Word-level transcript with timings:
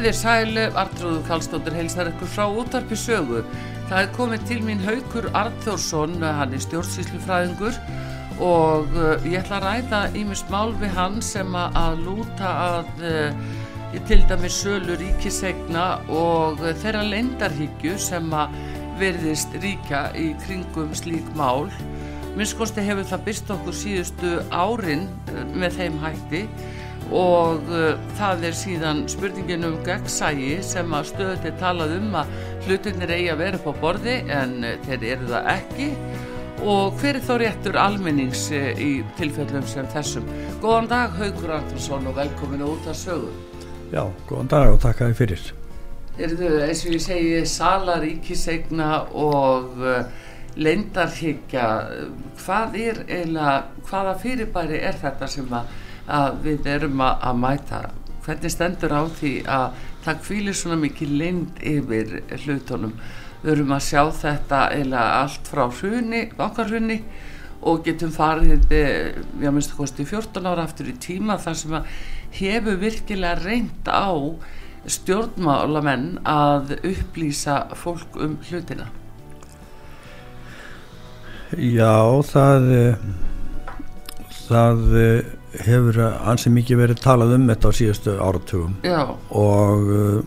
Þér 0.00 0.14
sælu, 0.16 0.62
Artrúðu 0.80 1.18
Kallstóttur 1.26 1.74
heilsar 1.76 2.08
ykkur 2.08 2.28
frá 2.32 2.46
útarpi 2.48 2.96
sögu. 2.96 3.42
Það 3.90 3.98
er 3.98 4.06
komið 4.16 4.46
til 4.48 4.62
mín 4.64 4.80
Haukur 4.80 5.26
Arþórsson, 5.36 6.14
hann 6.24 6.54
er 6.56 6.62
stjórnsýslufræðingur 6.64 7.76
og 8.40 8.96
uh, 8.96 9.26
ég 9.28 9.42
ætla 9.42 9.58
að 9.58 9.66
ræða 9.66 10.00
ímest 10.16 10.48
mál 10.48 10.72
við 10.80 10.94
hann 10.96 11.20
sem 11.20 11.52
að 11.52 12.00
lúta 12.06 12.54
að 12.62 13.04
uh, 13.10 14.00
til 14.08 14.22
dæmis 14.30 14.56
sölu 14.62 14.96
ríkisegna 15.02 15.84
og 16.08 16.64
þeirra 16.80 17.04
leindarhyggju 17.04 18.00
sem 18.00 18.32
að 18.32 18.56
verðist 19.02 19.52
ríka 19.60 20.06
í 20.16 20.30
kringum 20.46 20.96
slík 20.96 21.28
mál. 21.36 21.68
Minnskosti 22.38 22.80
hefur 22.88 23.04
það 23.04 23.28
byrst 23.28 23.52
okkur 23.52 23.76
síðustu 23.76 24.38
árin 24.48 25.10
með 25.52 25.76
þeim 25.76 26.00
hætti 26.00 26.46
og 27.10 27.70
uh, 27.74 27.94
það 28.18 28.44
er 28.48 28.56
síðan 28.56 29.02
spurningin 29.10 29.66
um 29.66 29.78
gegnsægi 29.86 30.60
sem 30.62 30.92
að 30.94 31.08
stöðut 31.10 31.46
er 31.48 31.56
talað 31.58 31.96
um 31.96 32.14
að 32.20 32.34
hlutinir 32.66 33.12
eigi 33.16 33.30
að 33.32 33.40
vera 33.42 33.60
upp 33.60 33.66
á 33.66 33.74
borði 33.82 34.16
en 34.30 34.54
uh, 34.62 34.76
þeir 34.86 35.06
eru 35.16 35.30
það 35.32 35.50
ekki. 35.56 35.88
Og 36.60 36.98
hver 37.00 37.16
er 37.16 37.24
þá 37.24 37.32
réttur 37.40 37.78
almennings 37.80 38.46
uh, 38.54 38.70
í 38.78 38.90
tilfellum 39.18 39.66
sem 39.66 39.88
þessum? 39.90 40.28
Góðan 40.62 40.90
dag 40.92 41.18
Haugur 41.18 41.56
Andrusson 41.58 42.10
og 42.10 42.18
velkomin 42.20 42.66
út 42.68 42.90
að 42.90 43.00
sögu. 43.02 43.34
Já, 43.90 44.04
góðan 44.28 44.52
dag 44.54 44.74
og 44.76 44.82
takk 44.84 45.02
að 45.02 45.12
þið 45.12 45.22
fyrir. 45.24 45.46
Er 46.20 46.34
þau 46.36 46.48
eins 46.66 46.82
og 46.84 46.94
ég 46.94 47.02
segi 47.02 47.44
salar, 47.48 48.02
ríkisegna 48.04 48.90
og 49.18 49.78
uh, 49.82 50.02
leindarhyggja 50.58 51.66
hvað 52.40 52.76
er 52.80 53.04
eila 53.08 53.60
hvaða 53.88 54.16
fyrirbæri 54.22 54.80
er 54.82 54.98
þetta 55.00 55.28
sem 55.30 55.54
að 55.54 55.70
að 56.10 56.42
við 56.44 56.68
erum 56.74 57.00
að, 57.04 57.16
að 57.30 57.40
mæta. 57.44 57.80
Hvernig 58.24 58.52
stendur 58.52 58.94
á 58.94 59.02
því 59.16 59.32
að 59.48 59.82
það 60.04 60.22
kvílir 60.26 60.56
svona 60.58 60.78
mikið 60.80 61.16
lind 61.22 61.64
yfir 61.72 62.14
hlutunum? 62.44 62.94
Við 63.40 63.52
erum 63.54 63.74
að 63.76 63.84
sjá 63.86 64.02
þetta 64.20 64.62
eða 64.76 65.04
allt 65.22 65.48
frá 65.48 65.64
hruni, 65.80 66.26
okkar 66.36 66.68
hruni 66.68 67.00
og 67.60 67.82
getum 67.84 68.12
farið 68.12 68.72
ég 68.72 69.52
minnst 69.52 69.74
að 69.74 69.80
kosti 69.82 70.06
14 70.08 70.48
ára 70.48 70.64
aftur 70.64 70.88
í 70.92 70.96
tíma 71.00 71.36
þar 71.40 71.58
sem 71.60 71.76
að 71.76 71.90
hefur 72.36 72.80
virkilega 72.80 73.40
reynd 73.44 73.88
á 73.88 74.12
stjórnmálamenn 74.88 76.22
að 76.28 76.76
upplýsa 76.78 77.66
fólk 77.76 78.16
um 78.20 78.38
hlutina. 78.48 78.88
Já, 81.58 82.22
það 82.30 82.70
það 84.50 84.84
hefur 85.58 85.98
ansið 86.00 86.54
mikið 86.58 86.82
verið 86.84 87.00
talað 87.02 87.36
um 87.36 87.48
þetta 87.50 87.70
á 87.70 87.78
síðustu 87.78 88.16
áratugum 88.22 88.76
Já. 88.86 89.00
og 89.34 89.88
uh, 89.90 90.20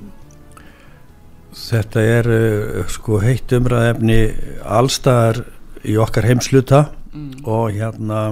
þetta 1.58 2.08
er 2.18 2.32
uh, 2.34 2.82
sko 2.92 3.20
heitt 3.24 3.54
umræðefni 3.56 4.20
allstaðar 4.64 5.44
í 5.84 5.96
okkar 6.00 6.28
heimsluta 6.28 6.88
mm. 7.14 7.44
og 7.44 7.72
hérna 7.76 8.24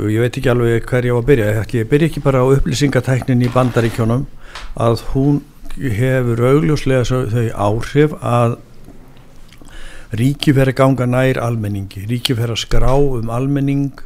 ég 0.00 0.22
veit 0.22 0.36
ekki 0.38 0.50
alveg 0.52 0.86
hver 0.88 1.08
ég 1.08 1.16
á 1.16 1.18
að 1.20 1.28
byrja 1.28 1.64
ég 1.76 1.88
byrja 1.90 2.08
ekki 2.08 2.24
bara 2.24 2.44
á 2.44 2.52
upplýsingatæknin 2.56 3.44
í 3.44 3.52
bandaríkjónum 3.52 4.26
að 4.80 5.04
hún 5.12 5.40
hefur 5.76 6.40
augljóslega 6.50 7.04
þau 7.32 7.48
áhrif 7.68 8.14
að 8.20 8.56
ríki 10.16 10.54
að 10.56 10.72
ganga 10.74 11.06
nær 11.06 11.38
almenningi 11.38 12.06
ríki 12.08 12.34
fyrir 12.34 12.56
að 12.56 12.64
skrá 12.64 12.94
um 12.96 13.30
almenning 13.30 14.00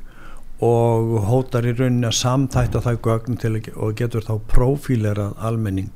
og 0.64 1.18
hótar 1.28 1.66
í 1.68 1.74
rauninni 1.74 2.08
að 2.08 2.18
samtætta 2.20 2.82
það 2.84 3.00
gögn 3.04 3.40
til 3.42 3.54
og 3.74 3.94
getur 3.98 4.24
þá 4.24 4.34
profílerað 4.52 5.36
almenning 5.44 5.92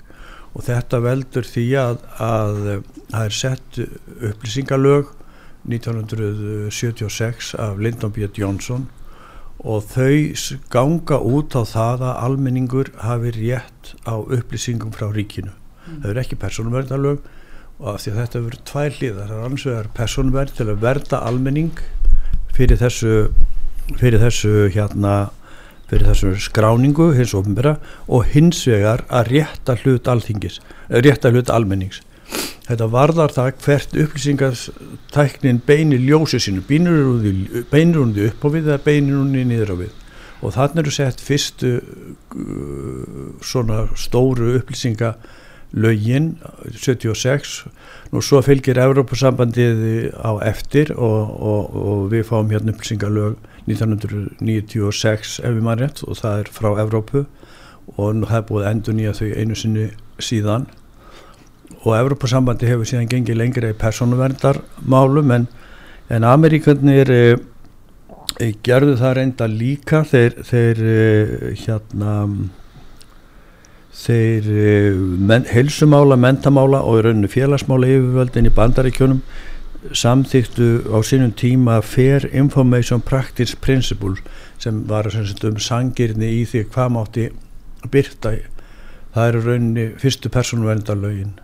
og 0.54 0.64
þetta 0.66 1.00
veldur 1.04 1.46
því 1.46 1.66
að, 1.78 1.98
að 2.24 2.60
það 3.12 3.24
er 3.24 3.36
sett 3.36 3.80
upplýsingalög 4.30 5.12
1976 5.68 7.54
af 7.60 7.80
Lyndon 7.82 8.14
B. 8.14 8.28
Johnson 8.34 8.88
og 9.58 9.88
þau 9.90 10.60
ganga 10.70 11.18
út 11.18 11.56
á 11.58 11.62
það 11.66 12.04
að 12.06 12.20
almenningur 12.28 12.92
hafi 13.02 13.34
rétt 13.34 13.92
á 14.06 14.14
upplýsingum 14.14 14.94
frá 14.94 15.10
ríkinu. 15.10 15.50
Mm. 15.50 16.00
Það 16.02 16.10
er 16.12 16.20
ekki 16.22 16.38
persónuverðarlög 16.38 17.26
og 17.78 17.88
af 17.94 18.02
því 18.02 18.12
að 18.12 18.20
þetta 18.22 18.42
verður 18.44 18.64
tvær 18.70 18.96
hlýðar, 18.98 19.28
það 19.30 19.38
er 19.38 19.48
ansveg 19.48 19.78
að 19.78 19.90
persónuverð 19.98 20.56
til 20.58 20.68
að 20.68 20.82
verða 20.82 21.22
almenning 21.26 21.82
fyrir 22.54 22.80
þessu 22.80 23.12
fyrir 23.96 24.20
þessu 24.20 24.68
hérna 24.74 25.30
fyrir 25.88 26.10
þessu 26.10 26.34
skráningu 26.44 27.12
hins 27.16 27.32
ofnbæra 27.36 27.78
og 28.12 28.26
hins 28.34 28.60
vegar 28.68 29.06
að 29.08 29.32
rétta 29.32 29.78
hlut 29.82 30.10
alþingis, 30.10 30.60
eh, 30.90 31.00
rétta 31.00 31.32
hlut 31.32 31.50
almennings. 31.50 32.02
Þetta 32.68 32.90
varðar 32.92 33.32
það 33.32 33.52
hvert 33.64 33.94
upplýsingartæknin 33.96 35.62
beinir 35.64 36.02
ljósi 36.04 36.36
sínu, 36.36 36.60
beinir 36.68 37.96
hún 37.96 38.12
upp 38.26 38.44
á 38.44 38.48
við 38.52 38.68
eða 38.68 38.84
beinir 38.84 39.16
hún 39.16 39.32
því 39.32 39.44
niður 39.48 39.72
á 39.72 39.76
við. 39.80 39.92
Og 40.42 40.52
þannig 40.52 40.78
eru 40.84 40.90
sett 40.90 41.20
fyrstu 41.24 41.80
uh, 41.80 43.32
svona 43.40 43.88
stóru 43.96 44.58
upplýsinga 44.60 45.14
lögin 45.72 46.36
76 46.76 47.66
og 48.12 48.22
svo 48.24 48.40
fylgir 48.44 48.78
Evrópusambandið 48.80 50.12
á 50.16 50.40
eftir 50.44 50.92
og, 50.96 51.32
og, 51.40 51.74
og 51.76 52.12
við 52.12 52.24
fáum 52.28 52.52
hérna 52.52 52.72
upplýsingalög 52.72 53.36
1996 53.68 55.38
ef 55.44 55.54
við 55.54 55.64
maður 55.64 55.84
rétt 55.84 56.02
og 56.06 56.18
það 56.18 56.42
er 56.42 56.50
frá 56.54 56.68
Evrópu. 56.82 57.24
Og 57.96 58.22
það 58.28 58.36
er 58.38 58.46
búið 58.48 58.68
endur 58.68 58.96
nýja 58.96 59.14
þau 59.16 59.28
einu 59.40 59.56
sinni 59.56 59.86
síðan. 60.22 60.66
Og 61.84 61.94
Evrópusambandi 61.96 62.68
hefur 62.68 62.88
síðan 62.88 63.10
gengið 63.10 63.38
lengri 63.40 63.72
í 63.72 63.78
persónuverðarmálum 63.80 65.34
en, 65.36 65.46
en 66.12 66.26
Ameríkarnir 66.28 67.12
e, 67.12 67.22
e, 68.40 68.52
gerðu 68.66 68.96
það 69.00 69.14
reynda 69.20 69.48
líka. 69.52 70.02
Þeir, 70.08 70.40
þeir 70.48 70.82
e, 70.84 71.52
hérna 71.64 72.16
þeir 73.98 74.48
men, 75.28 75.46
helsumála, 75.50 76.18
mentamála 76.20 76.84
og 76.86 77.00
í 77.00 77.06
rauninu 77.06 77.30
félagsmála 77.32 77.88
yfirvöldin 77.96 78.46
í 78.46 78.54
bandaríkjónum 78.54 79.22
samþýttu 79.94 80.88
á 80.90 80.98
sínum 81.06 81.32
tíma 81.32 81.80
Fair 81.82 82.26
Information 82.32 83.00
Practice 83.00 83.56
Principle 83.56 84.16
sem 84.58 84.84
var 84.88 85.06
um 85.06 85.58
sangirni 85.58 86.32
í 86.40 86.46
því 86.46 86.64
hvað 86.72 86.94
mátti 86.96 87.28
byrta 87.90 88.34
það 89.14 89.28
eru 89.28 89.44
rauninni 89.44 89.86
fyrstu 89.98 90.30
persónuverndarlögin. 90.34 91.38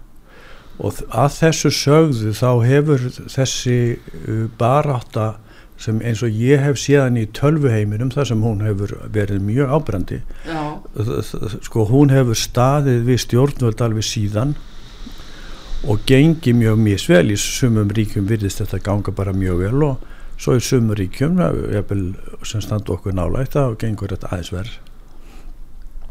Og 0.83 0.99
að 1.15 1.39
þessu 1.39 1.71
sögðu 1.71 2.35
þá 2.35 2.51
hefur 2.67 3.09
þessi 3.31 3.79
uh, 3.95 4.47
barátta 4.59 5.35
sem 5.81 5.99
eins 6.07 6.23
og 6.23 6.35
ég 6.35 6.63
hef 6.63 6.79
séðan 6.79 7.19
í 7.19 7.25
tölvuheiminum 7.35 8.13
þar 8.15 8.29
sem 8.31 8.43
hún 8.47 8.63
hefur 8.63 8.95
verið 9.13 9.43
mjög 9.43 9.73
ábrandi 9.75 10.21
sko 11.67 11.87
hún 11.91 12.13
hefur 12.15 12.39
staðið 12.39 13.01
við 13.09 13.19
stjórnvöld 13.25 13.83
alveg 13.83 14.07
síðan 14.07 14.55
og 15.85 16.01
gengi 16.09 16.55
mjög 16.57 16.79
misvel 16.81 17.33
í 17.35 17.37
sumum 17.41 17.91
ríkjum 17.93 18.29
virðist 18.29 18.63
þetta 18.63 18.81
ganga 18.87 19.13
bara 19.13 19.35
mjög 19.37 19.61
vel 19.61 19.85
og 19.85 20.11
svo 20.41 20.57
í 20.57 20.63
sumum 20.65 20.97
ríkjum 20.97 21.41
sem 22.45 22.63
standu 22.65 22.97
okkur 22.97 23.17
nálægt 23.17 23.57
og 23.61 23.77
gengur 23.81 24.15
þetta 24.15 24.33
aðeins 24.33 24.53
verð 24.55 24.81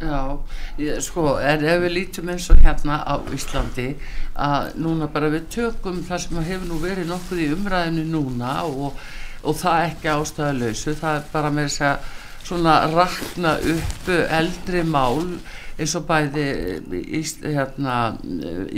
Já, 0.03 0.37
ég, 0.81 0.97
sko, 1.05 1.37
er 1.39 1.61
ef 1.63 1.81
við 1.85 1.93
lítum 1.95 2.31
eins 2.33 2.49
og 2.51 2.59
hérna 2.59 2.99
á 3.07 3.15
Íslandi 3.33 3.93
að 4.35 4.73
núna 4.83 5.07
bara 5.11 5.31
við 5.31 5.47
tökum 5.53 6.01
það 6.03 6.23
sem 6.25 6.41
hefur 6.43 6.67
nú 6.67 6.79
verið 6.81 7.09
nokkuð 7.09 7.43
í 7.45 7.51
umræðinu 7.55 8.03
núna 8.11 8.57
og, 8.67 8.99
og 9.41 9.57
það 9.61 9.85
ekki 9.87 10.11
ástæðalösu, 10.11 10.95
það 10.99 11.19
er 11.19 11.29
bara 11.31 11.53
með 11.55 11.69
þess 11.69 11.85
að 11.87 12.11
svona 12.43 12.75
rakna 12.91 13.55
upp 13.73 14.09
eldri 14.11 14.83
mál 14.83 15.23
eins 15.77 15.95
og 15.97 16.05
bæði 16.09 16.45
hérna, 17.43 17.97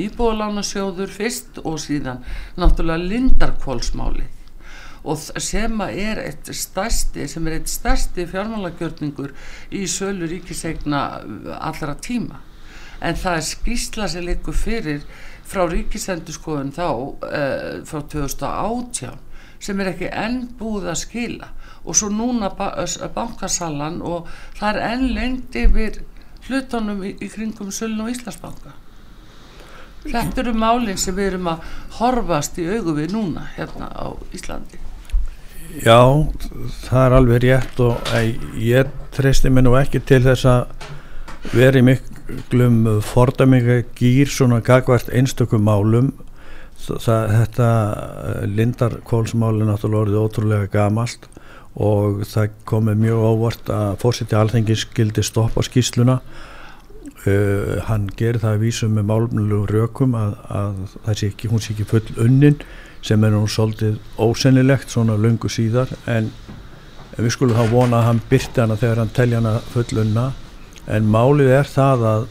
íbúðalánasjóður 0.05 1.11
fyrst 1.11 1.59
og 1.63 1.77
síðan 1.83 2.23
náttúrulega 2.59 3.09
lindarkvólsmáli 3.11 4.29
og 5.05 5.19
sem 5.43 5.81
er 5.85 6.21
eitt 6.23 6.49
stærsti 6.49 7.27
stærsti 7.69 8.25
fjármálagjörningur 8.31 9.35
í 9.71 9.85
sölu 9.85 10.25
ríkisegna 10.29 11.01
allra 11.59 11.95
tíma. 12.01 12.41
En 13.01 13.15
það 13.15 13.37
er 13.37 13.45
skýrsla 13.45 14.07
sem 14.09 14.25
likur 14.25 14.57
fyrir 14.57 15.03
frá 15.45 15.67
ríkisendurskoðun 15.69 16.73
þá 16.73 16.87
uh, 16.89 17.83
frá 17.85 18.01
2018 18.01 19.21
sem 19.61 19.79
er 19.81 19.91
ekki 19.93 20.09
enn 20.09 20.41
búið 20.57 20.89
að 20.89 21.01
skila. 21.03 21.51
Og 21.85 21.97
svo 21.97 22.09
núna 22.09 22.49
bankasallan 22.55 24.01
og 24.01 24.29
það 24.57 24.69
er 24.71 24.81
enn 24.89 25.07
lengt 25.13 25.57
yfir 25.59 26.01
hlutunum 26.47 27.03
í, 27.05 27.15
í 27.19 27.29
kringum 27.31 27.71
Sölun 27.73 28.05
og 28.05 28.11
Íslandsbanka. 28.13 28.75
Þetta 30.05 30.43
eru 30.43 30.53
málinn 30.53 30.99
sem 31.01 31.15
við 31.17 31.31
erum 31.31 31.47
að 31.55 31.69
horfast 31.97 32.59
í 32.61 32.67
augu 32.69 32.93
við 32.99 33.15
núna 33.15 33.47
hérna 33.55 33.89
á 33.89 34.13
Íslandi. 34.35 34.77
Já, 35.81 35.97
það 36.85 36.99
er 37.01 37.15
alveg 37.17 37.41
rétt 37.43 37.79
og 37.83 38.11
ég 38.61 38.91
treysti 39.15 39.49
mér 39.51 39.65
nú 39.65 39.73
ekki 39.79 39.99
til 40.05 40.21
þess 40.23 40.45
að 40.47 41.55
veri 41.55 41.81
miklum 41.85 43.01
fordaminga 43.03 43.81
gýr 43.97 44.29
svona 44.29 44.61
gagvart 44.65 45.09
einstökum 45.09 45.65
málum. 45.65 46.13
Það, 46.85 47.31
þetta 47.31 47.69
Lindarkólsmáli 48.51 49.65
náttúrulega 49.65 50.03
orðið 50.05 50.21
ótrúlega 50.21 50.69
gamalt 50.69 51.25
og 51.75 52.21
það 52.29 52.53
komið 52.69 52.99
mjög 53.03 53.23
óvart 53.29 53.71
að 53.73 53.95
fórseti 53.99 54.37
alþengis 54.39 54.85
skildi 54.85 55.23
stoppa 55.25 55.63
skýsluna 55.65 56.21
uh, 57.27 57.81
hann 57.89 58.07
gerir 58.15 58.39
það 58.43 58.55
að 58.55 58.63
vísa 58.63 58.89
með 58.91 59.07
málumlegu 59.09 59.65
rökum 59.71 60.15
að, 60.17 60.35
að 60.47 61.19
sé 61.19 61.31
ekki, 61.31 61.49
hún 61.51 61.63
sé 61.63 61.73
ekki 61.73 61.87
full 61.89 62.05
unnin 62.23 62.59
sem 63.05 63.21
er 63.23 63.35
nú 63.35 63.43
svolítið 63.49 63.99
ósennilegt 64.21 64.89
svona 64.89 65.17
lungu 65.19 65.49
síðar. 65.51 65.91
En, 66.09 66.31
en 67.13 67.19
við 67.19 67.35
skulum 67.35 67.57
þá 67.57 67.69
vona 67.69 67.99
að 67.99 68.07
hann 68.09 68.21
byrti 68.31 68.63
hana 68.63 68.79
þegar 68.81 69.03
hann 69.03 69.13
telja 69.13 69.41
hana 69.41 69.59
full 69.73 70.01
unna. 70.01 70.31
En 70.89 71.11
málið 71.13 71.53
er 71.59 71.69
það 71.69 72.07
að 72.09 72.25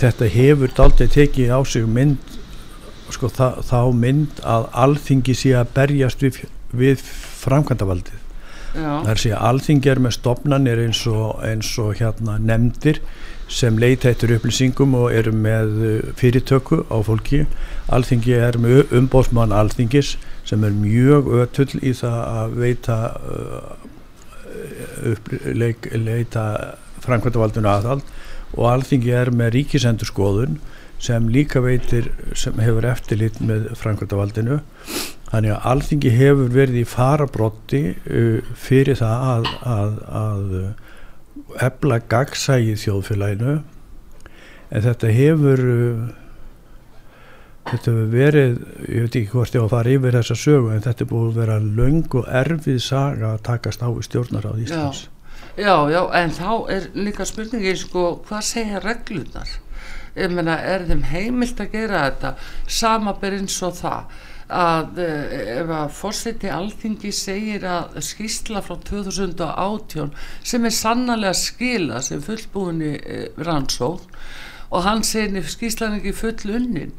þetta 0.00 0.30
hefur 0.32 0.72
daldið 0.78 1.12
tekið 1.18 1.52
á 1.52 1.60
sig 1.68 1.84
mynd 1.84 2.38
sko, 3.12 3.28
þá, 3.28 3.60
þá 3.66 3.92
mynd 3.92 4.40
að 4.46 4.70
alþingi 4.86 5.36
sé 5.36 5.52
að 5.58 5.72
berjast 5.76 6.24
við, 6.24 6.44
við 6.72 7.04
framkvæmdavaldið 7.42 8.29
það 8.74 9.08
er 9.08 9.16
að 9.16 9.22
segja 9.24 9.42
alþingi 9.50 9.90
er 9.90 10.00
með 10.02 10.16
stopnarnir 10.18 10.80
eins 10.84 11.02
og, 11.10 11.40
eins 11.46 11.70
og 11.82 11.94
hérna 11.98 12.38
nefndir 12.38 13.00
sem 13.50 13.78
leita 13.82 14.10
eittur 14.10 14.36
upplýsingum 14.36 14.94
og 14.94 15.10
eru 15.14 15.32
með 15.34 15.72
uh, 15.82 16.10
fyrirtöku 16.18 16.84
á 16.86 16.96
fólki. 17.02 17.44
Alþingi 17.90 18.36
er 18.38 18.58
með 18.62 18.94
umbóðsmann 18.94 19.54
alþingis 19.54 20.14
sem 20.46 20.62
er 20.66 20.74
mjög 20.74 21.30
ötull 21.42 21.80
í 21.82 21.92
það 21.98 22.20
að 22.42 22.58
veita 22.62 22.98
uh, 23.18 23.72
leita 25.98 26.44
framkvæmdavaldinu 27.02 27.70
aðhald. 27.70 28.04
Og 28.54 28.66
alþingi 28.70 29.14
er 29.14 29.30
með 29.34 29.54
ríkisendur 29.58 30.10
skoðun 30.10 30.60
sem 31.00 31.28
líka 31.32 31.62
veitir 31.64 32.10
sem 32.36 32.58
hefur 32.60 32.86
eftirlit 32.90 33.38
með 33.42 33.70
framkvæmdavaldinu 33.80 34.60
Þannig 35.30 35.52
að 35.54 35.66
alþingi 35.70 36.12
hefur 36.14 36.48
verið 36.54 36.80
í 36.80 36.86
farabrotti 36.90 37.82
uh, 37.94 38.54
fyrir 38.58 38.98
það 38.98 39.26
að, 39.32 39.50
að, 39.74 39.92
að 40.20 40.56
uh, 40.60 41.66
ebla 41.66 42.00
gagsægi 42.10 42.74
þjóðfélaginu. 42.82 43.60
En 44.70 44.84
þetta 44.86 45.12
hefur 45.14 45.62
uh, 45.70 46.08
þetta 47.70 47.92
hefur 47.92 48.10
verið 48.10 48.58
ég 48.88 49.06
veit 49.06 49.16
ekki 49.20 49.30
hvort 49.34 49.54
ég 49.54 49.62
á 49.62 49.66
að 49.66 49.72
fara 49.74 49.94
yfir 49.94 50.18
þessa 50.18 50.36
sögu 50.42 50.74
en 50.74 50.84
þetta 50.86 51.04
er 51.04 51.10
búið 51.12 51.30
að 51.30 51.40
vera 51.42 51.58
laung 51.62 52.18
og 52.18 52.30
erfið 52.42 52.82
saga 52.84 53.32
að 53.34 53.42
takast 53.46 53.84
á 53.86 53.88
í 53.90 54.04
stjórnar 54.06 54.48
á 54.50 54.52
Íslands. 54.58 55.04
Já, 55.58 55.62
já, 55.62 55.74
já 55.94 56.02
en 56.20 56.34
þá 56.34 56.50
er 56.74 56.88
líka 56.96 57.26
spurningi 57.28 57.76
sko, 57.78 58.06
hvað 58.26 58.46
segja 58.48 58.82
reglunar? 58.82 59.54
Ég 60.18 60.32
menna, 60.34 60.56
er 60.58 60.88
þeim 60.88 61.04
heimilt 61.06 61.60
að 61.62 61.76
gera 61.76 62.02
þetta? 62.08 62.34
Sama 62.66 63.14
ber 63.20 63.38
eins 63.38 63.60
og 63.62 63.76
það 63.78 64.26
að 64.50 64.98
eh, 65.04 65.60
ef 65.60 65.70
að 65.74 65.92
fórseti 65.94 66.50
alþingi 66.52 67.12
segir 67.14 67.64
að 67.68 68.00
skýrsla 68.04 68.62
frá 68.66 68.76
2018 68.88 70.10
sem 70.42 70.66
er 70.66 70.74
sannlega 70.74 71.32
skila 71.38 72.02
sem 72.04 72.22
fullbúinni 72.24 72.96
eh, 72.98 73.28
rannsóð 73.38 74.06
og 74.70 74.84
hann 74.86 75.04
segir 75.06 75.46
skýrslan 75.46 75.98
ekki 76.00 76.14
full 76.16 76.56
unnin 76.58 76.92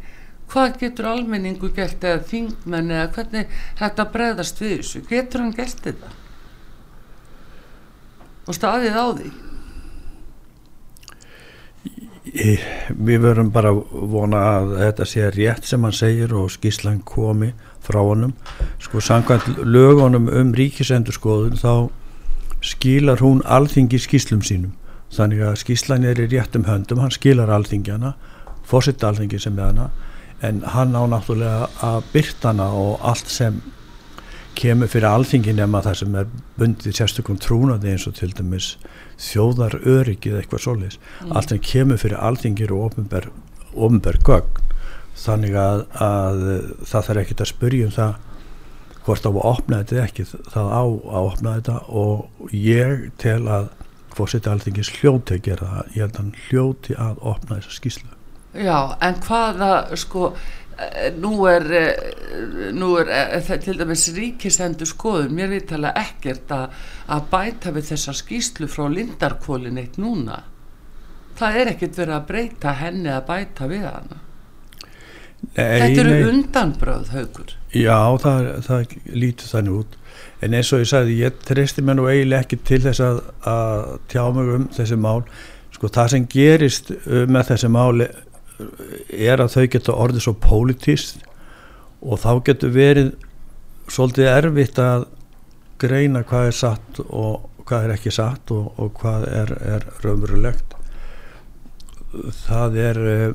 hvað 0.51 0.79
getur 0.81 1.11
almenningu 1.11 1.71
gert 1.75 2.03
eða 2.03 2.23
þingmenn 2.27 2.91
eða 2.91 3.11
hvernig 3.15 3.61
þetta 3.79 4.07
bregðast 4.15 4.59
við 4.59 4.73
þessu? 4.79 5.03
Getur 5.07 5.45
hann 5.45 5.55
gert 5.55 5.85
þetta? 5.85 6.11
Og 8.49 8.57
staðið 8.57 8.99
á 8.99 9.05
því 9.15 9.31
við 12.31 13.23
verum 13.25 13.51
bara 13.51 13.73
vona 13.73 14.41
að 14.57 14.75
þetta 14.79 15.07
sé 15.09 15.29
rétt 15.35 15.67
sem 15.67 15.83
hann 15.83 15.95
segir 15.95 16.33
og 16.37 16.51
skíslan 16.53 17.01
komi 17.05 17.51
frá 17.83 17.99
honum. 17.99 18.33
Sko 18.79 19.01
samkvæmt 19.03 19.63
lögunum 19.65 20.29
um 20.29 20.53
ríkisendurskoðun 20.55 21.59
þá 21.59 21.89
skilar 22.61 23.19
hún 23.19 23.41
alþingi 23.43 23.99
skíslum 23.99 24.45
sínum. 24.45 24.77
Þannig 25.11 25.43
að 25.43 25.59
skíslan 25.65 26.07
er 26.07 26.21
í 26.23 26.29
réttum 26.31 26.69
höndum 26.69 27.01
hann 27.03 27.11
skilar 27.11 27.51
alþingjana 27.51 28.13
fósitt 28.63 29.03
alþingi 29.03 29.39
sem 29.41 29.59
er 29.59 29.71
hana 29.71 29.89
en 30.41 30.63
hann 30.73 30.95
á 30.97 31.03
náttúrulega 31.05 31.67
að 31.85 32.03
byrta 32.13 32.49
hana 32.49 32.69
og 32.73 33.01
allt 33.05 33.29
sem 33.29 33.59
kemur 34.57 34.89
fyrir 34.91 35.09
alþingi 35.09 35.53
nema 35.57 35.81
það 35.85 35.99
sem 36.01 36.15
er 36.21 36.31
bundið 36.59 36.97
sérstökum 36.97 37.39
trúnaði 37.41 37.93
eins 37.93 38.07
og 38.09 38.15
til 38.17 38.31
dæmis 38.37 38.75
þjóðar 39.21 39.77
öryggið 39.81 40.39
eitthvað 40.39 40.63
solis 40.65 40.97
mm. 40.97 41.31
allt 41.35 41.53
sem 41.53 41.61
kemur 41.65 42.01
fyrir 42.01 42.21
alþingir 42.21 42.73
og 42.75 42.97
ofnberg 43.71 44.27
gögn. 44.27 44.67
Þannig 45.21 45.55
að, 45.59 45.83
að 46.01 46.39
það 46.87 47.07
þarf 47.07 47.21
ekki 47.21 47.37
að 47.37 47.51
spyrja 47.51 47.87
um 47.89 47.95
það 47.95 48.13
hvort 49.05 49.27
á 49.27 49.29
að 49.29 49.43
opna 49.51 49.81
þetta 49.81 50.05
ekki. 50.05 50.25
Það 50.53 50.71
á 50.71 50.83
að 50.85 51.27
opna 51.27 51.57
þetta 51.59 51.77
og 52.01 52.55
ég 52.55 53.05
tel 53.21 53.43
að 53.51 53.69
fórseti 54.15 54.49
alþingis 54.51 54.91
hljóti 54.97 55.37
að 55.37 55.45
gera 55.49 55.69
það. 55.75 55.93
Ég 55.93 56.01
held 56.05 56.15
að 56.15 56.23
hann 56.23 56.33
hljóti 56.47 56.97
að 56.97 57.21
opna 57.33 57.59
þessa 57.59 57.77
skíslu 57.77 58.17
Já, 58.51 58.97
en 58.99 59.15
hvaða 59.23 59.95
sko 59.95 60.33
nú 61.21 61.45
er, 61.49 61.67
eh, 61.71 62.71
nú 62.73 62.95
er 62.99 63.11
eh, 63.11 63.51
til 63.63 63.77
dæmis 63.79 64.07
ríkisendur 64.15 64.89
skoðun 64.89 65.35
mér 65.37 65.51
við 65.53 65.67
tala 65.73 65.93
ekkert 65.99 66.51
að, 66.55 66.81
að 67.11 67.29
bæta 67.31 67.73
við 67.75 67.91
þessa 67.91 68.15
skýslu 68.17 68.69
frá 68.71 68.87
lindarkólin 68.89 69.79
eitt 69.81 69.99
núna. 70.01 70.43
Það 71.39 71.61
er 71.61 71.71
ekkert 71.73 71.97
verið 72.01 72.17
að 72.17 72.27
breyta 72.27 72.75
henni 72.79 73.11
að 73.11 73.25
bæta 73.29 73.69
við 73.71 73.87
hana. 73.87 74.19
Nei, 75.55 75.79
þetta 75.81 76.01
eru 76.03 76.17
undanbröð 76.29 77.07
haugur 77.15 77.55
já 77.73 77.97
það, 78.21 78.49
það 78.67 78.91
lítur 79.09 79.49
þannig 79.49 79.77
út. 79.79 79.95
En 80.41 80.53
eins 80.57 80.69
og 80.73 80.83
ég 80.83 80.89
sagði 80.91 81.15
ég 81.21 81.39
treysti 81.47 81.81
mér 81.85 81.97
nú 81.97 82.05
eiginlega 82.09 82.45
ekki 82.45 82.59
til 82.67 82.81
þess 82.83 83.01
að, 83.05 83.21
að 83.47 83.95
tjá 84.11 84.21
mig 84.35 84.51
um 84.57 84.67
þessi 84.75 84.97
mál. 85.01 85.23
Sko 85.71 85.89
það 85.89 86.11
sem 86.13 86.27
gerist 86.29 86.91
með 87.07 87.53
þessi 87.53 87.71
máli 87.73 88.07
er 89.09 89.43
að 89.43 89.53
þau 89.55 89.65
geta 89.75 89.97
orðið 90.05 90.25
svo 90.25 90.33
pólitist 90.41 91.21
og 92.01 92.21
þá 92.21 92.31
getur 92.49 92.73
verið 92.75 93.11
svolítið 93.91 94.31
erfitt 94.31 94.79
að 94.81 95.07
greina 95.81 96.23
hvað 96.27 96.49
er 96.49 96.57
satt 96.57 97.01
og 97.07 97.47
hvað 97.65 97.87
er 97.87 97.95
ekki 97.95 98.13
satt 98.13 98.51
og, 98.53 98.71
og 98.81 98.91
hvað 98.99 99.27
er, 99.29 99.53
er 99.75 99.87
raunverulegt. 100.03 100.75
Það 102.43 102.77
er 102.81 102.99
eh, 103.07 103.33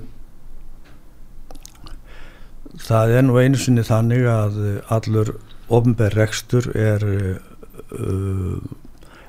það 2.82 3.14
er 3.18 3.26
nú 3.26 3.38
einu 3.40 3.60
sinni 3.60 3.84
þannig 3.86 4.26
að 4.30 4.58
allur 4.92 5.32
ofnberrekstur 5.72 6.68
er 6.78 7.04
uh, 7.06 8.58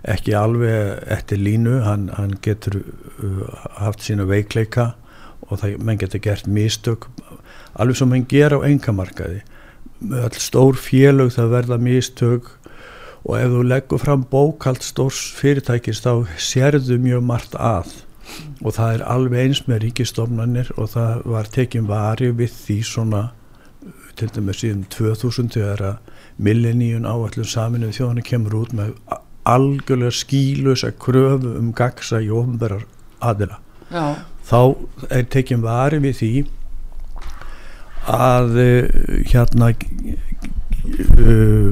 ekki 0.07 0.35
alveg 0.37 1.01
eftir 1.13 1.41
línu, 1.41 1.79
hann, 1.85 2.07
hann 2.17 2.37
getur 2.45 2.81
uh, 2.81 3.45
haft 3.79 4.05
sína 4.05 4.27
veikleika 4.29 4.91
og 5.47 5.61
það, 5.61 5.77
menn 5.79 5.99
getur 6.01 6.23
gert 6.23 6.47
mistök 6.47 7.07
alveg 7.77 7.99
sem 7.99 8.09
menn 8.11 8.27
gera 8.29 8.59
á 8.59 8.67
engamarkaði 8.67 9.43
all 10.01 10.37
stór 10.37 10.77
félög 10.77 11.31
það 11.33 11.53
verða 11.53 11.77
mistök 11.81 12.51
og 13.27 13.37
ef 13.39 13.49
þú 13.51 13.63
leggur 13.67 14.01
fram 14.01 14.25
bókald 14.29 14.83
stórs 14.85 15.19
fyrirtækist 15.37 16.05
þá 16.05 16.27
sérðu 16.39 16.99
mjög 17.01 17.25
margt 17.25 17.57
að. 17.57 17.89
Og 18.61 18.75
það 18.75 18.93
er 18.93 19.03
alveg 19.07 19.43
eins 19.45 19.63
með 19.67 19.81
ríkistofnanir 19.85 20.71
og 20.77 20.91
það 20.93 21.25
var 21.33 21.49
tekinn 21.51 21.89
vari 21.89 22.31
við 22.35 22.53
því 22.55 22.77
svona 22.85 23.23
til 24.17 24.29
dæmis 24.33 24.61
síðan 24.61 24.85
2000 24.93 25.51
þegar 25.55 25.83
að 25.91 26.13
milleníun 26.37 27.07
áallum 27.07 27.47
saminu 27.47 27.91
þjóðan 27.93 28.25
kemur 28.25 28.59
út 28.61 28.73
með 28.77 28.95
algjörlega 29.47 30.13
skílusa 30.13 30.91
kröfu 30.99 31.55
um 31.57 31.71
gagsa 31.75 32.21
í 32.21 32.29
ofnverðar 32.33 32.85
aðila. 33.23 33.61
Já 33.91 34.27
þá 34.47 34.59
er 35.11 35.25
tekjum 35.31 35.65
vari 35.65 35.99
við 36.03 36.15
því 36.21 36.31
að 38.07 38.59
uh, 38.63 38.85
hérna 39.27 39.71
uh, 39.73 41.71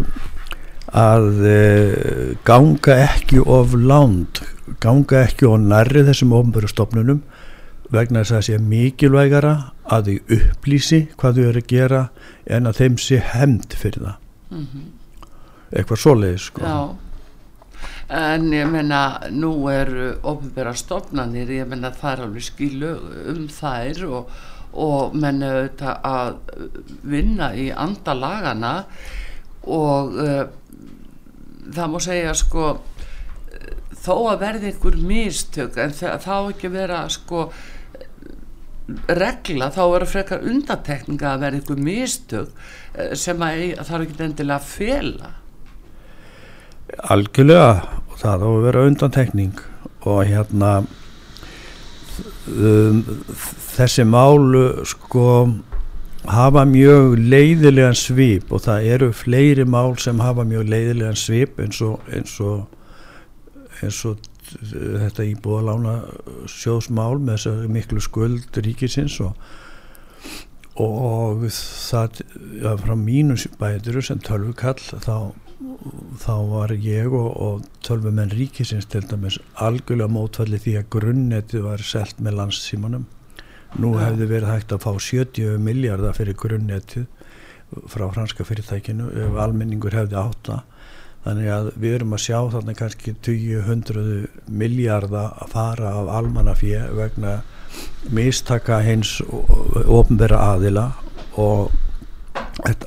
að 0.95 1.29
uh, 1.51 2.33
ganga 2.47 2.97
ekki 3.05 3.39
of 3.39 3.75
lánd 3.79 4.43
ganga 4.83 5.23
ekki 5.23 5.47
of 5.47 5.63
nærri 5.63 6.03
þessum 6.07 6.35
ofnböru 6.35 6.69
stofnunum 6.71 7.23
vegna 7.93 8.23
þess 8.23 8.33
að 8.33 8.37
það 8.37 8.45
sé 8.49 8.59
mikilvægara 8.73 9.55
að 9.95 10.09
þau 10.09 10.35
upplýsi 10.39 11.01
hvað 11.15 11.39
þau 11.39 11.47
eru 11.47 11.63
að 11.63 11.71
gera 11.71 12.03
en 12.57 12.67
að 12.67 12.79
þeim 12.81 12.95
sé 12.99 13.21
hemd 13.33 13.75
fyrir 13.77 14.07
það 14.07 14.17
mm 14.51 14.65
-hmm. 14.65 14.85
eitthvað 15.71 16.01
svoleiðis 16.01 16.47
sko. 16.49 16.61
Já 16.65 17.04
en 18.07 18.49
ég 18.53 18.67
menna 18.69 19.29
nú 19.33 19.51
eru 19.71 20.11
ofnböra 20.21 20.75
stofnanir 20.77 21.49
ég 21.49 21.69
menna 21.69 21.93
það 21.95 22.11
er 22.11 22.25
alveg 22.25 22.45
skilu 22.45 22.91
um 23.33 23.45
þær 23.49 24.03
og, 24.09 24.35
og 24.73 25.15
menna 25.17 25.53
auðvitað 25.55 26.09
að 26.11 26.35
vinna 27.15 27.53
í 27.57 27.71
andalagana 27.71 28.75
og 29.65 30.19
uh, 30.21 30.43
það 31.73 31.93
má 31.93 31.99
segja 32.03 32.35
sko 32.37 32.75
þó 34.05 34.15
að 34.29 34.43
verði 34.43 34.71
einhver 34.71 34.99
mistök 35.01 35.79
en 35.81 35.95
þá 35.95 36.35
ekki 36.37 36.69
vera 36.73 37.05
sko 37.09 37.47
regla 39.09 39.71
þá 39.73 39.81
eru 39.85 40.07
frekar 40.09 40.45
undatekninga 40.45 41.31
að 41.31 41.45
verði 41.45 41.61
einhver 41.61 41.81
mistök 41.87 42.51
eh, 42.93 43.15
sem 43.17 43.41
að 43.41 43.63
það 43.81 43.95
eru 43.97 44.07
ekki 44.07 44.25
endilega 44.27 44.59
að 44.59 44.69
fela 44.69 45.31
Algjörlega 47.09 47.69
og 48.11 48.19
það 48.21 48.45
á 48.45 48.49
að 48.49 48.65
vera 48.67 48.85
undantekning. 48.89 49.55
Og 50.05 50.21
hérna 50.29 50.71
um, 52.49 53.01
þessi 53.75 54.05
málu 54.07 54.85
sko 54.87 55.27
hafa 56.29 56.65
mjög 56.69 57.17
leiðilegan 57.19 57.97
svip. 57.97 58.53
Og 58.53 58.63
það 58.67 58.87
eru 58.95 59.11
fleiri 59.13 59.65
mál 59.65 59.97
sem 60.01 60.21
hafa 60.23 60.45
mjög 60.47 60.69
leiðilegan 60.71 61.19
svip 61.19 61.59
eins 61.61 61.81
og 61.85 62.01
eins 62.13 62.39
og 62.43 62.65
eins 63.83 63.99
og 64.07 64.31
þetta 64.45 65.25
íbúðalána 65.31 65.95
sjóðsmál 66.51 67.17
með 67.19 67.37
þessar 67.37 67.71
miklu 67.71 68.03
skuld 68.03 68.59
ríkisins 68.65 69.17
og, 69.23 69.33
og 70.81 71.47
það 71.49 72.21
ja, 72.61 72.75
frá 72.81 72.93
mínu 72.99 73.37
bæður 73.59 74.01
sem 74.05 74.21
tölvukall 74.23 74.77
þá, 74.79 75.33
þá 76.19 76.35
var 76.51 76.73
ég 76.75 77.13
og, 77.13 77.29
og 77.41 77.65
tölvumenn 77.85 78.33
ríkisins 78.35 78.87
til 78.91 79.05
dæmis 79.07 79.39
algjörlega 79.63 80.11
mótfalli 80.11 80.59
því 80.61 80.77
að 80.81 80.89
grunnetti 80.97 81.63
var 81.63 81.83
selt 81.83 82.19
með 82.19 82.39
landssímanum 82.41 83.05
nú 83.79 83.95
ja. 83.95 84.07
hefði 84.07 84.29
verið 84.31 84.51
hægt 84.51 84.75
að 84.75 84.85
fá 84.85 84.91
70 85.09 85.59
miljardar 85.63 86.15
fyrir 86.17 86.37
grunnettið 86.39 87.07
frá 87.91 88.05
franska 88.13 88.45
fyrirtækinu 88.47 89.09
ef 89.25 89.39
almenningur 89.41 89.95
hefði 89.95 90.19
átta 90.21 90.63
Þannig 91.25 91.47
að 91.49 91.67
við 91.81 91.93
erum 91.97 92.11
að 92.13 92.21
sjá 92.21 92.37
þarna 92.53 92.73
kannski 92.77 93.11
200 93.25 94.01
miljardar 94.61 95.31
að 95.41 95.53
fara 95.55 95.93
af 95.97 96.11
almannafíu 96.19 96.83
vegna 96.99 97.39
mistaka 98.13 98.77
hins 98.85 99.15
ofnbæra 99.25 100.37
aðila 100.51 100.83
og 101.41 101.73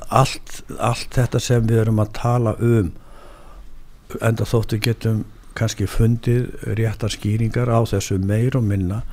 allt, 0.09 0.61
allt 0.77 1.15
þetta 1.15 1.41
sem 1.43 1.67
við 1.67 1.83
erum 1.85 2.01
að 2.03 2.13
tala 2.19 2.55
um 2.59 2.93
enda 4.25 4.47
þóttu 4.47 4.79
getum 4.81 5.25
kannski 5.57 5.87
fundið 5.89 6.49
réttar 6.77 7.13
skýringar 7.13 7.69
á 7.69 7.79
þessu 7.89 8.17
meir 8.21 8.57
og 8.57 8.65
minna 8.65 9.03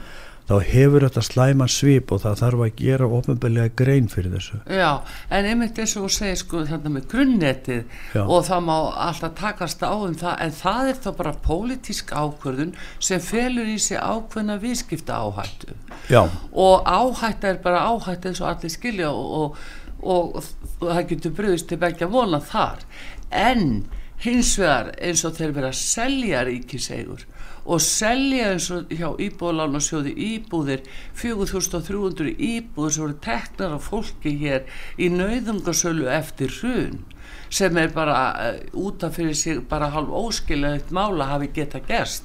þá 0.46 0.60
hefur 0.62 1.02
þetta 1.02 1.22
slæman 1.26 1.70
svip 1.70 2.12
og 2.14 2.20
það 2.22 2.36
þarf 2.40 2.60
að 2.62 2.76
gera 2.78 3.06
ofnbeglega 3.18 3.72
grein 3.78 4.06
fyrir 4.10 4.36
þessu 4.36 4.60
Já, 4.70 5.02
en 5.34 5.48
einmitt 5.50 5.80
eins 5.82 5.96
og 5.98 6.06
þú 6.06 6.10
segir 6.16 6.38
sko 6.38 6.62
þarna 6.68 6.92
með 6.94 7.08
grunnetið 7.10 7.80
Já. 8.14 8.20
og 8.22 8.44
það 8.46 8.68
má 8.68 8.76
alltaf 9.08 9.34
takast 9.40 9.82
á 9.82 9.90
um 9.94 10.14
það 10.20 10.44
en 10.44 10.54
það 10.60 10.90
er 10.92 11.00
þá 11.02 11.08
bara 11.18 11.32
pólitísk 11.48 12.14
ákvörðun 12.14 12.76
sem 13.08 13.24
felur 13.26 13.72
í 13.72 13.78
sig 13.82 13.98
ákvörðuna 13.98 14.60
viðskipta 14.62 15.18
áhættu 15.18 15.74
Já. 16.12 16.22
og 16.52 16.86
áhætta 16.86 17.50
er 17.50 17.58
bara 17.64 17.82
áhætta 17.90 18.30
eins 18.30 18.44
og 18.44 18.52
allir 18.52 18.74
skilja 18.76 19.10
og, 19.10 19.34
og, 19.40 19.66
og, 20.02 20.42
það 20.80 21.06
getur 21.12 21.36
bröðist 21.38 21.70
til 21.70 21.80
begja 21.80 22.08
vona 22.10 22.40
þar. 22.40 22.84
En 23.30 23.86
hins 24.24 24.54
vegar 24.60 24.92
eins 24.96 25.24
og 25.28 25.36
þeir 25.36 25.56
vera 25.56 25.72
selja 25.76 26.44
ríkisegur 26.48 27.26
og 27.66 27.82
selja 27.82 28.52
eins 28.52 28.68
og 28.72 28.92
hjá 28.94 29.08
íbúðalána 29.20 29.80
sjóði 29.82 30.14
íbúðir 30.28 30.86
4300 31.18 32.36
íbúðir 32.38 32.94
sem 32.94 33.04
voru 33.04 33.18
teknar 33.26 33.74
af 33.76 33.90
fólki 33.90 34.36
hér 34.40 34.64
í 34.96 35.10
nauðungasölu 35.12 36.06
eftir 36.14 36.54
hrun 36.60 37.02
sem 37.50 37.76
er 37.78 37.92
bara 37.94 38.20
uh, 38.32 38.60
útaf 38.86 39.18
fyrir 39.18 39.36
sig 39.38 39.60
bara 39.70 39.90
halv 39.94 40.14
óskiljaðið 40.14 40.94
mála 40.94 41.28
hafi 41.30 41.50
geta 41.54 41.80
gerst. 41.86 42.24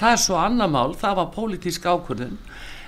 Það 0.00 0.12
er 0.14 0.20
svo 0.22 0.36
annar 0.40 0.70
mál, 0.70 0.94
það 0.98 1.16
var 1.18 1.32
pólitísk 1.34 1.86
ákvörðun 1.86 2.38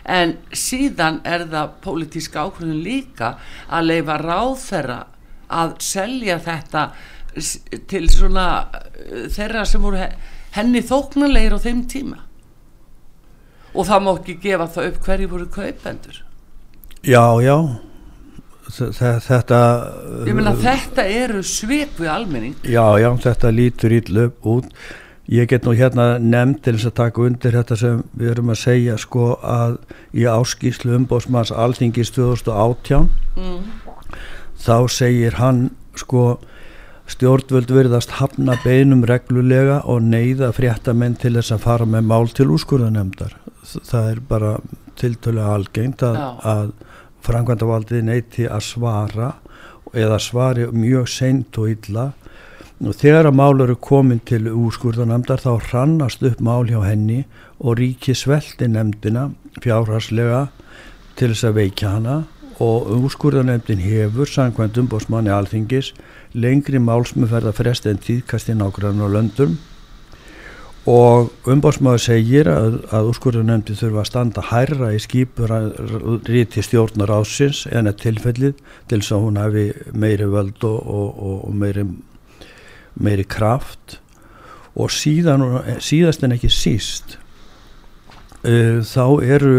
en 0.05 0.37
síðan 0.57 1.21
er 1.29 1.47
það 1.51 1.77
pólitísk 1.85 2.37
ákvörðun 2.37 2.83
líka 2.83 3.37
að 3.71 3.89
leifa 3.91 4.19
ráð 4.23 4.55
þeirra 4.65 4.99
að 5.53 5.75
selja 5.85 6.39
þetta 6.43 6.87
til 7.89 8.03
svona 8.13 8.47
uh, 8.65 9.29
þeirra 9.33 9.65
sem 9.69 9.85
voru 9.85 10.03
henni 10.57 10.83
þóknarleir 10.85 11.57
á 11.57 11.59
þeim 11.63 11.87
tíma. 11.89 12.19
Og 13.73 13.89
það 13.89 14.05
má 14.05 14.11
ekki 14.13 14.37
gefa 14.43 14.69
það 14.75 14.91
upp 14.91 15.07
hverju 15.07 15.31
voru 15.31 15.49
kaupendur. 15.53 16.19
Já, 17.03 17.25
já. 17.43 17.57
Þetta 18.73 19.59
Ég 20.25 20.37
meina 20.37 20.53
þetta 20.57 21.05
eru 21.05 21.43
svip 21.45 21.99
við 22.01 22.09
almenning. 22.13 22.55
Já, 22.65 22.85
já, 23.01 23.09
þetta 23.25 23.51
lítur 23.53 23.97
íll 23.97 24.21
upp 24.27 24.47
út 24.49 24.69
ég 25.31 25.49
get 25.51 25.67
nú 25.67 25.75
hérna 25.79 26.17
nefnd 26.19 26.63
til 26.65 26.77
þess 26.77 26.91
að 26.91 26.99
taka 26.99 27.27
undir 27.27 27.59
þetta 27.59 27.79
sem 27.79 28.01
við 28.19 28.33
erum 28.35 28.55
að 28.55 28.63
segja 28.63 28.97
sko 28.99 29.29
að 29.43 29.77
í 30.19 30.27
áskýslu 30.27 30.97
umbósmanns 30.99 31.53
alþingis 31.55 32.11
2018 32.17 33.07
mm. 33.37 33.61
þá 34.59 34.77
segir 34.91 35.39
hann 35.39 35.69
sko 35.99 36.41
Stjórnvöld 37.13 37.69
verðast 37.75 38.15
hafna 38.21 38.55
beinum 38.63 39.03
reglulega 39.09 39.81
og 39.91 40.05
neyða 40.07 40.53
fréttamenn 40.55 41.17
til 41.21 41.35
þess 41.35 41.53
að 41.57 41.65
fara 41.67 41.87
með 41.89 42.07
mál 42.09 42.31
til 42.31 42.47
úrskurðanemdar. 42.55 43.35
Það 43.67 44.07
er 44.13 44.21
bara 44.29 44.53
tiltölega 45.01 45.57
algengt 45.57 46.05
að, 46.07 46.21
að 46.47 46.71
frangvandavaldið 47.27 48.07
neyti 48.07 48.47
að 48.47 48.65
svara 48.71 49.33
eða 49.93 50.19
svari 50.23 50.69
mjög 50.73 51.11
seint 51.11 51.59
og 51.61 51.75
illa. 51.75 52.07
Og 52.83 52.97
þegar 52.99 53.29
að 53.29 53.37
mál 53.39 53.63
eru 53.63 53.77
komin 53.79 54.19
til 54.27 54.49
úrskurðanemdar 54.51 55.39
þá 55.39 55.53
hrannast 55.69 56.25
upp 56.27 56.41
mál 56.43 56.67
hjá 56.67 56.81
henni 56.83 57.21
og 57.63 57.77
ríki 57.79 58.15
svelti 58.19 58.67
nemdina 58.67 59.29
fjárhagslega 59.63 60.49
til 61.15 61.31
þess 61.31 61.47
að 61.47 61.59
veikja 61.61 61.93
hana. 61.95 62.17
Og 62.59 62.91
úrskurðanemdin 62.97 63.85
hefur 63.85 64.27
sangkvæmt 64.27 64.83
umbósmanni 64.83 65.31
alþingis 65.31 65.93
lengri 66.35 66.83
málsmjöferða 66.83 67.55
frest 67.55 67.87
en 67.87 68.03
tíðkast 68.03 68.51
í 68.51 68.59
nákvæmlega 68.59 69.15
löndum 69.15 69.61
og 70.89 71.31
umbásmaður 71.47 72.01
segir 72.03 72.49
að, 72.51 72.81
að 72.91 73.13
úrskurðunemndi 73.13 73.77
þurfa 73.79 74.03
að 74.03 74.09
standa 74.09 74.43
hærra 74.49 74.89
í 74.91 74.99
skýpur 75.03 75.53
ríti 76.27 76.65
stjórnar 76.67 77.13
ásins 77.15 77.69
en 77.71 77.87
að 77.87 78.01
tilfellið 78.03 78.57
til 78.91 78.99
þess 78.99 79.15
að 79.15 79.29
hún 79.29 79.39
hafi 79.39 79.67
meiri 79.95 80.27
völd 80.33 80.67
og, 80.67 80.81
og, 80.83 81.21
og 81.47 81.55
meiri, 81.55 81.87
meiri 82.95 83.25
kraft 83.25 83.99
og 84.75 84.93
síðan, 84.93 85.45
síðast 85.85 86.25
en 86.25 86.37
ekki 86.37 86.51
síst 86.53 87.19
uh, 88.47 88.81
þá 88.85 89.07
eru 89.25 89.57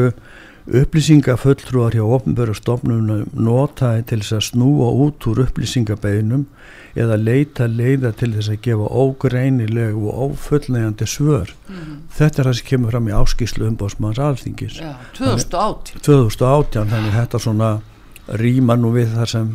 upplýsingafulltrúar 0.63 1.95
hjá 1.97 2.05
ofnböru 2.07 2.53
stofnunum 2.55 3.25
notaði 3.35 4.05
til 4.07 4.19
þess 4.21 4.35
að 4.37 4.45
snúa 4.47 4.91
út 5.03 5.27
úr 5.27 5.41
upplýsingabeinum 5.43 6.45
eða 6.95 7.17
leita 7.19 7.67
leiða 7.67 8.13
til 8.15 8.31
þess 8.37 8.53
að 8.53 8.61
gefa 8.63 8.87
ógreinileg 8.87 9.97
og 9.97 10.21
ófullnægandi 10.29 11.09
svör. 11.09 11.51
Mm. 11.67 11.97
þetta 12.15 12.41
er 12.41 12.47
það 12.47 12.57
sem 12.59 12.69
kemur 12.69 12.93
fram 12.93 13.09
í 13.09 13.17
áskíslu 13.17 13.67
umbásmanns 13.67 14.21
alþingis. 14.23 14.79
Ja, 14.79 14.95
2018 15.17 15.99
2018 16.05 16.95
þannig 16.95 17.17
þetta 17.17 17.43
svona 17.43 17.71
rýma 18.39 18.79
nú 18.79 18.93
við 18.95 19.17
það 19.17 19.31
sem 19.35 19.53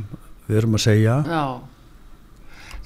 við 0.48 0.60
erum 0.60 0.76
að 0.76 0.86
segja. 0.90 1.18
Já 1.24 1.42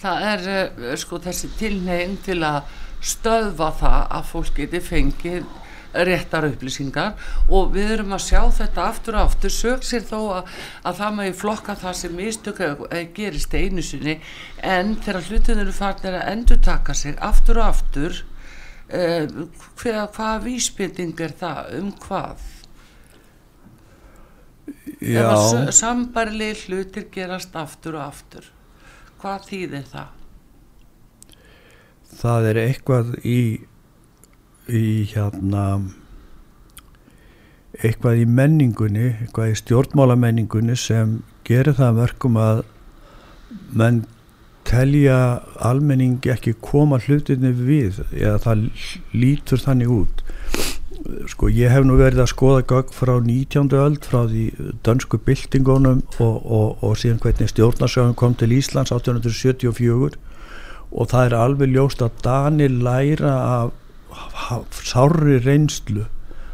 það 0.02 0.28
er 0.28 0.46
uh, 0.52 0.94
sko 1.00 1.20
þessi 1.22 1.50
tilnegin 1.58 2.18
til 2.26 2.40
að 2.46 2.62
stöðva 3.02 3.72
það 3.80 4.00
að 4.18 4.30
fólk 4.30 4.56
geti 4.60 4.80
fengið 4.84 5.50
réttar 5.92 6.46
upplýsingar. 6.48 7.16
Og 7.52 7.72
við 7.74 7.96
erum 7.98 8.14
að 8.16 8.24
sjá 8.26 8.40
þetta 8.56 8.86
aftur 8.88 9.18
og 9.18 9.26
aftur. 9.26 9.52
Sög 9.52 9.86
sér 9.86 10.06
þó 10.08 10.18
að, 10.38 10.54
að 10.88 11.00
það 11.00 11.16
maður 11.18 11.38
flokka 11.42 11.76
það 11.82 11.98
sem 12.00 12.16
mistöku 12.16 12.70
gerist 13.16 13.54
einu 13.54 13.84
sinni. 13.84 14.18
En 14.62 14.94
þegar 15.02 15.28
hlutin 15.28 15.62
eru 15.64 15.74
farnir 15.76 16.16
að 16.20 16.30
endur 16.32 16.62
taka 16.64 16.96
sig 16.96 17.18
aftur 17.20 17.60
og 17.60 17.68
aftur 17.68 18.22
eh, 18.88 19.28
hvaða 19.82 20.08
hvað 20.16 20.48
vísbynding 20.48 21.22
er 21.26 21.36
það 21.42 21.78
um 21.80 21.92
hvað? 22.06 22.48
Já. 25.02 25.26
sambarli 25.74 26.52
hlutir 26.62 27.08
gerast 27.10 27.56
aftur 27.58 27.96
og 27.98 28.04
aftur 28.04 28.44
hvað 29.22 29.48
þýðir 29.48 29.88
það? 29.92 30.18
það 32.22 32.48
er 32.50 32.60
eitthvað 32.66 33.12
í 33.24 33.40
í 34.72 34.86
hérna 35.10 35.66
eitthvað 37.82 38.22
í 38.22 38.26
menningunni 38.28 39.06
eitthvað 39.10 39.52
í 39.52 39.60
stjórnmálamenningunni 39.62 40.76
sem 40.78 41.20
gerir 41.48 41.78
það 41.78 42.02
verkum 42.02 42.36
að 42.40 42.64
menn 43.72 44.02
telja 44.68 45.16
almenningi 45.64 46.30
ekki 46.32 46.54
koma 46.62 47.00
hlutinni 47.02 47.50
við 47.56 48.02
eða 48.12 48.38
það 48.44 48.66
lítur 49.16 49.62
þannig 49.64 49.90
út 49.96 50.22
sko 51.30 51.48
ég 51.50 51.72
hef 51.72 51.84
nú 51.86 51.96
verið 51.98 52.22
að 52.24 52.30
skoða 52.32 52.64
gögg 52.70 52.92
frá 52.94 53.12
19. 53.18 53.72
öld 53.78 54.06
frá 54.06 54.24
því 54.30 54.44
dönsku 54.86 55.18
byltingunum 55.26 56.02
og, 56.22 56.36
og, 56.42 56.82
og 56.84 56.98
síðan 57.00 57.20
hvernig 57.22 57.50
stjórnarsögum 57.50 58.16
kom 58.18 58.36
til 58.38 58.54
Íslands 58.54 58.92
1874 58.94 60.18
og 60.92 61.08
það 61.10 61.24
er 61.26 61.38
alveg 61.38 61.72
ljóst 61.72 62.04
að 62.04 62.18
Dani 62.24 62.68
læra 62.68 63.36
af 64.12 64.82
sári 64.84 65.38
reynslu 65.40 66.04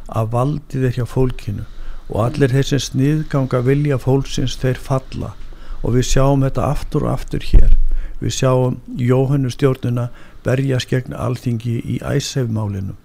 að 0.09 0.31
valdi 0.33 0.85
þeir 0.85 1.01
hjá 1.01 1.07
fólkinu. 1.11 1.67
Og 2.09 2.23
allir 2.25 2.55
sem 2.65 2.81
sniðganga 2.81 3.61
vilja 3.67 3.99
fólksins 4.01 4.57
þeir 4.63 4.79
falla. 4.81 5.35
Og 5.83 5.99
við 5.99 6.07
sjáum 6.13 6.47
þetta 6.47 6.71
aftur 6.71 7.05
og 7.05 7.19
aftur 7.19 7.45
hér. 7.51 7.75
Við 8.23 8.39
sjáum 8.39 8.79
Jóhannu 8.97 9.51
stjórnuna 9.53 10.09
berjast 10.47 10.89
gegn 10.95 11.19
alþingi 11.19 11.77
í 11.83 11.99
æsefmálinu 12.01 12.97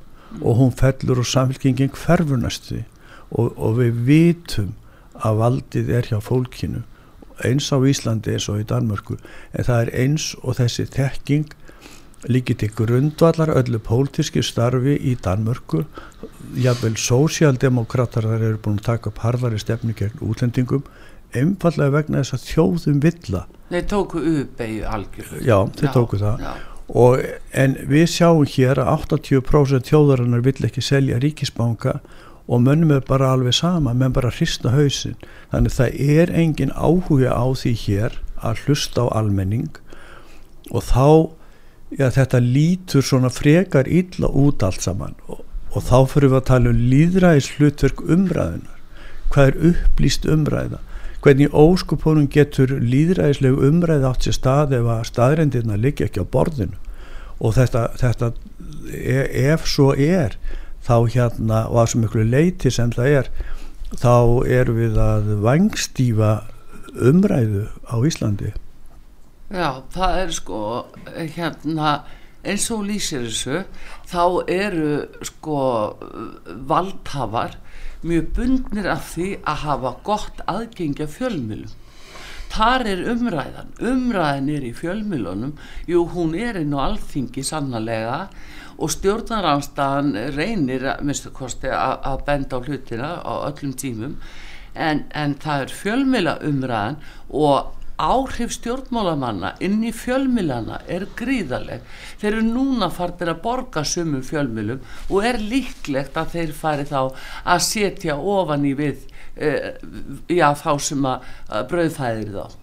og 0.41 0.57
hún 0.59 0.71
fellur 0.73 1.21
og 1.21 1.27
samfélkingin 1.29 1.93
hverfurnast 1.93 2.69
því. 2.71 2.83
Og, 3.33 3.53
og 3.57 3.77
við 3.79 3.99
vitum 4.07 4.73
að 5.23 5.39
valdið 5.41 5.89
er 5.99 6.09
hjá 6.11 6.19
fólkinu 6.21 6.83
eins 7.43 7.71
á 7.73 7.77
Íslandi 7.81 8.35
eins 8.35 8.45
og 8.51 8.61
í 8.61 8.65
Danmörku. 8.69 9.17
En 9.53 9.65
það 9.67 9.81
er 9.87 9.91
eins 10.03 10.31
og 10.43 10.57
þessi 10.59 10.85
þekking 10.93 11.47
líkið 12.29 12.59
til 12.61 12.69
grundvallar 12.77 13.51
öllu 13.57 13.79
pólitíski 13.83 14.43
starfi 14.45 14.93
í 14.95 15.15
Danmörku. 15.19 15.83
Jável 16.55 16.93
sósjaldemokrater 16.99 18.23
þar 18.29 18.45
eru 18.51 18.61
búin 18.63 18.77
að 18.79 18.87
taka 18.91 19.11
upp 19.11 19.23
harðari 19.25 19.59
stefni 19.59 19.95
gegn 19.97 20.21
útlendingum 20.23 20.85
einfallega 21.33 21.95
vegna 21.97 22.21
þess 22.21 22.37
að 22.37 22.45
þjóðum 22.51 23.01
villa. 23.03 23.43
Þeir 23.73 23.87
tóku 23.89 24.21
uppeyju 24.21 24.85
algjör 24.85 25.31
Já, 25.41 25.57
þeir 25.73 25.89
já, 25.89 25.93
tóku 25.97 26.19
það. 26.21 26.43
já. 26.45 26.53
Og, 26.93 27.23
en 27.57 27.77
við 27.89 28.05
sjáum 28.13 28.45
hér 28.45 28.81
að 28.83 29.07
80% 29.09 29.89
þjóðarinnar 29.89 30.43
vill 30.45 30.67
ekki 30.67 30.83
selja 30.85 31.17
ríkisbanka 31.21 31.97
og 32.45 32.61
mönnum 32.61 32.91
er 32.93 33.05
bara 33.07 33.31
alveg 33.33 33.55
sama 33.57 33.95
menn 33.97 34.13
bara 34.13 34.29
hrista 34.33 34.73
hausin 34.75 35.15
þannig 35.53 35.73
það 35.73 36.01
er 36.17 36.33
engin 36.37 36.75
áhuga 36.75 37.33
á 37.33 37.45
því 37.57 37.73
hér 37.85 38.19
að 38.43 38.65
hlusta 38.65 39.07
á 39.09 39.13
almenning. 39.17 39.71
Og 40.69 40.85
þá 40.85 41.33
já, 41.97 42.07
þetta 42.19 42.43
lítur 42.43 43.05
svona 43.05 43.33
frekar 43.33 43.89
illa 43.89 44.29
út 44.29 44.61
allt 44.61 44.85
saman. 44.85 45.17
Og, 45.25 45.41
og 45.73 45.81
þá 45.81 45.97
fyrir 46.13 46.33
við 46.33 46.41
að 46.43 46.47
tala 46.51 46.73
um 46.73 46.85
líðræðis 46.93 47.51
hlutverk 47.57 48.05
umræðunar 48.05 48.73
hvað 49.33 49.49
er 49.49 49.69
upplýst 49.71 50.27
umræða? 50.29 50.79
Hvernig 51.23 51.53
óskupunum 51.55 52.27
getur 52.31 52.75
líðræðisleg 52.83 53.61
umræð 53.69 54.07
átt 54.09 54.27
sér 54.27 54.37
stað 54.37 54.75
ef 54.77 54.89
að 54.91 55.05
staðrendirna 55.09 55.77
liggja 55.79 56.09
ekki 56.09 56.21
á 56.21 56.25
borðinu 56.27 56.77
og 57.43 57.55
þetta, 57.57 57.83
þetta 57.99 58.31
e, 58.89 59.19
ef 59.51 59.67
svo 59.69 59.91
er 59.93 60.37
þá 60.83 60.95
hérna 61.13 61.65
og 61.69 61.83
að 61.83 61.91
svo 61.91 62.01
miklu 62.03 62.25
leiti 62.27 62.71
sem 62.73 62.91
það 62.95 63.19
er 63.19 63.31
þá 63.93 64.15
erum 64.49 64.79
við 64.81 64.99
að 64.99 65.31
vangstýfa 65.43 66.33
umræðu 66.93 67.67
á 67.87 67.95
Íslandi 68.07 68.53
Já, 69.53 69.83
það 69.93 70.19
er 70.23 70.31
sko 70.33 70.59
hérna 71.35 71.89
eins 72.43 72.65
og 72.73 72.87
lýsir 72.87 73.27
þessu 73.27 73.63
þá 74.09 74.23
eru 74.51 74.93
sko 75.27 75.59
valdhafar 76.69 77.59
mjög 78.03 78.31
bundnir 78.35 78.89
af 78.91 79.13
því 79.13 79.29
að 79.47 79.61
hafa 79.63 79.93
gott 80.03 80.41
aðgengja 80.51 81.07
fjölmjölum. 81.07 81.71
Þar 82.53 82.85
er 82.85 82.99
umræðan, 83.09 83.71
umræðan 83.81 84.49
er 84.53 84.65
í 84.67 84.73
fjölmjölunum, 84.77 85.55
jú 85.89 86.03
hún 86.13 86.35
er 86.37 86.59
inn 86.59 86.75
á 86.77 86.85
alþingi 86.85 87.41
sannlega 87.47 88.27
og 88.77 88.91
stjórnaranstaðan 88.93 90.13
reynir 90.35 90.85
kosti, 91.33 91.71
að, 91.73 92.19
benda 92.27 92.57
á 92.57 92.65
hlutina 92.65 93.09
á 93.25 93.33
öllum 93.49 93.73
tímum. 93.73 94.17
En, 94.73 95.05
en 95.13 95.33
það 95.41 95.65
er 95.65 95.73
fjölmjöla 95.79 96.35
umræðan 96.45 96.99
og 97.29 97.73
áhrif 98.01 98.53
stjórnmálamanna 98.57 99.53
inn 99.63 99.83
í 99.85 99.91
fjölmilana 99.93 100.79
er 100.89 101.05
gríðaleg 101.17 101.83
þeir 102.21 102.31
eru 102.31 102.45
núna 102.47 102.89
fartir 102.93 103.29
að 103.29 103.43
borga 103.43 103.83
sumum 103.85 104.23
fjölmilum 104.25 104.81
og 105.09 105.27
er 105.29 105.37
líklegt 105.41 106.17
að 106.17 106.33
þeir 106.37 106.53
fari 106.57 106.87
þá 106.89 106.99
að 107.03 107.65
setja 107.67 108.17
ofan 108.17 108.65
í 108.65 108.73
við 108.77 109.05
já 109.33 110.49
þá 110.59 110.71
sem 110.85 111.05
að, 111.09 111.29
að 111.49 111.69
brauðfæðir 111.71 112.33
þá. 112.35 112.57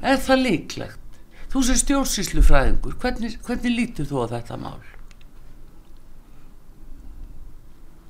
Er 0.00 0.22
það 0.24 0.44
líklegt? 0.46 1.18
Þú 1.50 1.64
sem 1.66 1.80
stjórnsýslu 1.80 2.44
fræðingur 2.46 2.94
hvernig, 3.02 3.34
hvernig 3.44 3.74
lítur 3.74 4.06
þú 4.08 4.22
á 4.24 4.26
þetta 4.36 4.58
mál? 4.60 4.78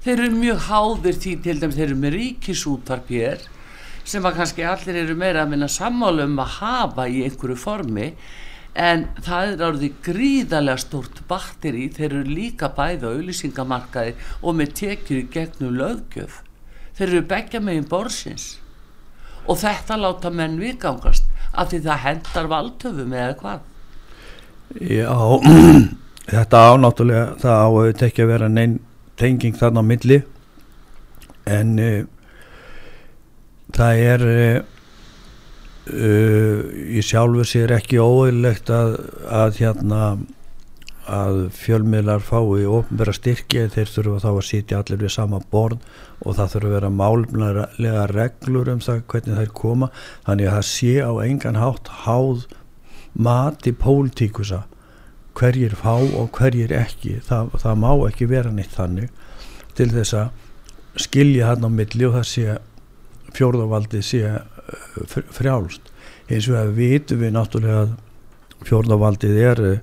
Þeir 0.04 0.22
eru 0.26 0.36
mjög 0.36 0.60
háðir 0.68 1.16
því 1.20 1.32
til 1.44 1.56
dæmis 1.60 1.78
þeir 1.78 1.86
eru 1.88 1.96
með 2.00 2.14
ríkisútvarp 2.16 3.10
hér 3.12 3.42
sem 4.10 4.24
að 4.24 4.38
kannski 4.38 4.64
allir 4.64 5.00
eru 5.02 5.16
meira 5.18 5.42
að 5.44 5.50
minna 5.52 5.68
sammálu 5.68 6.24
um 6.28 6.38
að 6.40 6.54
hafa 6.60 7.08
í 7.08 7.24
einhverju 7.26 7.56
formi 7.60 8.06
en 8.80 9.08
það 9.24 9.52
er 9.54 9.64
árið 9.66 9.98
gríðarlega 10.06 10.84
stort 10.84 11.20
batteri 11.28 11.88
þeir 11.92 12.06
eru 12.12 12.22
líka 12.28 12.70
bæði 12.76 13.08
á 13.08 13.12
auðlýsingamarkaði 13.12 14.14
og 14.40 14.56
með 14.56 14.74
tekjur 14.80 15.20
í 15.20 15.26
gegnum 15.32 15.76
löggjöf 15.80 16.40
þeir 17.00 17.08
eru 17.08 17.22
begja 17.32 17.62
megin 17.64 17.88
borsins 17.88 18.50
og 19.48 19.56
þetta 19.62 19.96
láta 19.96 20.30
menn 20.30 20.60
viðgangast 20.60 21.24
af 21.56 21.72
því 21.72 21.80
það 21.88 22.04
hendar 22.04 22.50
valdtöfum 22.52 23.16
eða 23.16 23.34
hvað? 23.40 23.66
Já 24.84 25.10
þetta 26.30 26.62
ánáttúrulega 26.70 27.26
það 27.40 27.64
áður 27.64 28.04
ekki 28.06 28.24
að 28.24 28.32
vera 28.34 28.50
neinn 28.52 28.76
tenging 29.20 29.56
þarna 29.56 29.84
á 29.84 29.90
milli. 29.90 30.18
En 31.50 31.72
uh, 31.80 32.04
það 33.76 34.02
er 34.12 34.26
uh, 34.30 34.60
í 36.96 37.02
sjálfu 37.04 37.46
sér 37.48 37.74
ekki 37.80 38.00
óeillegt 38.00 38.70
að, 38.72 38.96
að 39.26 39.58
hérna 39.64 40.00
að 41.11 41.38
fjölmiðlar 41.59 42.23
fái 42.23 42.66
ofnbæra 42.70 43.14
styrki 43.16 43.66
þeir 43.75 43.90
þurfa 43.90 44.23
þá 44.23 44.31
að 44.31 44.46
sitja 44.49 44.81
allir 44.81 45.03
við 45.03 45.12
sama 45.16 45.40
borð 45.53 45.83
og 46.20 46.37
það 46.38 46.55
þurfa 46.55 46.68
að 46.68 46.75
vera 46.77 46.90
málumlega 46.94 48.07
reglur 48.11 48.70
um 48.73 48.83
það 48.85 49.03
hvernig 49.11 49.40
þær 49.40 49.53
koma. 49.61 49.90
Þannig 50.27 50.51
að 50.51 50.57
það 50.57 50.68
sé 50.70 50.94
á 51.03 51.12
engan 51.25 51.61
hátt 51.61 51.92
háð 52.05 52.46
mati 53.14 53.73
pólitíkusa 53.75 54.64
hverjir 55.38 55.75
fá 55.79 55.94
og 55.99 56.31
hverjir 56.37 56.75
ekki. 56.77 57.18
Það, 57.27 57.55
það 57.62 57.81
má 57.83 57.90
ekki 58.09 58.29
vera 58.31 58.53
neitt 58.55 58.75
þannig. 58.77 59.11
Til 59.79 59.88
þess 59.92 60.16
að 60.18 61.01
skilja 61.01 61.53
hann 61.53 61.64
á 61.66 61.70
milli 61.70 62.07
og 62.09 62.18
það 62.18 62.29
sé 62.31 62.59
fjórðavaldi 63.37 64.03
sé 64.05 64.23
eh, 64.27 65.16
frjálst. 65.35 65.90
Eins 66.31 66.49
og 66.51 66.59
að 66.61 66.75
vitum 66.79 67.23
við 67.23 67.35
náttúrulega 67.35 67.87
að 67.87 67.96
fjórðavaldið 68.68 69.40
er 69.46 69.64
eh, 69.68 69.81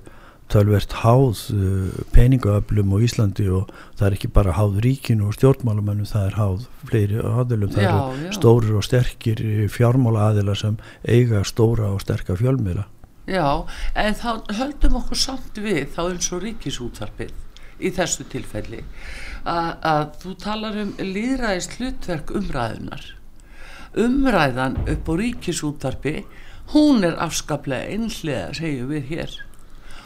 tölvert 0.52 0.94
háð 1.02 1.42
eh, 1.54 1.96
peningaöflum 2.14 2.94
á 2.94 2.98
Íslandi 3.04 3.48
og 3.52 3.72
það 3.98 4.06
er 4.08 4.18
ekki 4.18 4.30
bara 4.36 4.56
háð 4.58 4.78
ríkinu 4.84 5.28
og 5.28 5.36
stjórnmálamennum 5.38 6.08
það 6.08 6.28
er 6.28 6.38
háð 6.38 6.68
fleiri 6.90 7.18
aðilum. 7.22 7.74
Það 7.74 7.86
já, 7.86 7.90
eru 7.96 8.28
já. 8.28 8.36
stórir 8.38 8.78
og 8.78 8.86
sterkir 8.86 9.42
fjármála 9.72 10.30
aðila 10.30 10.56
sem 10.58 10.78
eiga 11.04 11.44
stóra 11.44 11.92
og 11.94 12.00
sterkar 12.04 12.40
fjölmiðla. 12.40 12.88
Já, 13.28 13.66
en 13.92 14.16
þá 14.16 14.30
höldum 14.56 15.02
okkur 15.02 15.20
samt 15.20 15.60
við 15.60 15.84
þá 15.92 16.02
eins 16.06 16.32
og 16.32 16.42
ríkisútvarpið 16.46 17.36
í 17.78 17.92
þessu 17.94 18.26
tilfelli 18.32 18.82
að 19.46 20.08
þú 20.22 20.34
talar 20.42 20.78
um 20.82 20.94
líðræðist 20.98 21.78
hlutverk 21.78 22.32
umræðunar 22.34 23.04
umræðan 23.98 24.78
upp 24.90 25.08
á 25.08 25.12
ríkisútarpi 25.20 26.14
hún 26.74 27.06
er 27.06 27.16
afskaplega 27.22 27.88
einhlega 27.94 28.50
segjum 28.58 28.90
við 28.92 29.12
hér 29.12 29.36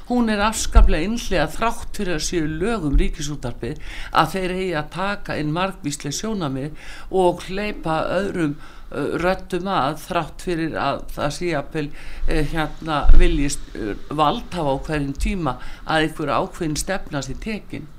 hún 0.09 0.31
er 0.33 0.43
afskaplega 0.43 1.07
einhlega 1.07 1.49
þrátt 1.53 1.99
fyrir 1.99 2.19
að 2.19 2.27
séu 2.27 2.51
lögum 2.51 2.99
ríkisútarpi 3.01 3.73
að 4.11 4.31
þeir 4.35 4.55
eigi 4.57 4.77
að 4.81 4.93
taka 4.97 5.39
inn 5.41 5.55
margvíslega 5.55 6.19
sjónamið 6.19 6.87
og 7.23 7.45
hleypa 7.47 7.99
öðrum 8.19 8.55
uh, 8.59 9.17
röttum 9.23 9.71
að 9.71 9.99
þrátt 10.07 10.47
fyrir 10.49 10.77
að 10.81 11.03
það 11.17 11.35
sé 11.39 11.51
að 11.59 11.81
uh, 11.83 12.43
hérna 12.53 13.01
viljist 13.19 13.75
uh, 13.77 13.95
valdhafa 14.11 14.77
á 14.77 14.83
hverjum 14.89 15.17
tíma 15.27 15.59
að 15.85 16.09
einhver 16.09 16.35
ákveðin 16.37 16.81
stefnast 16.81 17.33
í 17.33 17.39
tekin. 17.43 17.91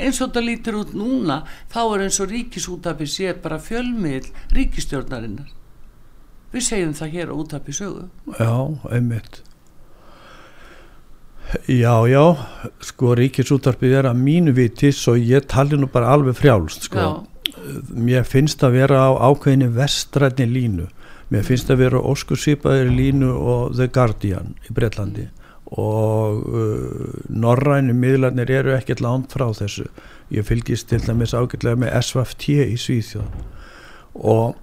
Eins 0.00 0.22
og 0.22 0.30
þetta 0.30 0.46
lítur 0.46 0.78
út 0.80 0.94
núna 0.96 1.42
þá 1.72 1.82
er 1.84 2.06
eins 2.06 2.20
og 2.22 2.30
ríkisútapi 2.32 3.06
sé 3.10 3.34
bara 3.36 3.60
fjölmiðl 3.60 4.30
ríkistjórnarinnar 4.56 5.52
við 6.52 6.64
segjum 6.66 6.92
það 6.96 7.14
hér 7.16 7.32
á 7.32 7.34
útapi 7.36 7.72
sögu. 7.76 8.08
Já, 8.36 8.52
einmitt 8.92 9.42
Já, 11.68 11.94
já, 12.08 12.24
sko 12.80 13.12
ríkisúttarpið 13.18 13.98
er 14.00 14.08
að 14.08 14.22
mínu 14.22 14.54
viti 14.56 14.92
svo 14.94 15.14
ég 15.18 15.44
tali 15.50 15.76
nú 15.76 15.88
bara 15.92 16.14
alveg 16.14 16.38
frjálst 16.38 16.88
sko. 16.88 17.10
Mér 17.92 18.24
finnst 18.28 18.62
að 18.64 18.78
vera 18.80 19.04
á 19.04 19.10
ákveðinni 19.30 19.68
vestrætni 19.76 20.48
línu. 20.48 20.88
Mér 21.32 21.44
finnst 21.46 21.70
að 21.72 21.84
vera 21.84 22.00
óskursýpaðir 22.00 22.90
línu 22.92 23.30
og 23.36 23.76
The 23.76 23.88
Guardian 23.92 24.56
í 24.68 24.74
Breitlandi 24.76 25.28
og 25.72 26.42
uh, 26.52 27.12
norræni 27.32 27.94
miðlarnir 27.96 28.50
eru 28.52 28.74
ekkert 28.76 29.00
langt 29.00 29.32
frá 29.32 29.46
þessu. 29.56 29.86
Ég 30.32 30.44
fylgist 30.44 30.90
til 30.90 31.00
dæmis 31.04 31.32
ágætlega 31.32 31.80
með 31.80 31.96
SVFT 32.00 32.48
í 32.66 32.76
Svíþjóð 32.80 33.40
og 34.12 34.58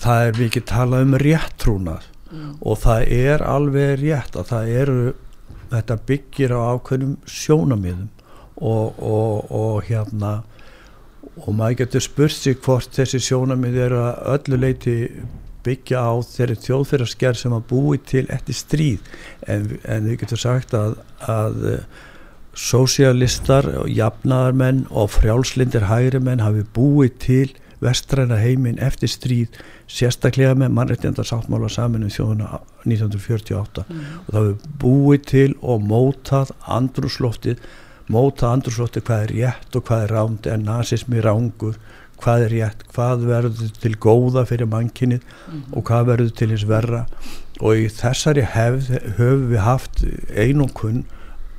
það 0.00 0.28
er 0.28 0.40
mikið 0.40 0.66
talað 0.70 1.04
um 1.04 1.18
réttrúnað 1.20 2.08
mm. 2.30 2.54
og 2.60 2.80
það 2.80 3.12
er 3.18 3.44
alveg 3.44 4.00
rétt 4.00 4.38
að 4.40 4.50
það 4.52 4.72
eru 4.80 4.98
þetta 5.72 6.00
byggir 6.08 6.54
á 6.54 6.60
ákveðnum 6.74 7.14
sjónamiðum 7.28 8.10
og, 8.56 8.98
og, 8.98 9.50
og 9.50 9.78
hérna 9.88 10.34
og 11.42 11.54
maður 11.56 11.80
getur 11.82 12.04
spurt 12.04 12.36
sig 12.36 12.60
hvort 12.62 12.94
þessi 12.94 13.20
sjónamið 13.22 13.80
eru 13.88 14.02
að 14.04 14.20
öllu 14.36 14.60
leiti 14.60 14.96
byggja 15.64 16.00
á 16.04 16.14
þeirri 16.28 16.56
þjóðfyrarsker 16.60 17.38
sem 17.40 17.54
að 17.56 17.68
búi 17.70 18.00
til 18.04 18.26
eftir 18.32 18.56
stríð. 18.58 19.12
En, 19.48 19.70
en 19.88 20.08
við 20.10 20.20
getum 20.22 20.40
sagt 20.40 20.74
að, 20.76 20.98
að 21.24 21.86
sósialistar 22.54 23.66
og 23.80 23.88
jafnaðarmenn 23.90 24.84
og 24.92 25.10
frjálslindir 25.16 25.88
hægrimenn 25.88 26.44
hafi 26.44 26.66
búið 26.76 27.16
til 27.24 27.48
vestræna 27.82 28.38
heiminn 28.40 28.80
eftir 28.82 29.10
stríð 29.12 29.58
sérstaklega 29.90 30.54
með 30.58 30.74
mannreitjandar 30.78 31.28
sáttmála 31.28 31.70
saman 31.72 32.06
um 32.06 32.12
þjóðuna 32.12 32.60
1948 32.84 33.84
mm. 33.88 34.04
og 34.26 34.30
það 34.36 34.48
hefur 34.50 34.78
búið 34.84 35.26
til 35.32 35.48
og 35.62 35.88
mótað 35.88 36.54
andrúsloftið 36.78 37.64
mótað 38.12 38.56
andrúsloftið 38.58 39.06
hvað 39.08 39.26
er 39.26 39.34
rétt 39.38 39.78
og 39.78 39.86
hvað 39.88 40.06
er 40.06 40.16
ránd 40.18 40.48
er 40.50 40.60
nazismi 40.62 41.22
rángur 41.24 41.78
hvað 42.24 42.46
er 42.46 42.54
rétt, 42.54 42.84
hvað 42.94 43.24
verður 43.28 43.72
til 43.82 43.94
góða 44.00 44.44
fyrir 44.48 44.70
mannkinnið 44.70 45.24
mm. 45.24 45.64
og 45.72 45.86
hvað 45.88 46.06
verður 46.12 46.36
til 46.38 46.50
hins 46.52 46.66
verra 46.68 47.04
og 47.60 47.82
í 47.84 47.90
þessari 47.92 48.46
hefð 48.54 48.90
höfum 49.18 49.44
við 49.50 49.62
haft 49.62 50.04
einunkunn 50.34 51.04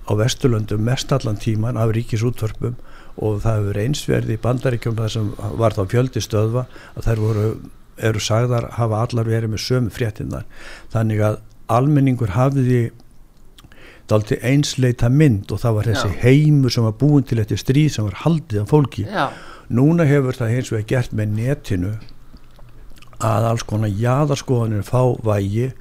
á 0.06 0.12
Vesturlöndu 0.18 0.78
mest 0.78 1.12
allan 1.16 1.40
tíman 1.42 1.80
af 1.82 1.94
ríkisútvarpum 1.96 2.76
og 3.16 3.40
það 3.46 3.62
hefur 3.62 3.80
einsverði 3.86 4.36
í 4.36 4.42
bandaríkjum 4.44 4.98
þar 5.00 5.14
sem 5.14 5.32
var 5.62 5.76
þá 5.76 5.84
fjöldi 5.94 6.24
stöðva 6.24 6.66
að 6.96 7.08
þær 7.08 7.24
voru 7.24 7.48
eru 7.96 8.20
sagðar 8.20 8.70
hafa 8.76 9.02
allar 9.06 9.30
verið 9.30 9.54
með 9.54 9.64
sömu 9.64 9.94
fréttinnar 9.96 10.44
þannig 10.92 11.24
að 11.24 11.38
almenningur 11.72 12.34
hafiði 12.36 12.82
dalti 14.10 14.38
einsleita 14.46 15.10
mynd 15.10 15.54
og 15.54 15.62
það 15.64 15.78
var 15.78 15.90
þessi 15.92 16.10
Já. 16.12 16.18
heimur 16.26 16.74
sem 16.76 16.86
var 16.86 16.98
búin 17.00 17.26
til 17.26 17.40
þetta 17.40 17.58
stríð 17.58 17.94
sem 17.96 18.10
var 18.10 18.20
haldið 18.26 18.62
af 18.62 18.74
fólki 18.74 19.08
Já. 19.08 19.30
núna 19.72 20.06
hefur 20.06 20.38
það 20.38 20.54
hins 20.58 20.72
vegar 20.74 20.92
gert 20.92 21.16
með 21.16 21.40
netinu 21.40 21.96
að 23.24 23.50
alls 23.50 23.66
konar 23.66 23.96
jæðarskoðanir 23.96 24.86
fá 24.86 25.02
vægi 25.24 25.72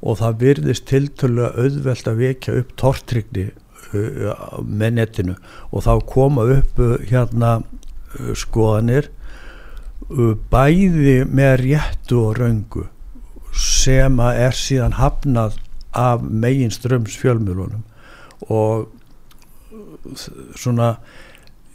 og 0.00 0.18
það 0.20 0.38
virðist 0.42 0.88
tiltölu 0.90 1.46
auðvelt 1.54 2.08
að 2.10 2.22
vekja 2.24 2.56
upp 2.60 2.74
tortrygni 2.80 3.46
uh, 3.48 3.69
með 3.92 4.96
netinu. 4.98 5.36
Og 5.70 5.84
þá 5.86 5.92
koma 6.08 6.46
upp 6.56 6.80
uh, 6.82 6.96
hérna 7.10 7.60
uh, 7.60 8.32
skoðanir 8.38 9.10
bæði 10.50 11.20
með 11.28 11.52
réttu 11.60 12.16
og 12.18 12.38
raungu 12.40 12.86
sem 13.54 14.16
að 14.18 14.38
er 14.46 14.56
síðan 14.58 14.96
hafnað 14.98 15.58
af 15.94 16.24
megin 16.24 16.72
ströms 16.74 17.14
fjölmjölunum 17.20 17.84
og 18.50 18.88
svona 20.58 20.96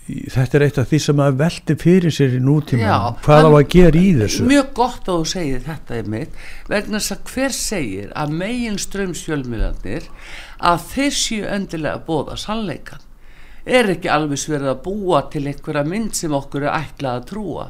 þetta 0.05 0.57
er 0.59 0.63
eitt 0.67 0.77
af 0.77 0.89
því 0.91 0.99
sem 1.01 1.21
að 1.23 1.37
veldi 1.39 1.75
fyrir 1.81 2.13
sér 2.13 2.35
í 2.37 2.41
nútíma 2.43 2.97
hvað 3.25 3.47
á 3.49 3.51
að 3.51 3.69
gera 3.73 3.97
í 3.97 4.11
þessu? 4.19 4.45
Mjög 4.45 4.67
gott 4.77 5.07
að 5.09 5.21
þú 5.21 5.29
segir 5.31 5.63
þetta 5.65 5.95
er 5.97 6.11
mitt 6.13 6.35
vegna 6.69 6.99
þess 6.99 7.15
að 7.15 7.31
hver 7.31 7.55
segir 7.57 8.11
að 8.13 8.35
megin 8.41 8.77
strömsfjölmiðlandir 8.83 10.05
að 10.69 10.85
þessi 10.91 11.39
endilega 11.55 12.03
bóða 12.05 12.37
sannleikan 12.37 13.01
er 13.65 13.89
ekki 13.95 14.11
alveg 14.13 14.41
sverið 14.43 14.75
að 14.75 14.83
búa 14.85 15.23
til 15.33 15.41
einhverja 15.49 15.83
mynd 15.89 16.13
sem 16.17 16.37
okkur 16.37 16.67
er 16.67 16.77
ætlað 16.83 17.17
að 17.19 17.27
trúa? 17.31 17.65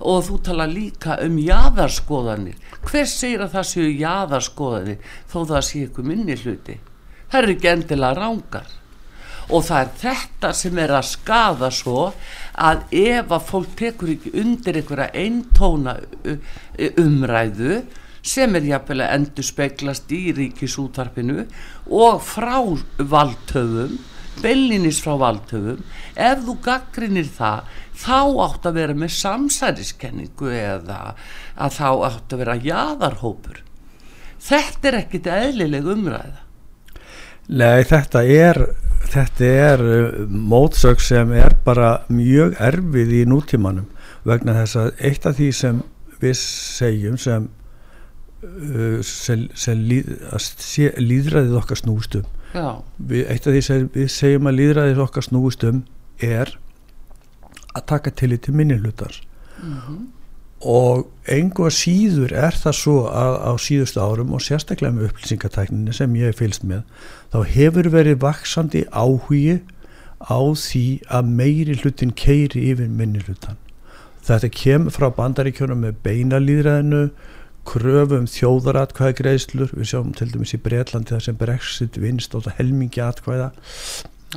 Og 0.00 0.20
þú 0.24 0.36
tala 0.44 0.66
líka 0.68 1.16
um 1.24 1.38
jæðarskoðanir 1.40 2.60
hver 2.88 3.08
segir 3.08 3.44
að 3.44 3.56
það 3.56 3.66
séu 3.70 3.88
jæðarskoðanir 4.00 5.16
þó 5.32 5.38
það 5.48 5.64
sé 5.68 5.82
ykkur 5.86 6.08
minni 6.08 6.36
hluti? 6.40 6.76
Það 7.30 7.40
er 7.40 7.52
ekki 7.54 7.72
endilega 7.72 8.20
rángar 8.20 8.68
og 9.50 9.64
það 9.66 9.80
er 9.80 9.90
þetta 10.02 10.52
sem 10.56 10.78
er 10.82 10.92
að 10.94 11.08
skada 11.10 11.70
svo 11.74 12.10
að 12.60 12.84
ef 13.00 13.32
að 13.34 13.48
fólk 13.48 13.74
tekur 13.78 14.14
ekki 14.14 14.34
undir 14.42 14.78
einhverja 14.80 15.10
eintóna 15.24 15.96
umræðu 17.00 17.82
sem 18.22 18.56
er 18.56 18.68
jafnvel 18.68 19.00
að 19.04 19.14
endur 19.16 19.46
speiklast 19.48 20.10
í 20.12 20.22
ríkisútarpinu 20.36 21.46
og 22.00 22.20
frá 22.24 22.58
valdhöfum 22.98 23.96
bellinis 24.40 25.00
frá 25.04 25.16
valdhöfum 25.20 25.80
ef 26.14 26.44
þú 26.44 26.56
gaggrinir 26.64 27.30
það 27.36 27.72
þá 28.00 28.20
átt 28.46 28.68
að 28.68 28.78
vera 28.80 28.96
með 28.96 29.16
samsæriskenningu 29.16 30.52
eða 30.56 31.00
að 31.56 31.74
þá 31.78 31.88
átt 32.10 32.36
að 32.36 32.44
vera 32.44 32.60
jæðarhópur 32.68 33.64
þetta 34.40 34.90
er 34.90 35.00
ekkit 35.02 35.28
eðlileg 35.32 35.90
umræða 35.96 36.46
Nei 37.50 37.82
þetta 37.82 38.22
er 38.30 38.60
þetta 39.10 39.46
er 39.46 39.80
uh, 39.82 40.26
mótsök 40.30 41.00
sem 41.02 41.32
er 41.34 41.56
bara 41.64 42.04
mjög 42.12 42.54
erfið 42.62 43.14
í 43.20 43.22
nútímanum 43.28 43.88
vegna 44.28 44.54
þess 44.60 44.78
að 44.78 44.90
eitt 45.08 45.26
af 45.26 45.38
því 45.38 45.48
sem 45.56 45.80
við 46.20 46.36
segjum 46.38 47.16
sem, 47.18 47.48
uh, 48.44 49.00
sem, 49.02 49.48
sem 49.58 49.82
líð, 49.88 50.12
líðræðið 51.00 51.58
okkar 51.62 51.80
snústum 51.80 52.28
við, 52.52 53.24
eitt 53.26 53.48
af 53.48 53.56
því 53.56 53.64
sem 53.66 53.90
við 53.96 54.08
segjum 54.14 54.50
að 54.50 54.58
líðræðið 54.60 55.02
okkar 55.06 55.26
snústum 55.26 55.82
er 56.22 56.54
að 57.74 57.86
taka 57.90 58.14
til 58.14 58.34
í 58.36 58.38
til 58.38 58.54
minnilutar 58.54 59.22
mm 59.58 59.76
-hmm 59.76 60.08
og 60.60 61.06
einhvað 61.30 61.72
síður 61.72 62.34
er 62.36 62.56
það 62.60 62.76
svo 62.76 62.96
að 63.08 63.36
á 63.48 63.52
síðustu 63.64 64.02
árum 64.02 64.34
og 64.36 64.44
sérstaklega 64.44 64.92
með 64.92 65.08
upplýsingatækninni 65.08 65.94
sem 65.96 66.16
ég 66.20 66.36
fylst 66.36 66.66
með 66.68 66.82
þá 67.32 67.38
hefur 67.54 67.88
verið 67.94 68.20
vaksandi 68.20 68.84
áhugi 68.92 69.60
á 70.20 70.40
því 70.52 70.84
að 71.08 71.32
meiri 71.40 71.78
hlutin 71.80 72.12
keiri 72.12 72.66
yfir 72.74 72.92
minni 72.92 73.24
hlutan 73.24 73.56
þetta 74.26 74.52
kemur 74.52 74.92
frá 74.92 75.08
bandaríkjónum 75.16 75.80
með 75.86 76.00
beinalýðræðinu 76.04 77.04
kröfum 77.68 78.26
þjóðaratkvæða 78.28 79.16
greiðslur 79.16 79.72
við 79.76 79.92
sjáum 79.92 80.12
til 80.16 80.28
dæmis 80.32 80.54
í 80.56 80.60
Breitlandi 80.60 81.14
það 81.14 81.24
sem 81.26 81.40
Brexit 81.40 81.96
vinst 82.00 82.36
á 82.36 82.40
helmingi 82.58 83.02
atkvæða 83.04 83.50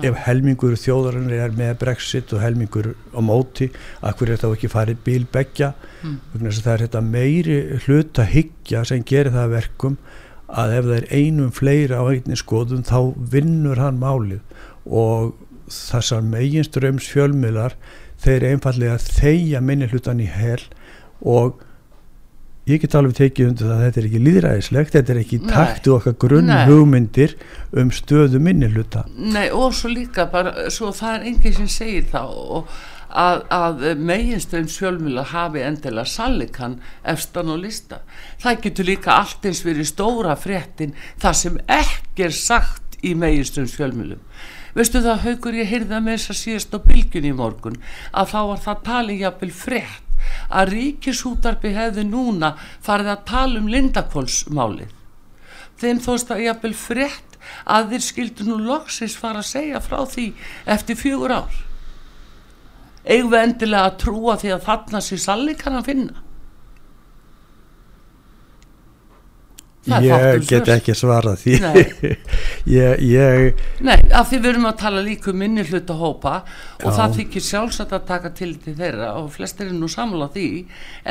ef 0.01 0.15
helmingur 0.25 0.73
þjóðarinnar 0.79 1.45
er 1.45 1.56
með 1.58 1.75
brexit 1.84 2.34
og 2.34 2.41
helmingur 2.41 2.93
á 3.13 3.19
móti 3.21 3.67
akkur 4.01 4.32
er 4.34 4.41
þá 4.41 4.47
ekki 4.49 4.71
farið 4.73 5.03
bílbeggja 5.06 5.73
mm. 6.01 6.15
það 6.49 6.73
er 6.73 6.86
þetta 6.88 7.01
meiri 7.06 7.58
hluta 7.86 8.25
higgja 8.25 8.82
sem 8.89 9.06
gerir 9.06 9.36
það 9.36 9.53
verkum 9.60 9.99
að 10.53 10.75
ef 10.77 10.88
það 10.88 10.95
er 10.97 11.08
einum 11.17 11.51
fleira 11.53 12.01
á 12.01 12.06
einni 12.12 12.38
skoðum 12.38 12.86
þá 12.86 12.99
vinnur 13.34 13.82
hann 13.82 13.99
málið. 14.01 14.41
Og 14.86 15.34
þessar 15.71 16.25
meginströms 16.27 17.08
fjölmiðlar 17.10 17.77
þeir 18.23 18.47
einfallega 18.51 18.99
þeia 19.01 19.62
minni 19.63 19.89
hlutan 19.89 20.21
í 20.21 20.27
hel 20.29 20.62
og 21.19 21.62
ég 22.69 22.80
get 22.80 22.95
alveg 22.95 23.17
tekið 23.17 23.49
undir 23.49 23.67
það 23.67 23.76
að 23.76 23.84
þetta 23.84 23.99
er 23.99 24.08
ekki 24.08 24.23
líðræðislegt, 24.23 24.95
þetta 24.95 25.13
er 25.13 25.21
ekki 25.23 25.39
taktu 25.49 25.93
okkar 25.97 26.17
grunn 26.23 26.47
Nei. 26.47 26.63
hugmyndir 26.69 27.36
um 27.80 27.91
stöðu 27.91 28.39
minni 28.43 28.69
hluta. 28.71 29.04
Nei 29.17 29.49
og 29.52 29.76
svo 29.76 29.91
líka 29.91 30.30
bara, 30.32 30.69
svo 30.71 30.93
það 30.95 31.17
er 31.17 31.30
enginn 31.32 31.58
sem 31.58 31.71
segir 31.71 32.08
og 32.21 32.71
að, 33.13 33.43
að 33.54 33.84
meginstöðum 33.99 34.71
sjálfmjöla 34.71 35.26
hafi 35.34 35.63
endilega 35.67 36.10
sallikan 36.10 36.80
efstan 37.04 37.52
og 37.54 37.62
lista. 37.65 38.02
Það 38.41 38.63
getur 38.65 38.89
líka 38.89 39.19
allt 39.19 39.45
eins 39.49 39.63
verið 39.65 39.91
stóra 39.91 40.38
fréttin 40.39 40.95
það 41.21 41.39
sem 41.41 41.60
ekki 41.67 42.28
er 42.30 42.38
sagt 42.38 42.97
í 43.04 43.13
meginstöðum 43.19 43.71
sjálfmjölum. 43.76 44.23
Veistu 44.73 45.04
það 45.04 45.28
haugur 45.28 45.60
ég 45.60 45.69
heyrða 45.69 45.99
með 46.02 46.15
þess 46.17 46.32
að 46.32 46.39
síðast 46.39 46.73
á 46.73 46.80
bylgun 46.88 47.28
í 47.30 47.36
morgun 47.38 47.76
að 48.10 48.32
þá 48.32 48.39
var 48.49 48.63
það 48.63 48.84
talið 48.88 49.23
jafnvel 49.28 49.52
frétt 49.54 50.12
að 50.50 50.74
ríkisútarpi 50.78 51.74
hefði 51.76 52.06
núna 52.08 52.54
farið 52.84 53.12
að 53.14 53.26
tala 53.30 53.62
um 53.62 53.70
Lindakólsmálið. 53.72 54.92
Þeim 55.82 56.02
þóst 56.04 56.32
að 56.32 56.44
ég 56.46 56.56
hafði 56.56 56.74
frétt 56.80 57.38
að 57.66 57.94
þeir 57.94 58.06
skildu 58.08 58.48
nú 58.48 58.58
loksins 58.64 59.16
fara 59.20 59.42
að 59.44 59.50
segja 59.52 59.82
frá 59.84 60.04
því 60.08 60.28
eftir 60.76 61.00
fjögur 61.00 61.36
ár. 61.42 61.64
Eigum 63.04 63.34
við 63.34 63.42
endilega 63.44 63.90
að 63.90 63.98
trúa 64.06 64.38
því 64.40 64.54
að 64.56 64.68
þarna 64.70 65.02
sér 65.04 65.24
salli 65.24 65.56
kann 65.60 65.76
að 65.80 65.90
finna? 65.90 66.22
Ég 69.84 70.46
get 70.48 70.69
ekki 70.72 70.96
svarað 70.96 71.41
því. 71.43 71.56
Ég, 72.63 73.02
ég 73.04 73.63
Nei, 73.84 73.98
af 74.15 74.30
því 74.30 74.38
við 74.39 74.50
erum 74.54 74.67
að 74.69 74.78
tala 74.80 75.02
líka 75.04 75.34
um 75.34 75.41
minni 75.43 75.65
hluta 75.67 75.98
hópa 76.00 76.38
og 76.80 76.86
Já. 76.88 76.96
það 76.96 77.17
þykir 77.17 77.43
sjálfsagt 77.50 77.96
að 77.98 78.06
taka 78.08 78.32
til 78.38 78.54
til 78.63 78.78
þeirra 78.78 79.10
og 79.19 79.28
flestir 79.36 79.67
er 79.67 79.76
nú 79.76 79.89
samla 79.91 80.30
því 80.32 80.48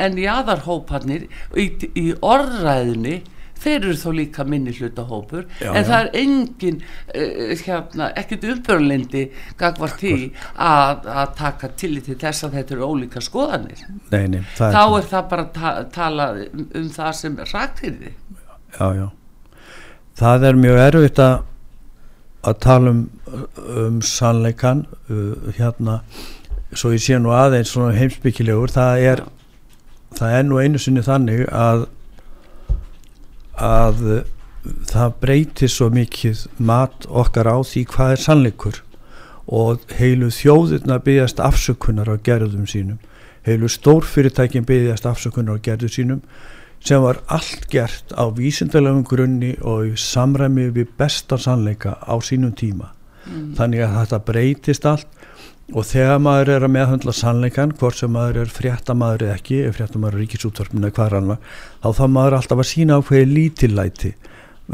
en 0.01 0.17
jáðarhóparnir 0.17 1.27
í, 1.53 1.67
í 1.93 2.07
orðræðinni 2.17 3.19
þeir 3.63 3.77
eru 3.77 3.95
þó 3.99 4.07
líka 4.17 4.45
minni 4.47 4.73
hluta 4.75 5.05
hópur 5.07 5.45
Já, 5.61 5.69
en 5.69 5.83
já. 5.83 5.87
það 5.91 5.99
er 5.99 6.09
engin 6.23 6.81
uh, 6.81 7.53
hérna, 7.63 8.09
ekkert 8.19 8.47
umbörlindi 8.55 9.23
gagvart 9.59 10.01
því 10.01 10.17
að, 10.57 11.07
að 11.21 11.35
taka 11.39 11.71
til 11.77 11.93
til 12.03 12.17
þess 12.17 12.47
að 12.47 12.57
þetta 12.59 12.77
eru 12.77 12.89
ólíka 12.89 13.23
skoðanir. 13.23 13.85
Nei, 14.09 14.25
nei, 14.33 14.41
það 14.57 14.77
þá 14.79 14.83
er, 14.83 14.97
er 14.97 15.09
það 15.13 15.29
bara 15.35 15.47
að 15.47 15.53
ta 15.59 15.75
tala 15.93 16.29
um, 16.41 16.67
um 16.81 16.89
það 16.97 17.17
sem 17.21 17.39
raktirði 17.53 18.15
já, 18.79 18.87
já. 18.97 19.07
Það 20.19 20.47
er 20.49 20.61
mjög 20.61 20.79
erfitt 20.87 21.23
að 21.23 21.41
að 22.43 22.57
tala 22.59 22.91
um, 22.91 23.03
um 23.79 23.99
sannleikan 24.03 24.81
uh, 25.07 25.53
hérna 25.55 26.01
svo 26.75 26.91
ég 26.91 26.99
sé 26.99 27.15
nú 27.15 27.31
aðeins 27.31 27.71
heimsbyggilegur 27.71 28.73
það 28.73 29.03
er 29.13 29.21
það 30.17 30.35
er 30.39 30.43
nú 30.49 30.59
einu 30.59 30.81
sinni 30.81 31.05
þannig 31.05 31.45
að 31.47 31.85
að 33.63 34.03
uh, 34.03 34.23
það 34.87 35.15
breytir 35.21 35.71
svo 35.71 35.89
mikið 35.93 36.45
mat 36.63 37.07
okkar 37.09 37.49
á 37.51 37.57
því 37.67 37.85
hvað 37.91 38.15
er 38.15 38.23
sannleikur. 38.23 38.81
Og 39.43 39.83
heilu 39.97 40.29
þjóðirna 40.31 41.01
byggjast 41.03 41.41
afsökunar 41.43 42.07
á 42.07 42.15
gerðum 42.23 42.67
sínum. 42.69 42.99
Heilu 43.43 43.67
stórfyrirtækin 43.67 44.65
byggjast 44.67 45.07
afsökunar 45.09 45.59
á 45.59 45.63
gerðum 45.63 45.91
sínum 45.91 46.21
sem 46.83 47.01
var 47.03 47.21
allt 47.31 47.69
gert 47.71 48.11
á 48.11 48.27
vísindalegum 48.35 49.05
grunni 49.07 49.53
og 49.61 49.95
samræmi 49.99 50.69
við 50.75 50.91
besta 50.99 51.37
sannleika 51.39 51.95
á 52.03 52.15
sínum 52.19 52.51
tíma. 52.55 52.91
Þannig 53.55 53.85
að 53.85 53.99
þetta 54.01 54.19
breytist 54.27 54.85
allt 54.85 55.21
og 55.71 55.85
þegar 55.87 56.19
maður 56.19 56.49
er 56.57 56.65
að 56.67 56.73
meðhandla 56.75 57.13
sannleikan 57.15 57.71
hvort 57.79 57.97
sem 58.01 58.11
maður 58.11 58.41
er 58.43 58.51
fréttamaður 58.51 59.27
eða 59.27 59.37
ekki 59.37 59.61
ef 59.63 59.77
fréttamaður 59.77 60.17
er 60.17 60.23
ríkisútvarpinu 60.23 60.89
eða 60.89 60.95
hvað 60.97 61.15
annar 61.21 61.39
þá 61.79 61.87
þá 61.99 62.03
maður 62.17 62.35
alltaf 62.39 62.63
að 62.63 62.69
sína 62.69 62.97
ákveði 62.99 63.29
lítillæti 63.31 64.11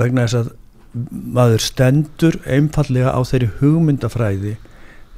vegna 0.02 0.26
þess 0.26 0.40
að 0.40 0.50
maður 1.38 1.62
stendur 1.62 2.40
einfallega 2.50 3.14
á 3.14 3.20
þeirri 3.22 3.52
hugmyndafræði 3.60 4.56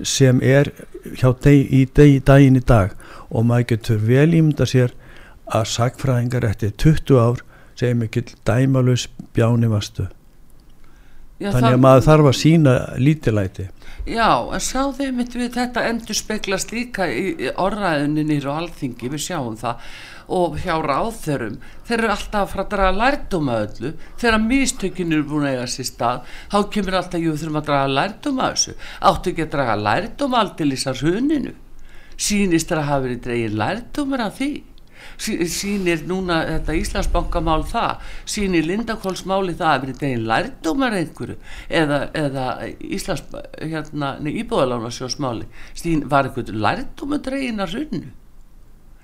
sem 0.04 0.41
er 0.43 0.73
hjá 1.15 1.32
deg, 1.39 1.71
í 1.71 1.86
deg, 1.88 2.19
daginn 2.27 2.60
í 2.60 2.65
dag 2.65 2.91
og 3.30 3.47
maður 3.47 3.69
getur 3.71 4.01
vel 4.04 4.27
ímynda 4.34 4.67
sér 4.67 4.91
að 5.52 5.68
sagfræðingar 5.76 6.48
eftir 6.48 6.74
20 6.82 7.22
ár 7.22 7.44
segir 7.76 8.00
mikill 8.00 8.34
dæmalus 8.48 9.08
bjáni 9.36 9.70
vastu 9.72 10.08
Já, 11.42 11.50
þannig 11.56 11.74
að 11.74 11.84
maður 11.84 12.08
þarf 12.08 12.32
að 12.32 12.38
sína 12.38 12.74
lítilæti 13.02 13.68
Já, 14.10 14.50
en 14.50 14.62
sjáðu 14.66 15.06
einmitt 15.06 15.36
við 15.38 15.52
þetta 15.54 15.84
endur 15.86 16.18
speglast 16.18 16.72
líka 16.74 17.06
í, 17.06 17.36
í 17.38 17.52
orðræðunni 17.54 18.24
nýru 18.26 18.50
alþingi, 18.50 19.12
við 19.14 19.22
sjáum 19.28 19.58
það 19.60 19.84
og 20.32 20.56
hjá 20.64 20.74
ráðþörum 20.82 21.60
þeir 21.86 21.98
eru 22.00 22.10
alltaf 22.14 22.42
að 22.42 22.50
fara 22.54 22.64
að 22.66 22.72
draga 22.72 22.96
lærdum 22.98 23.52
að 23.52 23.64
öllu. 23.66 23.92
Þegar 24.22 24.44
mistökin 24.46 25.14
eru 25.14 25.28
búin 25.30 25.46
að 25.46 25.58
eiga 25.58 25.68
sér 25.70 25.90
stað 25.92 26.34
þá 26.54 26.58
kemur 26.74 26.98
alltaf, 26.98 27.22
jú, 27.22 27.36
þurfum 27.38 27.60
að 27.62 27.70
draga 27.70 27.94
lærdum 28.00 28.42
að 28.42 28.56
þessu, 28.56 28.76
áttu 29.12 29.34
ekki 29.34 29.46
að 29.46 29.54
draga 29.58 29.78
lærdum 29.86 30.38
aldrei 30.40 30.72
í 30.72 30.82
hruninu? 31.02 31.56
Sýnist 32.22 32.70
þér 32.70 32.82
að 32.82 32.90
hafa 32.90 33.06
verið 33.06 33.24
dregin 33.26 33.58
lærdumur 33.62 34.26
af 34.26 34.38
því 34.38 34.52
Sí- 35.22 35.46
sýnir 35.54 36.02
núna 36.10 36.40
þetta 36.48 36.78
Íslandsbankamál 36.80 37.66
það? 37.70 38.08
Sýnir 38.26 38.66
Lindakólsmáli 38.66 39.54
það 39.60 39.74
að 39.74 39.84
verið 39.84 40.00
degin 40.02 40.26
lærdómar 40.32 40.96
einhverju? 40.98 41.36
Eða, 41.70 42.00
eða 42.18 42.46
Íslands 42.82 43.24
hérna, 43.62 44.16
íbúðalánarsjósmáli 44.32 45.46
Sýn, 45.78 46.08
var 46.10 46.30
einhverju 46.30 46.58
lærdómar 46.58 47.22
dregin 47.28 47.62
að 47.62 47.78
runnu 47.78 48.10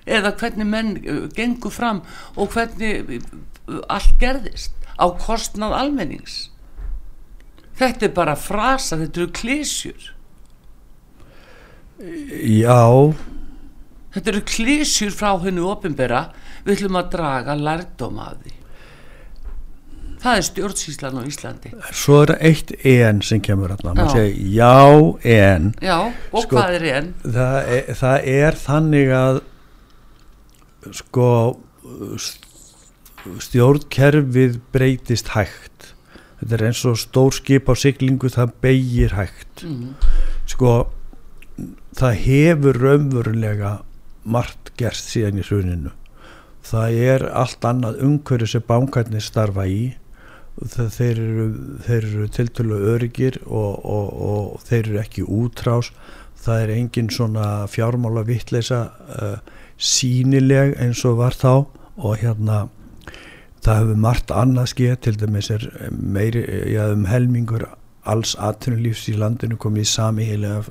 eða 0.08 0.32
hvernig 0.40 0.68
menn 0.68 0.94
uh, 1.04 1.24
gengur 1.36 1.72
fram 1.74 2.02
og 2.36 2.54
hvernig 2.54 3.18
uh, 3.68 3.80
allt 3.92 4.14
gerðist 4.20 4.72
á 4.98 5.06
kostnað 5.20 5.76
almennings? 5.76 6.48
Þetta 7.78 8.08
er 8.08 8.14
bara 8.16 8.34
frasa, 8.34 8.98
þetta 8.98 9.20
eru 9.22 9.34
klísjur 9.38 10.14
já, 11.98 13.12
þetta 14.18 14.32
eru 14.34 14.44
klísjur 14.50 15.14
frá 15.14 15.32
hennu 15.42 15.64
opinbera. 15.70 16.26
Við 16.66 16.74
ætlum 16.80 16.98
að 17.00 17.10
draga 17.14 17.54
lærdóm 17.58 18.18
af 18.22 18.34
því. 18.42 18.54
Það 20.18 20.36
er 20.40 20.46
stjórnsýslan 20.48 21.18
á 21.18 21.22
Íslandi. 21.30 21.70
Svo 21.94 22.16
er 22.24 22.32
eitt 22.42 22.72
en 22.90 23.20
sem 23.22 23.38
kemur 23.40 23.70
hérna, 23.70 23.92
maður 23.94 24.08
Já. 24.08 24.14
segir 24.18 24.48
já 24.56 25.36
en. 25.38 25.68
Já, 25.80 25.98
og 26.32 26.42
Sko- 26.42 26.56
hvað 26.56 26.74
er 26.80 26.86
enn 26.96 27.12
það 27.22 27.68
er, 27.76 27.94
það 28.00 28.26
er 28.34 28.58
þannig 28.64 29.12
að 29.14 29.40
sko 30.98 31.28
stjórnkerfið 33.38 34.58
breytist 34.74 35.32
hægt. 35.36 35.92
Þetta 36.40 36.54
er 36.58 36.64
eins 36.68 36.84
og 36.86 36.98
stór 36.98 37.34
skip 37.34 37.70
á 37.70 37.74
siglingu 37.78 38.30
það 38.30 38.52
beigir 38.62 39.14
hægt. 39.18 39.64
Mm. 39.66 39.94
sko 40.48 40.90
það 41.98 42.14
hefur 42.24 42.76
raunverulega 42.78 43.72
margt 44.28 44.72
gerst 44.80 45.10
síðan 45.12 45.40
í 45.40 45.46
hruninu. 45.46 45.94
Það 46.68 47.00
er 47.12 47.24
allt 47.32 47.64
annað 47.64 48.02
umhverju 48.04 48.50
sem 48.52 48.64
bankarnir 48.68 49.24
starfa 49.24 49.64
í. 49.68 49.82
Þeir 50.58 51.20
eru, 51.22 51.48
þeir 51.86 52.06
eru 52.08 52.28
tiltölu 52.34 52.80
öryggir 52.94 53.38
og, 53.46 53.84
og, 53.86 54.08
og 54.30 54.64
þeir 54.66 54.82
eru 54.82 55.02
ekki 55.04 55.24
útrás. 55.24 55.92
Það 56.38 56.64
er 56.64 56.74
engin 56.74 57.12
svona 57.14 57.46
fjármála 57.70 58.24
vittleisa 58.26 58.80
uh, 59.14 59.38
sínileg 59.78 60.74
eins 60.82 61.04
og 61.06 61.20
var 61.22 61.36
þá 61.38 61.52
og 61.98 62.18
hérna 62.18 62.66
það 63.64 63.80
hefur 63.80 64.02
margt 64.02 64.34
annað 64.34 64.70
skeið 64.72 64.96
til 65.04 65.16
dæmis 65.18 65.50
er 65.54 65.64
meiri, 65.90 66.42
já, 66.72 66.84
um 66.94 67.06
helmingur 67.10 67.66
alls 68.08 68.34
atvinnulífs 68.40 69.08
í 69.12 69.16
landinu 69.18 69.58
komið 69.60 69.84
í 69.84 69.90
sami 69.90 70.28
heilega 70.28 70.62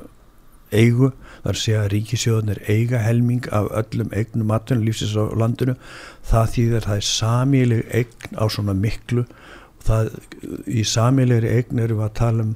eigu, 0.71 1.11
þar 1.43 1.59
sé 1.61 1.75
að 1.79 1.89
ríkisjóðunir 1.93 2.61
eiga 2.71 3.01
helming 3.03 3.49
af 3.55 3.69
öllum 3.81 4.09
eignum 4.15 4.53
atvinnulífsins 4.55 5.15
á 5.17 5.25
landinu. 5.37 5.77
Það 6.27 6.49
þýðir 6.55 6.87
það 6.87 7.01
er 7.01 7.07
samíleg 7.11 7.93
eign 8.01 8.39
á 8.39 8.45
svona 8.49 8.75
miklu. 8.77 9.27
Það, 9.87 10.09
í 10.67 10.83
samílegri 10.87 11.53
eign 11.59 11.83
erum 11.83 12.01
við 12.01 12.09
að 12.09 12.17
tala 12.21 12.47
um 12.47 12.55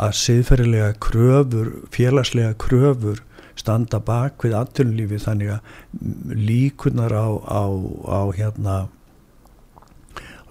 að 0.00 0.14
siðferðilega 0.20 0.92
kröfur, 1.02 1.74
félagslega 1.92 2.54
kröfur 2.62 3.24
standa 3.58 4.00
bak 4.00 4.44
við 4.44 4.56
atvinnulífi 4.56 5.18
þannig 5.24 5.56
að 5.56 6.38
líkunar 6.38 7.12
á, 7.12 7.28
á, 7.44 7.64
á 8.06 8.20
hérna 8.36 8.76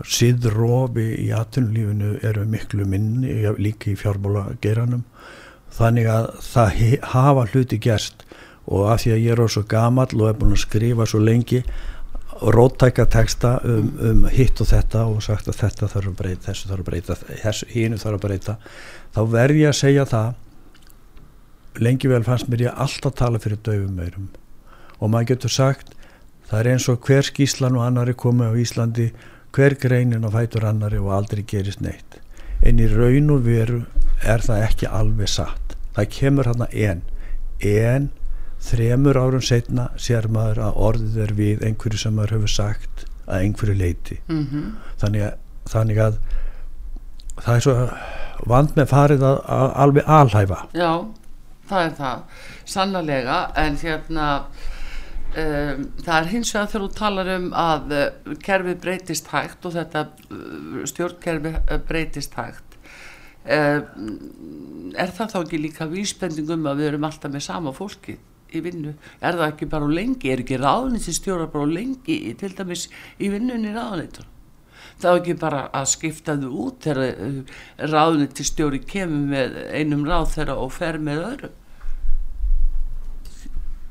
siðrófi 0.06 1.08
í 1.26 1.30
atvinnulífinu 1.36 2.18
eru 2.26 2.46
miklu 2.48 2.86
minni 2.88 3.34
líka 3.60 3.92
í 3.92 3.98
fjármála 4.00 4.46
geranum 4.64 5.04
þannig 5.76 6.10
að 6.12 6.28
það 6.46 6.82
hafa 7.14 7.46
hluti 7.54 7.80
gerst. 7.82 8.26
Og 8.70 8.90
af 8.92 9.02
því 9.04 9.14
að 9.16 9.24
ég 9.24 9.32
er 9.34 9.50
svo 9.50 9.64
gamall 9.66 10.12
og 10.20 10.28
er 10.30 10.38
búin 10.38 10.54
að 10.54 10.64
skrifa 10.66 11.08
svo 11.10 11.22
lengi 11.24 11.64
róttæka 12.40 13.06
texta 13.12 13.58
um, 13.68 13.88
um 14.00 14.28
hitt 14.32 14.62
og 14.62 14.70
þetta 14.70 15.02
og 15.10 15.24
sagt 15.26 15.50
að 15.50 15.58
þetta 15.60 15.90
þarf 15.92 16.12
að 16.12 16.20
breyta 16.22 16.46
þessu 16.46 16.70
þarf 16.70 16.84
að 16.84 16.88
breyta, 16.88 17.16
hínu 17.74 17.98
þarf 18.00 18.16
að 18.16 18.22
breyta 18.24 18.56
þá 19.16 19.20
verð 19.34 19.60
ég 19.60 19.74
að 19.74 19.80
segja 19.80 20.06
það 20.08 21.82
lengi 21.84 22.12
vel 22.12 22.22
fannst 22.24 22.48
mér 22.48 22.64
ég 22.70 22.80
alltaf 22.86 23.18
tala 23.20 23.42
fyrir 23.44 23.60
döfum 23.66 23.98
meirum 23.98 24.30
og 25.00 25.12
maður 25.12 25.34
getur 25.34 25.52
sagt 25.52 25.92
það 26.48 26.62
er 26.62 26.72
eins 26.74 26.88
og 26.92 27.04
hver 27.10 27.28
skíslan 27.28 27.76
og 27.76 27.86
annari 27.90 28.16
komið 28.18 28.56
á 28.56 28.60
Íslandi 28.64 29.10
hver 29.56 29.76
greinin 29.82 30.26
á 30.26 30.30
fætur 30.34 30.66
annari 30.70 31.00
og 31.02 31.12
aldrei 31.14 31.44
gerist 31.48 31.82
neitt. 31.82 32.20
En 32.62 32.80
í 32.82 32.88
raun 32.92 33.30
og 33.34 33.46
veru 33.46 33.84
er 34.24 34.44
það 34.44 34.64
ekki 34.68 34.90
alveg 35.00 35.32
satt. 35.32 35.76
Það 35.96 36.10
kemur 36.16 36.50
hann 36.50 36.66
en. 36.70 37.04
En 37.60 38.10
þremur 38.64 39.20
árum 39.20 39.44
setna 39.44 39.90
sér 40.00 40.28
maður 40.32 40.64
að 40.68 40.80
orðið 40.90 41.20
er 41.24 41.36
við 41.38 41.64
einhverju 41.68 42.02
sem 42.02 42.16
maður 42.16 42.38
hefur 42.38 42.54
sagt 42.54 43.06
að 43.30 43.46
einhverju 43.46 43.76
leiti 43.78 44.20
Mm 44.28 44.74
þannig 45.00 45.24
að, 45.24 45.36
þannig 45.72 46.00
að 46.04 46.18
það 47.40 47.54
er 47.56 47.64
svo 47.64 47.76
vand 48.52 48.76
með 48.76 48.90
farið 48.90 49.24
að, 49.24 49.38
að 49.56 49.70
alveg 49.84 50.10
alhæfa. 50.16 50.58
Já, 50.76 50.92
það 51.70 51.86
er 51.86 51.94
það. 52.00 52.42
Sannlega, 52.74 53.38
en 53.64 53.78
hérna 53.80 54.28
um, 55.38 55.86
það 56.04 56.16
er 56.18 56.30
hins 56.34 56.54
vegar 56.56 56.72
þegar 56.72 56.86
þú 56.86 56.90
talar 56.98 57.32
um 57.36 57.48
að 57.54 57.94
uh, 57.96 58.34
kerfið 58.44 58.82
breytist 58.84 59.32
hægt 59.34 59.68
og 59.70 59.76
þetta 59.78 60.06
uh, 60.10 60.82
stjórnkerfi 60.90 61.54
uh, 61.60 61.78
breytist 61.88 62.36
hægt 62.40 62.69
er 63.46 65.14
það 65.16 65.32
þá 65.36 65.38
ekki 65.44 65.62
líka 65.62 65.88
vísbending 65.90 66.50
um 66.56 66.68
að 66.70 66.82
við 66.82 66.92
erum 66.94 67.08
alltaf 67.08 67.32
með 67.32 67.46
sama 67.46 67.74
fólki 67.76 68.18
í 68.50 68.64
vinnu, 68.66 68.96
er 69.22 69.38
það 69.38 69.52
ekki 69.52 69.70
bara 69.70 69.86
á 69.86 69.90
lengi? 69.94 70.32
Er 70.34 70.42
ekki 70.42 70.58
ráðnýtti 70.58 71.14
stjóra 71.14 71.46
bara 71.54 71.70
á 71.70 71.76
lengi 71.78 72.18
til 72.40 72.52
dæmis 72.58 72.88
í 73.22 73.30
vinnunni 73.30 73.76
ráðnýttur 73.76 74.26
það 75.00 75.12
er 75.12 75.22
ekki 75.22 75.36
bara 75.40 75.62
að 75.76 75.88
skipta 75.94 76.36
þau 76.40 76.50
út 76.66 76.84
þegar 76.84 77.22
uh, 77.28 77.56
ráðniti 77.92 78.46
stjóri 78.48 78.82
kemur 78.84 79.30
með 79.32 79.58
einum 79.72 80.06
ráð 80.08 80.34
þeirra 80.36 80.58
og 80.60 80.74
fer 80.76 81.00
með 81.04 81.24
öðru 81.30 81.52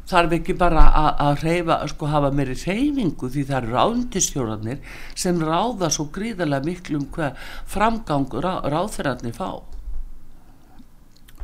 þarf 0.08 0.36
ekki 0.38 0.56
bara 0.58 0.84
að, 0.88 1.08
að 1.26 1.42
reyfa, 1.46 1.78
sko 1.92 2.08
hafa 2.10 2.30
meiri 2.34 2.56
reyfingu 2.58 3.30
því 3.32 3.44
það 3.48 3.58
eru 3.60 3.74
ráðnitistjórnarnir 3.74 4.94
sem 5.14 5.42
ráða 5.44 5.90
svo 5.94 6.08
gríðarlega 6.14 6.68
miklu 6.68 7.02
um 7.02 7.08
hvað 7.14 7.50
framgang 7.68 8.38
rá, 8.44 8.52
ráðferðarnir 8.72 9.36
fá. 9.36 9.50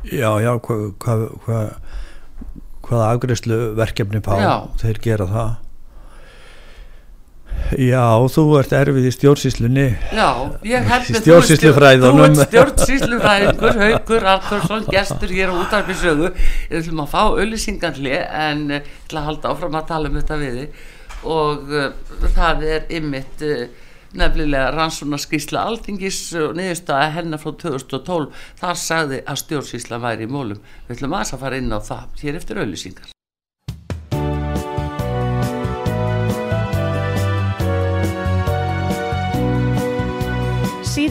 Já, 0.05 0.29
já, 0.41 0.51
hvað 0.61 0.97
hva, 1.01 1.15
hva, 1.45 1.61
hvaða 2.85 3.11
afgriðslu 3.13 3.59
verkefni 3.77 4.21
fá, 4.25 4.35
Já. 4.41 4.55
þeir 4.81 4.99
gera 5.01 5.29
það 5.29 5.53
Já, 7.81 8.05
þú 8.29 8.43
ert 8.59 8.73
erfið 8.77 9.07
í 9.09 9.13
stjórnsýslunni. 9.15 9.85
Já, 10.13 10.27
ég 10.69 10.85
held 10.85 11.07
með 11.11 11.23
Stjórnsýslufræðunum. 11.23 12.35
Þú 12.37 12.43
ert 12.43 12.51
stjórnsýslufræðingur, 12.51 13.79
Haukur 13.81 14.27
Artursson, 14.35 14.85
gestur 14.93 15.33
hér 15.33 15.49
á 15.51 15.55
útarpisögu 15.63 16.29
Ég 16.35 16.77
ætlum 16.81 17.01
að 17.03 17.09
fá 17.15 17.21
auðlýsingarli 17.23 18.13
en 18.21 18.67
eh, 18.69 18.83
ég 18.85 19.07
ætla 19.07 19.23
að 19.23 19.27
halda 19.31 19.55
áfram 19.55 19.79
að 19.79 19.89
tala 19.89 20.11
um 20.11 20.19
þetta 20.19 20.37
við 20.41 20.61
og 21.25 21.73
uh, 21.73 21.87
það 22.35 22.63
er 22.69 22.85
ymmit 22.93 23.43
uh, 23.45 23.65
nefnilega 24.15 24.69
rannsónaskísla 24.75 25.65
Alþingis 25.71 26.21
og 26.39 26.53
niðurstaða 26.59 27.09
hennar 27.17 27.41
frá 27.41 27.55
2012 27.65 28.45
þar 28.61 28.79
sagði 28.83 29.23
að 29.25 29.41
stjórnsýsla 29.43 30.01
væri 30.05 30.29
í 30.29 30.31
mólum 30.31 30.61
Við 30.85 30.99
ætlum 30.99 31.19
að 31.19 31.35
fara 31.41 31.59
inn 31.59 31.73
á 31.73 31.79
það 31.81 32.23
hér 32.23 32.41
eftir 32.41 32.61
auðlýsingar 32.63 33.14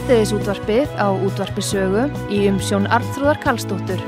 Síðdeðis 0.05 0.31
útvarpið 0.37 0.91
á 1.01 1.07
útvarpisögu 1.17 2.01
í 2.29 2.43
umsjón 2.45 2.83
Arnþróðar 2.93 3.39
Karlsdóttur. 3.41 4.03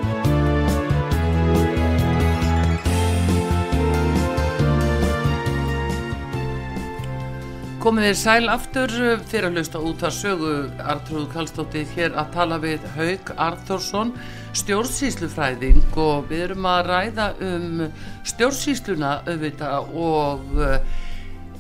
Komið 7.82 8.12
þér 8.12 8.22
sæl 8.22 8.54
aftur 8.54 8.96
fyrir 9.26 9.50
að 9.50 9.58
hlusta 9.58 9.82
út 9.82 10.06
að 10.06 10.16
sögu 10.20 10.54
Artrúð 10.86 11.28
Kallstóttir 11.34 11.90
hér 11.98 12.14
að 12.14 12.34
tala 12.38 12.62
við 12.62 12.86
Haug 12.94 13.36
Arþórsson 13.50 14.14
stjórnsýslufræðing 14.62 15.82
og 15.98 16.30
við 16.30 16.52
erum 16.52 16.74
að 16.78 16.92
ræða 16.92 17.32
um 17.42 17.88
stjórnsýsluna 18.22 19.24
auðvitað 19.26 19.96
og 19.98 20.60
eh, 20.62 21.00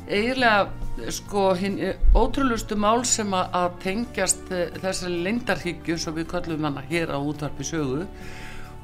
eiginlega 0.05 0.67
sko 1.13 1.51
hinn 1.57 1.77
ótrúlustu 2.17 2.77
mál 2.79 3.03
sem 3.05 3.33
að, 3.37 3.77
tengjast 3.83 4.51
eh, 4.51 4.73
þessari 4.81 5.21
lengdarhyggju 5.27 5.97
sem 6.01 6.15
við 6.15 6.29
kallum 6.31 6.67
hana 6.67 6.83
hér 6.89 7.13
á 7.13 7.19
útvarpi 7.19 7.67
sögu 7.67 8.05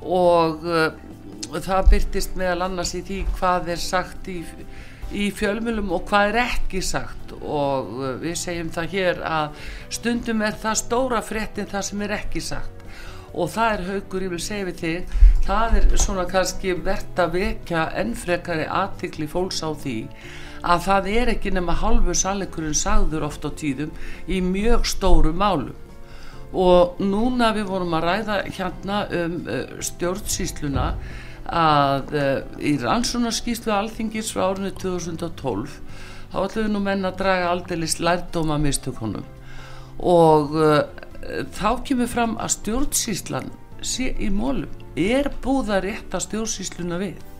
og 0.04 0.66
uh, 0.68 0.90
það 1.54 1.90
byrtist 1.94 2.34
meðal 2.40 2.68
annars 2.68 2.94
í 2.98 3.02
því 3.08 3.20
hvað 3.38 3.70
er 3.74 3.82
sagt 3.82 4.28
í, 4.28 4.42
í 5.16 5.30
fjölmjölum 5.32 5.94
og 5.96 6.04
hvað 6.10 6.34
er 6.34 6.40
ekki 6.44 6.82
sagt. 6.84 7.32
Og 7.40 7.94
uh, 7.96 8.10
við 8.20 8.36
segjum 8.42 8.72
það 8.76 8.96
hér 8.98 9.22
að 9.30 9.66
stundum 9.96 10.44
er 10.44 10.60
það 10.60 10.80
stóra 10.84 11.24
fréttin 11.24 11.72
það 11.72 11.88
sem 11.90 12.04
er 12.04 12.18
ekki 12.20 12.44
sagt. 12.44 12.84
Og 13.34 13.50
það 13.50 13.78
er 13.78 13.86
haugur, 13.88 14.28
ég 14.28 14.36
vil 14.36 14.44
segja 14.44 14.68
við 14.68 14.82
þig 14.84 15.14
það 15.48 15.78
er 15.80 15.88
svona 15.98 16.28
kannski 16.30 16.76
verðt 16.86 17.20
að 17.20 17.38
vekja 17.40 17.88
ennfrekari 18.00 18.68
aðtikli 18.70 19.26
fólks 19.32 19.64
á 19.66 19.74
því 19.74 19.98
að 20.64 20.86
það 20.88 21.10
er 21.12 21.32
ekki 21.34 21.52
nema 21.54 21.76
halvu 21.82 22.16
sannleikurinn 22.16 22.78
sagður 22.78 23.28
oft 23.28 23.44
á 23.44 23.52
tíðum 23.52 23.92
í 24.32 24.40
mjög 24.44 24.88
stóru 24.88 25.34
málum. 25.36 25.76
Og 26.54 27.00
núna 27.02 27.50
við 27.56 27.70
vorum 27.72 27.96
að 27.98 28.08
ræða 28.08 28.40
hérna 28.46 29.04
um 29.20 29.38
uh, 29.50 29.62
stjórnsýsluna 29.82 30.88
að 31.50 32.14
uh, 32.16 32.28
í 32.62 32.76
rannsónarskýslu 32.80 33.74
alþingis 33.74 34.30
frá 34.36 34.52
árinu 34.52 34.72
2012 34.78 35.80
þá 36.34 36.38
ætlum 36.44 36.68
við 36.68 36.72
nú 36.76 36.84
menn 36.86 37.10
að 37.10 37.18
draga 37.24 37.50
aldeilis 37.52 37.98
lærdóma 38.00 38.60
mistökunum. 38.62 39.26
Og 40.00 40.56
uh, 40.56 40.80
þá 41.58 41.70
kemur 41.90 42.12
fram 42.12 42.38
að 42.38 42.56
stjórnsýslan 42.60 43.52
sé 43.84 44.14
í 44.22 44.30
mólum 44.32 44.72
er 44.96 45.32
búið 45.44 45.74
að 45.74 45.86
rétta 45.90 46.22
stjórnsýsluna 46.22 47.02
við 47.02 47.33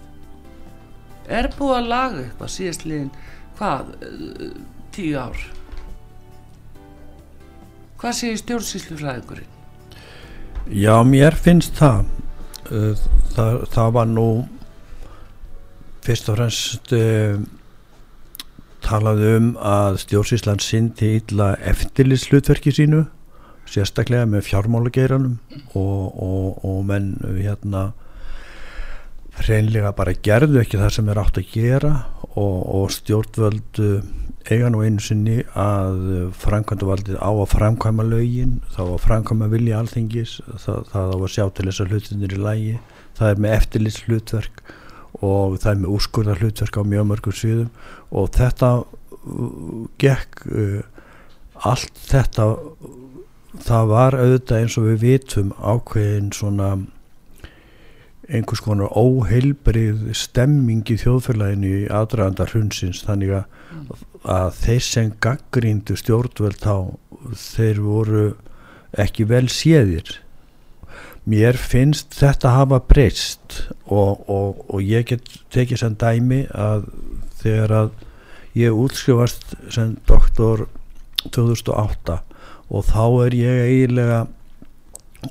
er 1.28 1.50
búið 1.58 1.76
að 1.78 1.92
laga 1.92 2.24
eitthvað 2.24 2.56
síðastliðin 2.58 3.12
hvað, 3.60 3.94
uh, 4.08 4.50
tíu 4.96 5.20
ár 5.20 5.46
hvað 8.02 8.20
segir 8.20 8.42
stjórnsýslufræðingurinn? 8.44 9.50
Já, 10.72 10.96
mér 11.04 11.36
finnst 11.36 11.76
það 11.76 12.06
Uh, 12.72 12.96
það, 13.36 13.58
það 13.74 13.90
var 13.98 14.06
nú 14.08 14.28
fyrst 16.04 16.30
og 16.32 16.38
fremst 16.38 16.94
uh, 16.96 17.36
talað 18.84 19.24
um 19.34 19.50
að 19.60 20.00
stjórnsýslan 20.06 20.64
sindi 20.64 21.18
illa 21.20 21.50
eftirlitslutverki 21.60 22.72
sínu 22.76 23.04
sérstaklega 23.68 24.30
með 24.32 24.46
fjármálageiranum 24.48 25.36
og, 25.76 26.08
og, 26.24 26.64
og 26.64 26.80
menn 26.88 27.18
hérna 27.36 27.90
hreinlega 29.42 29.94
bara 29.98 30.14
gerðu 30.26 30.62
ekki 30.62 30.82
það 30.82 30.94
sem 30.98 31.10
er 31.10 31.22
átt 31.22 31.40
að 31.42 31.50
gera 31.54 31.94
og, 32.34 32.60
og 32.78 32.92
stjórnvöldu 32.94 33.90
eiga 34.52 34.70
nú 34.72 34.84
einu 34.84 35.02
sinni 35.02 35.40
að 35.56 36.32
framkvæmdavaldið 36.44 37.20
á 37.24 37.32
að 37.32 37.52
framkvæma 37.54 38.06
lögin 38.06 38.58
þá 38.76 38.82
að 38.84 39.04
framkvæma 39.06 39.50
vilja 39.54 39.80
alþingis 39.80 40.38
það, 40.60 40.82
það 40.92 41.14
á 41.16 41.18
að 41.18 41.30
sjá 41.36 41.44
til 41.48 41.68
þess 41.70 41.84
að 41.84 41.94
hlutinir 41.94 42.36
í 42.36 42.42
lægi 42.44 42.74
það 43.18 43.30
er 43.30 43.44
með 43.46 43.56
eftirlits 43.58 44.02
hlutverk 44.08 44.64
og 45.24 45.60
það 45.64 45.70
er 45.72 45.80
með 45.84 45.94
úrskurðar 45.96 46.42
hlutverk 46.44 46.80
á 46.80 46.84
mjög 46.92 47.08
mörgum 47.12 47.38
sviðum 47.38 47.70
og 48.12 48.32
þetta 48.36 48.72
uh, 48.82 49.86
gekk 50.02 50.44
uh, 50.52 50.82
allt 51.64 52.04
þetta 52.04 52.50
það 53.64 53.90
var 53.94 54.18
auðvitað 54.18 54.60
eins 54.60 54.78
og 54.82 54.90
við 54.90 55.00
vitum 55.06 55.54
ákveðin 55.62 56.32
svona 56.36 56.74
einhvers 58.30 58.62
konar 58.64 58.94
óheilbrið 58.96 60.12
stemming 60.16 60.88
í 60.92 60.98
þjóðfélaginu 61.02 61.72
í 61.84 61.88
aðdraðandar 61.92 62.54
hrunsins 62.54 63.04
þannig 63.04 63.34
að, 63.40 63.96
að 64.24 64.60
þeir 64.62 64.84
sem 64.88 65.14
gaggríndu 65.24 65.98
stjórnvöld 66.00 66.60
þá 66.64 66.76
þeir 67.40 67.82
voru 67.84 68.26
ekki 69.00 69.26
vel 69.28 69.48
séðir. 69.52 70.20
Mér 71.28 71.58
finnst 71.60 72.18
þetta 72.20 72.52
hafa 72.58 72.82
breyst 72.84 73.62
og, 73.88 74.24
og, 74.28 74.64
og 74.68 74.80
ég 74.84 75.08
get 75.08 75.38
tekið 75.56 75.80
sem 75.80 75.96
dæmi 76.00 76.44
að 76.52 76.90
þegar 77.40 77.76
að 77.78 77.94
ég 78.60 78.76
útskrifast 78.76 79.56
sem 79.74 79.96
doktor 80.08 80.68
2008 81.32 82.20
og 82.74 82.88
þá 82.90 83.04
er 83.26 83.38
ég 83.38 83.62
eiginlega 83.68 84.24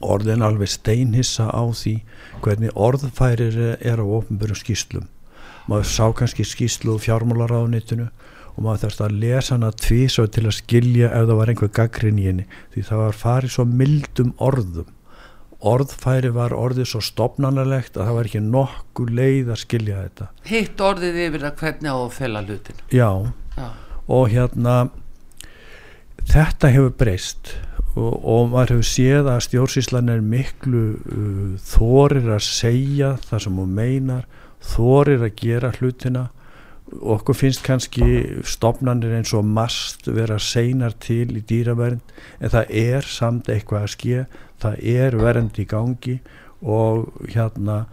orðin 0.01 0.45
alveg 0.47 0.73
steinhissa 0.73 1.51
á 1.53 1.63
því 1.69 1.99
hvernig 2.45 2.73
orðfærir 2.75 3.59
er 3.79 4.01
á 4.01 4.07
ofnbjörnum 4.07 4.59
skýslum 4.59 5.11
maður 5.71 5.89
sá 5.89 6.07
kannski 6.17 6.47
skýslu 6.47 6.97
úr 6.97 7.03
fjármálaráðnitinu 7.03 8.09
og 8.53 8.65
maður 8.65 8.83
þarfst 8.85 9.05
að 9.05 9.19
lesa 9.23 9.55
hana 9.55 9.71
tvísvað 9.83 10.33
til 10.37 10.45
að 10.49 10.57
skilja 10.59 11.11
ef 11.11 11.29
það 11.29 11.39
var 11.39 11.53
einhver 11.53 11.73
gaggrin 11.79 12.19
í 12.21 12.27
henni 12.29 12.49
því 12.75 12.85
það 12.89 13.03
var 13.03 13.21
farið 13.23 13.55
svo 13.55 13.67
mildum 13.69 14.35
orðum. 14.43 14.91
Orðfæri 15.63 16.33
var 16.35 16.55
orðið 16.59 16.89
svo 16.91 17.01
stopnanalegt 17.07 17.95
að 17.95 18.09
það 18.09 18.17
var 18.17 18.29
ekki 18.29 18.43
nokkuð 18.49 19.13
leið 19.15 19.53
að 19.55 19.61
skilja 19.61 20.01
þetta. 20.01 20.27
Hitt 20.49 20.83
orðið 20.83 21.21
yfir 21.29 21.47
að 21.47 21.61
hvernig 21.61 21.95
á 21.95 21.99
að 22.01 22.17
fela 22.17 22.43
hlutin 22.43 22.83
já, 22.91 23.11
Já, 23.55 23.69
og 24.09 24.33
hérna 24.33 24.77
þetta 26.33 26.73
hefur 26.75 26.97
breyst 26.99 27.55
og, 27.97 28.13
og 28.25 28.53
maður 28.53 28.77
hefur 28.77 28.89
séð 28.89 29.31
að 29.33 29.43
stjórnsýslan 29.47 30.13
er 30.13 30.23
miklu 30.25 30.85
uh, 30.97 31.57
þorir 31.73 32.31
að 32.37 32.47
segja 32.47 33.17
það 33.27 33.45
sem 33.47 33.59
hún 33.63 33.75
meinar 33.77 34.29
þorir 34.73 35.27
að 35.27 35.37
gera 35.43 35.73
hlutina. 35.79 36.29
Okkur 36.93 37.37
finnst 37.37 37.63
kannski 37.65 38.43
stopnarnir 38.45 39.15
eins 39.17 39.33
og 39.37 39.47
mast 39.49 40.09
vera 40.13 40.37
seinar 40.43 40.93
til 41.01 41.31
í 41.39 41.45
dýravernd 41.49 42.13
en 42.41 42.53
það 42.53 42.75
er 42.83 43.09
samt 43.09 43.49
eitthvað 43.49 43.87
að 43.87 43.95
ske. 43.95 44.25
Það 44.61 44.85
er 44.93 45.17
vernd 45.19 45.59
í 45.59 45.67
gangi 45.69 46.19
og 46.63 47.09
hérna 47.33 47.87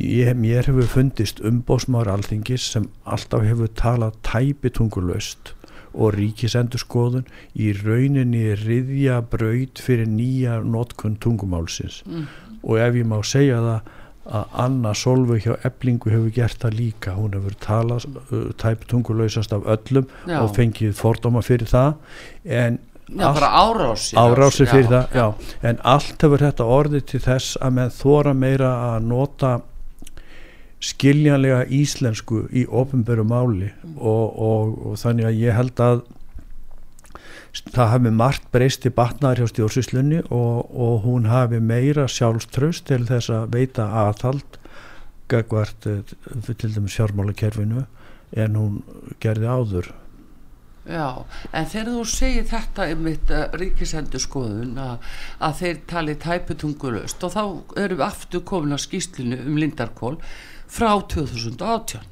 ég, 0.00 0.32
mér 0.34 0.66
hefur 0.70 0.88
fundist 0.90 1.42
umbósmáður 1.46 2.14
alþingis 2.16 2.66
sem 2.74 2.88
alltaf 3.04 3.44
hefur 3.46 3.70
talað 3.78 4.16
tæpitungulöst 4.26 5.54
og 5.94 6.14
ríkisendurskoðun 6.16 7.26
í 7.58 7.72
rauninni 7.80 8.50
riðja 8.60 9.20
braut 9.30 9.82
fyrir 9.82 10.08
nýja 10.10 10.60
notkun 10.62 11.16
tungumálsins 11.22 12.02
mm. 12.06 12.28
og 12.62 12.78
ef 12.82 13.00
ég 13.00 13.08
má 13.10 13.18
segja 13.26 13.62
það 13.64 13.96
að 14.30 14.52
Anna 14.62 14.92
Solveig 14.94 15.46
hjá 15.46 15.56
Eblingu 15.66 16.10
hefur 16.12 16.34
gert 16.34 16.60
það 16.62 16.76
líka 16.78 17.16
hún 17.16 17.32
hefur 17.34 17.56
talað 17.64 18.04
uh, 18.20 18.50
tæptungulausast 18.60 19.54
af 19.56 19.66
öllum 19.74 20.06
Já. 20.28 20.38
og 20.42 20.52
fengið 20.54 20.94
fordóma 20.98 21.42
fyrir 21.42 21.70
það 21.70 21.96
en 22.44 22.78
Já, 23.10 23.24
allt- 23.26 23.40
bara 23.40 23.50
árásir 23.58 24.20
árásir 24.20 24.70
fyrir 24.70 24.86
já, 24.86 24.90
það 24.92 25.16
já. 25.18 25.56
en 25.66 25.80
allt 25.82 26.22
hefur 26.22 26.44
þetta 26.46 26.68
orðið 26.76 27.08
til 27.10 27.22
þess 27.24 27.58
að 27.58 27.74
menn 27.80 27.96
þóra 27.96 28.36
meira 28.36 28.70
að 28.92 29.08
nota 29.10 29.52
skiljanlega 30.80 31.66
íslensku 31.76 32.46
í 32.56 32.64
ofinberu 32.66 33.26
máli 33.28 33.68
og, 33.96 34.26
og, 34.32 34.78
og 34.86 34.96
þannig 35.00 35.28
að 35.28 35.40
ég 35.42 35.56
held 35.58 35.82
að 35.84 36.02
það 37.74 37.92
hafi 37.92 38.12
margt 38.14 38.46
breyst 38.54 38.86
í 38.86 38.92
batnaðar 38.94 39.42
hjá 39.42 39.52
stjórnsýslunni 39.52 40.22
og, 40.30 40.70
og 40.70 41.04
hún 41.04 41.28
hafi 41.30 41.60
meira 41.60 42.06
sjálfströst 42.08 42.86
til 42.88 43.02
þess 43.08 43.32
að 43.34 43.56
veita 43.56 43.88
aðhald 44.06 44.60
gagvart 45.30 45.86
eh, 45.86 46.02
til 46.50 46.74
dæmis 46.74 46.96
fjármálakerfinu 46.98 47.84
en 48.38 48.56
hún 48.56 48.78
gerði 49.22 49.50
áður. 49.50 49.90
Já, 50.90 51.26
en 51.52 51.66
þegar 51.68 51.90
þú 51.92 52.04
segir 52.08 52.46
þetta 52.48 52.86
um 52.94 53.02
mitt 53.04 53.30
uh, 53.34 53.42
ríkisendur 53.60 54.22
skoðun 54.22 54.78
að, 54.80 55.10
að 55.44 55.58
þeir 55.58 55.82
tali 55.90 56.14
tæputungulust 56.18 57.26
og 57.26 57.34
þá 57.34 57.42
erum 57.82 58.00
við 58.00 58.06
aftur 58.06 58.44
komin 58.48 58.74
að 58.74 58.86
skýslinu 58.86 59.38
um 59.44 59.58
Lindarkól 59.60 60.16
frá 60.70 60.92
2018 61.12 62.06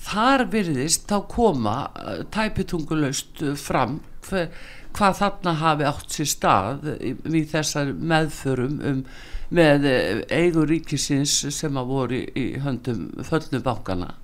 þar 0.00 0.46
virðist 0.52 1.08
þá 1.10 1.16
koma 1.30 1.76
uh, 1.90 2.22
tæputungulust 2.32 3.42
uh, 3.44 3.56
fram 3.58 4.00
hver, 4.28 4.48
hvað 4.96 5.18
þarna 5.20 5.56
hafi 5.60 5.88
átt 5.88 6.16
sér 6.16 6.30
stað 6.30 6.88
við 7.00 7.52
þessar 7.52 7.92
meðförum 7.94 8.80
um, 8.90 9.02
með 9.54 9.86
uh, 9.90 10.22
eigur 10.32 10.70
ríkisins 10.70 11.36
sem 11.54 11.78
að 11.80 11.92
voru 11.92 12.20
í, 12.20 12.24
í 12.34 12.46
höndum 12.64 13.08
föllnu 13.26 13.62
bankana 13.64 14.14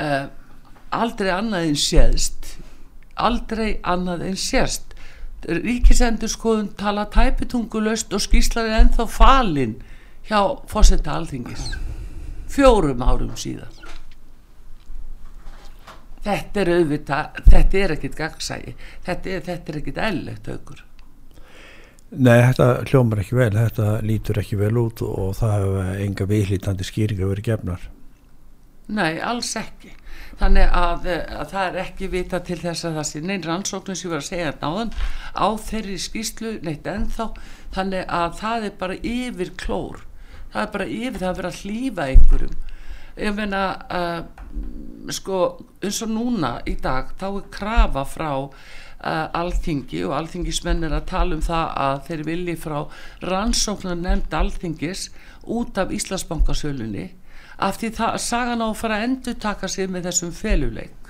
uh, 0.00 0.26
aldrei 0.94 1.32
annað 1.34 1.70
en 1.70 1.80
séðst 1.80 2.54
aldrei 3.14 3.78
annað 3.86 4.26
en 4.28 4.38
sérst 4.40 4.94
ríkisendur 5.44 6.30
skoðun 6.32 6.70
tala 6.78 7.06
tæpitungulöst 7.12 8.14
og 8.16 8.22
skýslar 8.24 8.70
er 8.70 8.78
ennþá 8.82 9.08
falin 9.10 9.76
hjá 10.28 10.40
fósetta 10.70 11.18
alþingis 11.18 11.68
fjórum 12.54 13.04
árum 13.04 13.36
síðan 13.38 13.82
þetta 16.24 16.64
er 16.64 16.72
auðvitað 16.78 17.44
þetta 17.50 17.84
er 17.84 17.94
ekkit 17.98 18.18
gagsægi 18.18 18.74
þetta 19.04 19.36
er, 19.36 19.46
þetta 19.50 19.72
er 19.72 19.80
ekkit 19.82 20.02
ellegt 20.08 20.52
aukur 20.54 20.84
Nei, 22.14 22.38
þetta 22.44 22.66
hljómar 22.86 23.24
ekki 23.24 23.34
vel, 23.34 23.50
þetta 23.56 23.88
lítur 24.06 24.38
ekki 24.38 24.58
vel 24.60 24.76
út 24.78 25.02
og 25.02 25.32
það 25.38 25.54
hefur 25.56 26.02
enga 26.04 26.26
viðlítandi 26.30 26.86
skýringa 26.86 27.26
verið 27.26 27.48
gefnar. 27.48 27.88
Nei, 28.94 29.18
alls 29.24 29.50
ekki. 29.58 29.94
Þannig 30.38 30.74
að, 30.78 31.08
að 31.40 31.50
það 31.50 31.66
er 31.66 31.80
ekki 31.82 32.10
vita 32.12 32.40
til 32.44 32.58
þess 32.60 32.86
að 32.86 32.98
það 32.98 33.08
sé 33.08 33.22
neinn 33.24 33.46
rannsóknum 33.46 33.98
sem 33.98 34.06
ég 34.06 34.14
var 34.14 34.22
að 34.22 34.28
segja 34.28 34.52
náðan 34.60 34.92
á 35.34 35.46
þeirri 35.64 35.98
skýslu 36.04 36.52
neitt 36.66 36.86
ennþá. 36.90 37.28
Þannig 37.74 38.06
að 38.20 38.38
það 38.42 38.68
er 38.68 38.76
bara 38.84 39.00
yfir 39.14 39.52
klór 39.58 40.04
það 40.54 40.62
er 40.62 40.72
bara 40.76 40.86
yfir 40.86 41.20
það 41.20 41.28
að 41.30 41.40
vera 41.40 41.50
að 41.50 41.60
hlýfa 41.64 42.06
einhverjum. 42.12 42.56
Ég 43.14 43.36
meina 43.36 43.62
uh, 43.94 44.22
sko 45.14 45.40
eins 45.84 46.00
og 46.02 46.10
núna 46.14 46.56
í 46.66 46.76
dag 46.82 47.12
þá 47.18 47.26
er 47.28 47.50
krafa 47.54 48.06
frá 48.08 48.30
uh, 49.04 49.26
alþingi 49.40 50.02
og 50.08 50.16
alþingismenn 50.18 50.86
er 50.86 50.96
að 50.96 51.08
tala 51.10 51.36
um 51.36 51.44
það 51.44 51.76
að 51.84 52.00
þeir 52.08 52.24
vilji 52.30 52.56
frá 52.64 52.78
rannsóknar 53.26 54.00
nefnd 54.00 54.38
alþingis 54.40 55.08
út 55.44 55.78
af 55.78 55.92
Íslandsbankasölunni 55.94 57.10
af 57.62 57.78
því 57.78 57.90
það 57.98 58.18
sagan 58.24 58.64
á 58.64 58.66
að 58.66 58.78
fara 58.80 58.98
að 58.98 59.08
endur 59.08 59.40
taka 59.42 59.70
sig 59.70 59.90
með 59.90 60.08
þessum 60.08 60.32
feluleik 60.34 61.03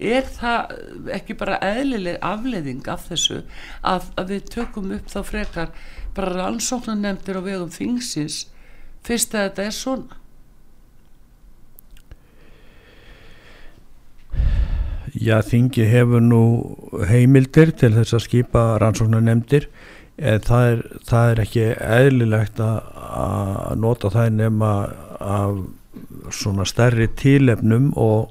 er 0.00 0.28
það 0.28 0.74
ekki 1.16 1.36
bara 1.40 1.58
eðlileg 1.64 2.20
afleiðing 2.24 2.88
af 2.88 3.08
þessu 3.10 3.42
að, 3.82 4.08
að 4.16 4.32
við 4.34 4.48
tökum 4.54 4.94
upp 4.96 5.10
þá 5.12 5.20
frekar 5.28 5.74
bara 6.16 6.32
rannsóknar 6.36 6.98
nefndir 7.00 7.38
á 7.38 7.42
vegum 7.44 7.70
þingsins 7.74 8.46
fyrst 9.06 9.36
að 9.36 9.48
þetta 9.48 9.68
er 9.68 9.76
svona? 9.76 10.16
Já, 15.10 15.40
þingi 15.42 15.88
hefur 15.90 16.22
nú 16.22 16.42
heimildir 17.10 17.72
til 17.74 17.90
þess 17.96 18.14
að 18.14 18.26
skipa 18.28 18.62
rannsóknar 18.80 19.24
nefndir 19.26 19.66
en 20.20 20.42
það 20.44 20.66
er, 20.68 20.82
það 21.08 21.30
er 21.30 21.42
ekki 21.44 21.64
eðlilegt 21.74 22.60
að 22.62 23.72
nota 23.80 24.10
það 24.12 24.34
nema 24.36 24.72
af 25.20 25.60
svona 26.34 26.66
stærri 26.68 27.08
tílefnum 27.18 27.90
og, 27.98 28.30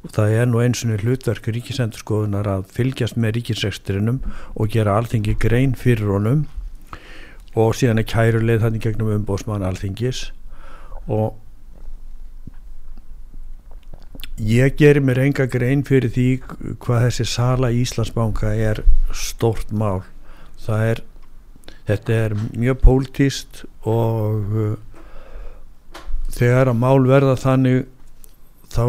og 0.00 0.14
það 0.14 0.34
er 0.38 0.48
nú 0.48 0.62
eins 0.62 0.80
og 0.86 1.02
hlutverk 1.04 1.50
ríkisendurskoðunar 1.52 2.48
að 2.48 2.64
fylgjast 2.72 3.18
með 3.20 3.36
ríkisrekstrinum 3.38 4.22
og 4.54 4.72
gera 4.72 4.96
alþingi 4.96 5.36
grein 5.40 5.76
fyrir 5.76 6.08
honum 6.14 6.46
og 7.58 7.74
síðan 7.76 8.00
er 8.00 8.08
kæruleið 8.08 8.64
þannig 8.64 8.84
gegnum 8.86 9.12
umbóðsmann 9.18 9.66
alþingis. 9.66 10.30
Og 11.10 11.34
ég 14.40 14.76
gerir 14.78 15.04
mér 15.04 15.20
enga 15.26 15.48
grein 15.50 15.82
fyrir 15.84 16.12
því 16.14 16.28
hvað 16.80 17.06
þessi 17.08 17.28
sala 17.28 17.72
í 17.74 17.82
Íslandsbanka 17.84 18.54
er 18.54 18.84
stort 19.12 19.74
mál. 19.74 20.04
Það 20.60 20.86
er 20.86 21.02
þetta 21.90 22.20
er 22.24 22.36
mjög 22.54 22.80
pólitíst 22.84 23.64
og 23.88 24.54
uh, 24.54 24.76
þegar 26.30 26.70
að 26.70 26.80
mál 26.80 27.00
verða 27.08 27.36
þannig 27.40 27.88
þá 28.70 28.84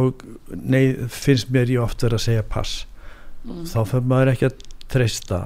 nei, 0.56 0.94
finnst 1.10 1.52
mér 1.54 1.72
ég 1.72 1.84
oft 1.84 2.04
verið 2.04 2.20
að 2.20 2.26
segja 2.28 2.46
pass 2.48 2.86
mm. 3.46 3.66
þá 3.72 3.80
fyrir 3.90 4.08
maður 4.14 4.34
ekki 4.36 4.50
að 4.50 4.64
treysta 4.92 5.42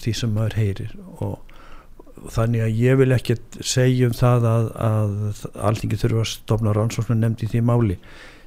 því 0.00 0.12
sem 0.16 0.32
maður 0.32 0.56
heyrir 0.56 0.92
og 1.20 1.38
þannig 2.32 2.64
að 2.64 2.80
ég 2.80 2.98
vil 3.00 3.14
ekki 3.16 3.36
segja 3.64 4.08
um 4.08 4.16
það 4.16 4.46
að, 4.48 4.68
að 4.84 5.46
alltingi 5.68 5.98
þurfa 6.00 6.24
að 6.24 6.30
stopna 6.34 6.74
rannsóknar 6.76 7.20
nefndi 7.20 7.48
í 7.48 7.52
því 7.54 7.62
máli 7.68 7.96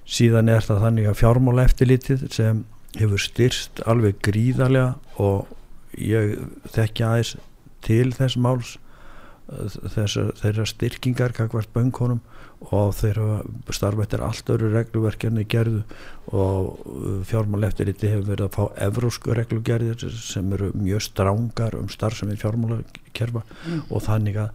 síðan 0.03 0.51
er 0.51 0.65
það 0.65 0.86
þannig 0.88 1.09
að 1.09 1.19
fjármála 1.21 1.65
eftirlitið 1.69 2.26
sem 2.34 2.63
hefur 2.99 3.21
styrst 3.21 3.82
alveg 3.89 4.19
gríðarlega 4.26 4.93
og 5.21 5.49
ég 5.97 6.36
þekki 6.74 7.05
aðeins 7.07 7.36
til 7.86 8.09
þess 8.15 8.38
máls 8.39 8.76
þessar, 9.93 10.34
þeirra 10.39 10.65
styrkingar 10.69 11.36
kakvart 11.36 11.71
böngunum 11.74 12.21
og 12.72 12.93
þeirra 12.95 13.41
starfa 13.76 14.05
eftir 14.05 14.22
allt 14.24 14.49
öru 14.53 14.70
regluverkjarni 14.74 15.43
gerðu. 15.51 15.84
Og 16.34 17.24
fjármála 17.28 17.68
eftirliti 17.70 18.07
hefur 18.11 18.30
verið 18.32 18.45
að 18.47 18.55
fá 18.55 18.86
evrósku 18.88 19.34
reglugerðir 19.36 20.05
sem 20.16 20.53
eru 20.55 20.72
mjög 20.74 21.01
strángar 21.09 21.76
um 21.80 21.89
starfsemi 21.91 22.38
fjármála 22.39 22.84
kerfa 23.14 23.43
Mm. 23.68 23.84
og 23.91 24.01
þannig 24.01 24.36
að 24.38 24.49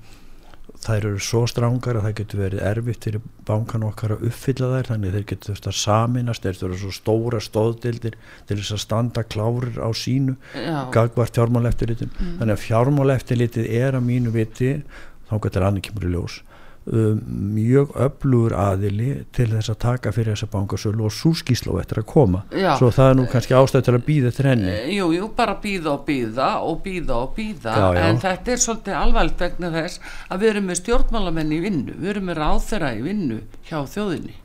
þær 0.79 0.97
eru 1.09 1.19
svo 1.19 1.41
strángar 1.51 1.97
að 1.99 2.05
það 2.07 2.15
getur 2.21 2.39
verið 2.41 2.61
erfitt 2.63 3.05
fyrir 3.05 3.21
bankan 3.47 3.83
okkar 3.83 4.13
að 4.15 4.27
uppfylla 4.29 4.69
þær. 4.75 4.87
Þannig 4.93 5.09
að 5.09 5.17
þeir 5.19 5.27
getur 5.33 5.53
þurft 5.53 5.67
að 5.69 5.79
saminast 5.79 6.43
þeir 6.47 6.63
eru 6.69 6.77
svo 6.79 6.91
stóra 6.95 7.41
stóðdildir 7.43 8.15
til 8.47 8.57
þess 8.61 8.73
að 8.77 8.83
standa 8.85 9.23
klárir 9.25 9.79
á 9.83 9.89
sínu 9.93 10.37
Já, 10.55 10.91
gagvart 10.95 11.35
fjármáleftirlitin 11.35 12.11
Mm. 12.19 12.39
þannig 12.39 12.55
að 12.57 12.65
fjármáleftirlitið 12.67 13.71
er 13.81 13.93
að 13.99 14.05
mínu 14.07 14.31
viti 14.33 14.83
þá 15.31 15.35
getur 15.45 15.63
annað 15.67 15.83
kemur 15.89 16.07
í 16.09 16.13
ljós 16.15 16.43
um, 16.89 17.19
mjög 17.55 17.93
öflugur 18.01 18.55
aðili 18.57 19.11
til 19.37 19.49
þess 19.53 19.73
að 19.73 19.79
taka 19.85 20.13
fyrir 20.17 20.35
þessa 20.35 20.49
bankasölu 20.53 21.05
og 21.09 21.13
súskísló 21.15 21.77
eftir 21.83 22.01
að 22.03 22.09
koma. 22.13 22.43
Já. 22.53 22.73
svo 22.81 22.91
það 22.95 23.11
er 23.11 23.19
nú 23.21 23.27
kannski 23.33 23.57
ástæð 23.59 23.85
til 23.89 23.95
að 23.99 24.07
býða 24.09 24.33
eftir 24.33 24.51
henni. 24.51 24.73
Eh, 24.73 24.91
Jú, 24.99 25.11
jú, 25.15 25.31
bara 25.37 25.55
býða 25.63 25.95
og 25.95 26.03
býða 26.09 26.49
og 26.65 26.83
býða 26.85 27.21
og 27.23 27.33
býða 27.37 27.77
Já, 27.79 27.87
já. 27.95 28.03
en 28.09 28.21
þetta 28.25 28.53
er 28.55 28.65
svolítið 28.65 28.99
alvægt 29.03 29.41
vegna 29.47 29.73
þess 29.77 30.01
að 30.29 30.45
við 30.45 30.51
erum 30.55 30.69
með 30.73 30.81
stjórnmálamenn 30.83 31.57
í 31.57 31.63
vinnu 31.65 31.97
við 31.99 32.13
erum 32.15 32.31
með 32.33 32.41
ráþera 32.43 32.93
í 32.97 33.03
vinnu 33.07 33.41
hjá 33.69 33.81
þjóðinni. 33.95 34.37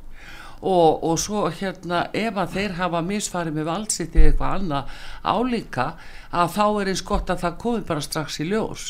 Og, 0.64 1.04
og 1.04 1.18
svo 1.20 1.50
hérna 1.52 2.06
ef 2.16 2.38
að 2.40 2.54
þeir 2.56 2.76
hafa 2.78 3.02
misfarið 3.04 3.58
með 3.58 3.66
valdsitt 3.68 4.14
eða 4.16 4.30
eitthvað 4.30 4.54
annað 4.62 4.94
álíka 5.28 5.88
að 6.32 6.54
þá 6.56 6.66
er 6.70 6.92
eins 6.94 7.02
gott 7.04 7.34
að 7.34 7.42
það 7.42 7.58
komi 7.66 7.82
bara 7.90 8.04
strax 8.06 8.40
í 8.40 8.46
ljós. 8.48 8.86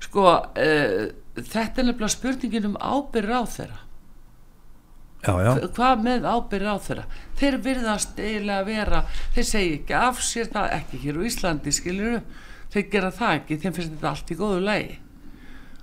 Sko 0.00 0.24
uh, 0.30 1.02
þetta 1.36 1.82
er 1.82 1.88
nefnilega 1.88 2.12
spurningin 2.16 2.68
um 2.72 2.76
ábyrð 2.80 3.30
ráþera 3.30 3.80
já, 5.24 5.32
já, 5.44 5.50
hvað 5.76 6.04
með 6.04 6.28
ábyrð 6.28 6.70
á 6.70 6.76
þeirra 6.86 7.08
þeir 7.40 7.58
virðast 7.64 8.20
eiginlega 8.20 8.68
vera 8.68 9.02
þeir 9.34 9.50
segja 9.54 9.80
ekki 9.80 9.98
af 10.00 10.22
sér 10.24 10.52
það 10.54 10.78
ekki 10.78 11.02
hér 11.04 11.20
á 11.20 11.22
Íslandi 11.30 11.74
skiljuru 11.76 12.22
þeir 12.70 12.88
gera 12.92 13.10
það 13.14 13.36
ekki, 13.38 13.58
þeim 13.62 13.76
finnst 13.76 13.94
þetta 13.94 14.10
allt 14.12 14.30
í 14.30 14.38
góðu 14.38 14.64
lagi. 14.64 14.96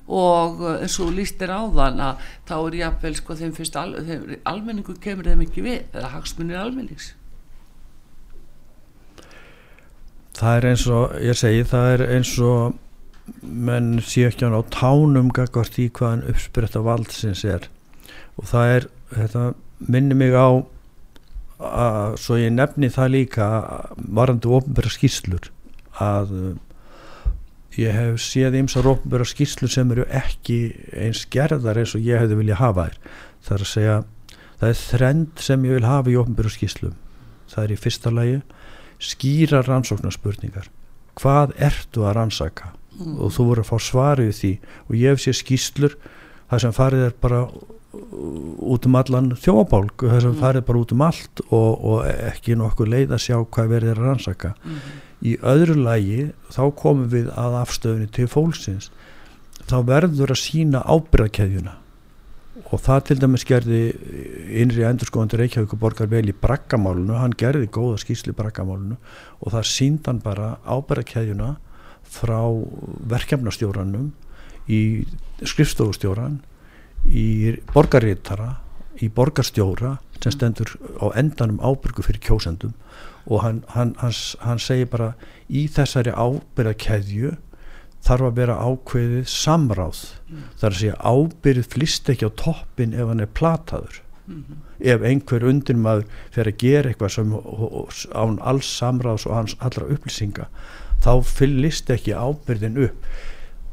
Og 0.08 0.62
uh, 0.64 0.74
eins 0.80 0.96
og 1.04 1.14
lístir 1.16 1.52
áðan 1.52 2.00
að 2.00 2.28
þá 2.48 2.56
er 2.58 2.78
jafnvel 2.82 3.14
sko 3.20 3.38
þeim 3.42 3.56
finnst 3.58 3.80
al, 3.80 3.90
þeim, 4.08 4.28
almenningu 4.48 4.96
kemur 5.04 5.28
þeim 5.28 5.44
ekki 5.48 5.66
við 5.66 5.80
eða 5.92 6.14
hagsmunir 6.16 6.62
almennings. 6.62 7.12
Það 10.38 10.60
er 10.60 10.68
eins 10.70 10.86
og 10.94 11.16
ég 11.26 11.40
segi 11.40 11.66
það 11.68 11.94
er 11.96 12.06
eins 12.14 12.36
og 12.46 12.78
menn 13.42 13.98
sé 14.04 14.28
ekki 14.28 14.48
á 14.48 14.62
tánum 14.74 15.30
gagvart 15.36 15.78
í 15.82 15.90
hvaðan 15.92 16.26
uppspretta 16.32 16.84
valdsins 16.86 17.44
er. 17.48 17.68
Og 18.38 18.50
það 18.52 18.74
er, 18.76 18.88
þetta 19.14 19.44
minnir 19.88 20.20
mig 20.20 20.36
á 20.36 20.50
að, 21.58 22.18
svo 22.22 22.38
ég 22.40 22.54
nefni 22.54 22.90
það 22.94 23.14
líka 23.16 23.48
varandi 23.98 24.52
ofnbæra 24.60 24.92
skýrslur 24.94 25.50
að 25.98 26.34
ég 27.78 27.94
hef 27.94 28.22
séð 28.22 28.58
ymsar 28.62 28.90
ofnbæra 28.90 29.26
skýrslur 29.28 29.72
sem 29.72 29.92
eru 29.94 30.06
ekki 30.10 30.60
eins 30.94 31.26
gerðar 31.34 31.82
eins 31.82 31.96
og 31.98 32.06
ég 32.06 32.22
hefði 32.22 32.40
viljað 32.40 32.62
hafa 32.62 32.88
þær. 32.88 32.98
Það 33.48 33.58
er 33.58 33.66
að 33.66 33.74
segja, 33.74 33.98
það 34.62 34.70
er 34.70 34.80
þrend 34.84 35.46
sem 35.50 35.68
ég 35.68 35.78
vil 35.78 35.90
hafa 35.90 36.14
í 36.14 36.18
ofnbæra 36.22 36.54
skýrslum. 36.54 36.96
Það 37.48 37.64
er 37.64 37.74
í 37.74 37.82
fyrsta 37.82 38.14
lagi 38.14 38.40
skýra 38.98 39.62
rannsóknarspurningar. 39.66 40.72
Hvað 41.18 41.54
ertu 41.58 42.06
að 42.06 42.18
rannsaka 42.18 42.74
mm. 42.98 43.16
og 43.24 43.34
þú 43.36 43.48
voru 43.52 43.64
að 43.64 43.72
fá 43.72 43.78
svarið 43.88 44.36
því 44.42 44.54
og 44.86 45.00
ég 45.00 45.14
hef 45.14 45.24
séð 45.24 45.40
skýrslur 45.42 45.98
það 46.50 46.64
sem 46.64 46.78
farið 46.78 47.08
er 47.08 47.18
bara 47.24 47.42
út 47.98 48.86
um 48.86 49.00
allan 49.00 49.32
þjóabálg 49.40 50.06
það 50.06 50.22
sem 50.26 50.36
mm. 50.36 50.40
farið 50.42 50.68
bara 50.68 50.84
út 50.84 50.94
um 50.94 51.04
allt 51.08 51.44
og, 51.48 51.72
og 51.92 52.06
ekki 52.30 52.58
nokkuð 52.60 52.94
leið 52.94 53.16
að 53.16 53.24
sjá 53.26 53.38
hvað 53.42 53.74
verður 53.74 54.04
að 54.04 54.12
rannsaka 54.12 54.54
mm. 54.58 54.78
í 55.32 55.36
öðru 55.54 55.80
lagi 55.82 56.30
þá 56.54 56.64
komum 56.78 57.10
við 57.14 57.32
að 57.34 57.60
afstöðunni 57.64 58.12
til 58.14 58.30
fólksins 58.32 58.92
þá 59.68 59.78
verður 59.88 60.36
að 60.36 60.42
sína 60.44 60.84
ábyrðakeðjuna 60.86 61.78
og 62.66 62.82
það 62.82 63.04
til 63.08 63.18
dæmis 63.22 63.46
gerði 63.48 63.82
innri 64.62 64.86
endurskóðandi 64.88 65.40
Reykjavík 65.42 65.76
borgar 65.80 66.10
vel 66.10 66.26
í 66.30 66.36
brakkamálunu, 66.36 67.14
hann 67.20 67.36
gerði 67.38 67.70
góða 67.70 68.00
skýrsli 68.02 68.34
í 68.34 68.38
brakkamálunu 68.38 68.98
og 68.98 69.54
það 69.54 69.68
síndan 69.70 70.22
bara 70.24 70.56
ábærakeðjuna 70.66 71.54
frá 72.12 72.42
verkefnastjóranum 73.14 74.12
í 74.68 74.82
skrifstofustjóran 75.44 76.40
í 77.08 77.58
borgarriðtara 77.74 78.56
í 79.04 79.10
borgarstjóra 79.14 79.98
sem 80.18 80.34
stendur 80.34 80.74
á 80.98 81.14
endanum 81.20 81.60
ábyrgu 81.62 82.04
fyrir 82.06 82.24
kjósendum 82.24 82.74
og 83.28 83.44
hann, 83.44 83.60
hann, 83.76 83.94
hans, 84.02 84.36
hann 84.42 84.62
segir 84.62 84.90
bara 84.92 85.12
í 85.48 85.68
þessari 85.72 86.14
ábyrgakeðju 86.16 87.36
þarf 88.08 88.30
að 88.30 88.40
vera 88.40 88.58
ákveðið 88.64 89.30
samráð 89.32 90.02
mm. 90.28 90.44
þar 90.60 90.72
að 90.72 90.82
segja 90.82 90.98
ábyrð 91.04 91.70
flist 91.74 92.12
ekki 92.14 92.30
á 92.30 92.32
toppin 92.40 92.96
ef 92.96 93.12
hann 93.12 93.24
er 93.24 93.32
plataður 93.40 94.02
mm 94.28 94.44
-hmm. 94.44 94.60
ef 94.94 95.06
einhver 95.12 95.48
undir 95.52 95.78
maður 95.78 96.06
fer 96.32 96.48
að 96.48 96.60
gera 96.64 96.90
eitthvað 96.90 97.16
sem 97.16 97.34
án 98.14 98.40
alls 98.42 98.70
samráðs 98.80 99.28
og 99.28 99.36
hans 99.36 99.58
allra 99.60 99.90
upplýsinga 99.94 100.48
þá 101.08 101.14
fyllist 101.24 101.92
ekki 101.94 102.16
ábyrðin 102.16 102.82
upp. 102.90 103.12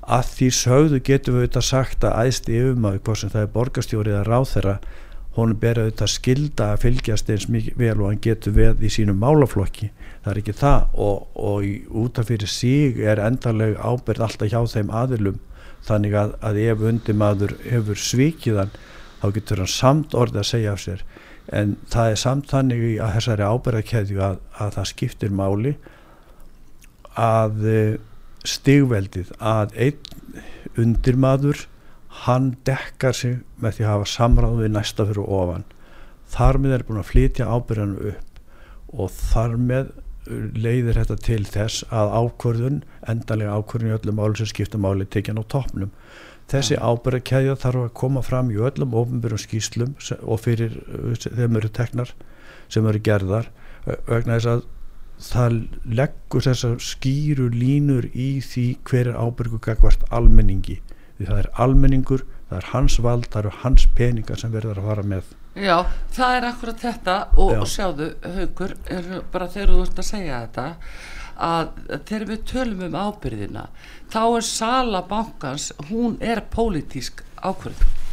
Að 0.04 0.28
því 0.36 0.48
sögðu 0.54 1.00
getum 1.02 1.38
við 1.38 1.46
þetta 1.48 1.62
sagt 1.64 2.04
að 2.04 2.18
æðst 2.28 2.50
yfum 2.52 2.86
að 2.86 3.00
hvað 3.00 3.18
sem 3.20 3.32
það 3.32 3.46
er 3.46 3.54
borgastjórið 3.54 4.18
að 4.18 4.28
ráð 4.28 4.50
þeirra 4.52 4.74
honum 5.34 5.58
berið 5.58 5.88
þetta 5.88 6.08
skilda 6.12 6.66
að 6.70 6.82
fylgjast 6.84 7.30
eins 7.34 7.46
mikið 7.50 7.80
vel 7.80 7.94
og 7.96 8.10
hann 8.10 8.20
getur 8.22 8.54
veð 8.54 8.84
í 8.84 8.90
sínum 8.92 9.18
málaflokki. 9.18 9.88
Það 10.22 10.30
er 10.30 10.40
ekki 10.42 10.54
það. 10.60 10.84
Og, 11.06 11.24
og 11.34 11.96
út 12.04 12.20
af 12.20 12.30
fyrir 12.30 12.52
síg 12.52 13.00
er 13.02 13.22
endarleg 13.24 13.74
ábyrð 13.80 14.26
alltaf 14.28 14.52
hjá 14.52 14.60
þeim 14.76 14.92
aðilum. 14.94 15.40
Þannig 15.84 16.14
að, 16.20 16.36
að 16.44 16.60
ef 16.68 16.84
undir 16.92 17.18
maður 17.18 17.56
hefur 17.64 17.98
svíkiðan 17.98 18.70
þá 19.24 19.26
getur 19.34 19.64
hann 19.64 19.72
samt 19.72 20.14
orðið 20.14 20.44
að 20.44 20.50
segja 20.52 20.76
af 20.76 20.84
sér. 20.84 21.02
En 21.52 21.74
það 21.90 22.12
er 22.12 22.22
samt 22.22 22.52
þannig 22.52 22.86
að 23.02 23.18
þessari 23.18 23.48
ábyrðakeðju 23.50 24.22
að, 24.28 24.38
að 24.60 24.78
það 24.78 24.90
skiptir 24.92 25.34
máli 25.34 25.74
að 27.20 27.68
eh, 27.70 27.96
stigveldið 28.44 29.32
að 29.38 29.76
einn 29.86 30.42
undir 30.80 31.16
maður 31.20 31.66
hann 32.24 32.52
dekkar 32.66 33.16
sig 33.16 33.40
með 33.62 33.78
því 33.78 33.84
að 33.84 33.92
hafa 33.92 34.10
samráð 34.10 34.60
við 34.62 34.74
næsta 34.74 35.06
fyrir 35.08 35.30
ofan 35.38 35.66
þar 36.34 36.60
með 36.62 36.76
er 36.76 36.86
búin 36.88 37.00
að 37.02 37.10
flytja 37.10 37.50
ábyrðanum 37.50 38.10
upp 38.12 38.40
og 38.94 39.14
þar 39.14 39.56
með 39.58 39.92
leiðir 40.56 41.00
þetta 41.00 41.16
til 41.20 41.42
þess 41.44 41.84
að 41.92 42.12
ákvörðun, 42.16 42.78
endalega 43.10 43.56
ákvörðun 43.58 43.90
í 43.90 43.96
öllum 43.98 44.16
máli 44.20 44.38
sem 44.40 44.48
skipta 44.48 44.80
máli 44.80 45.04
tekjan 45.04 45.40
á 45.40 45.44
toppnum. 45.52 45.90
Þessi 46.48 46.76
ja. 46.76 46.84
ábyrðakæðja 46.84 47.56
þarf 47.60 47.82
að 47.82 47.92
koma 48.00 48.22
fram 48.24 48.52
í 48.52 48.60
öllum 48.60 48.96
ofnbyrjum 49.00 49.42
skýslum 49.42 49.94
og 50.22 50.40
fyrir 50.44 50.78
þeim 51.24 51.58
eru 51.60 51.70
teknar 51.72 52.12
sem 52.72 52.86
eru 52.88 53.00
gerðar 53.04 53.50
vegna 53.84 54.38
þess 54.38 54.50
að 54.54 54.64
það 55.22 55.60
leggur 56.00 56.44
þessar 56.44 56.76
skýru 56.82 57.48
línur 57.52 58.08
í 58.12 58.40
því 58.44 58.66
hver 58.88 59.12
er 59.12 59.18
ábyrgu 59.20 59.60
gagvart 59.62 60.04
almenningi. 60.10 60.80
Því 61.18 61.30
það 61.30 61.40
er 61.44 61.50
almenningur, 61.64 62.26
það 62.50 62.60
er 62.60 62.70
hans 62.72 62.98
vald 63.02 63.30
það 63.30 63.40
eru 63.44 63.56
hans 63.62 63.88
peningar 63.94 64.40
sem 64.40 64.52
verður 64.54 64.82
að 64.82 64.88
fara 64.90 65.08
með. 65.14 65.34
Já, 65.54 65.76
það 66.10 66.36
er 66.36 66.46
akkurat 66.48 66.80
þetta 66.82 67.18
og, 67.38 67.52
og 67.60 67.68
sjáðu, 67.70 68.08
haugur 68.36 68.72
bara 69.30 69.50
þegar 69.54 69.74
þú 69.74 69.82
ert 69.84 70.00
að 70.02 70.08
segja 70.08 70.40
þetta 70.46 70.64
að 71.34 71.68
þegar 71.92 72.24
við 72.30 72.42
tölum 72.50 72.82
um 72.88 72.96
ábyrðina 72.98 73.66
þá 74.10 74.22
er 74.24 74.46
sala 74.46 75.02
bankans 75.10 75.70
hún 75.90 76.16
er 76.22 76.42
pólitísk 76.50 77.22
ákvörðun 77.42 78.03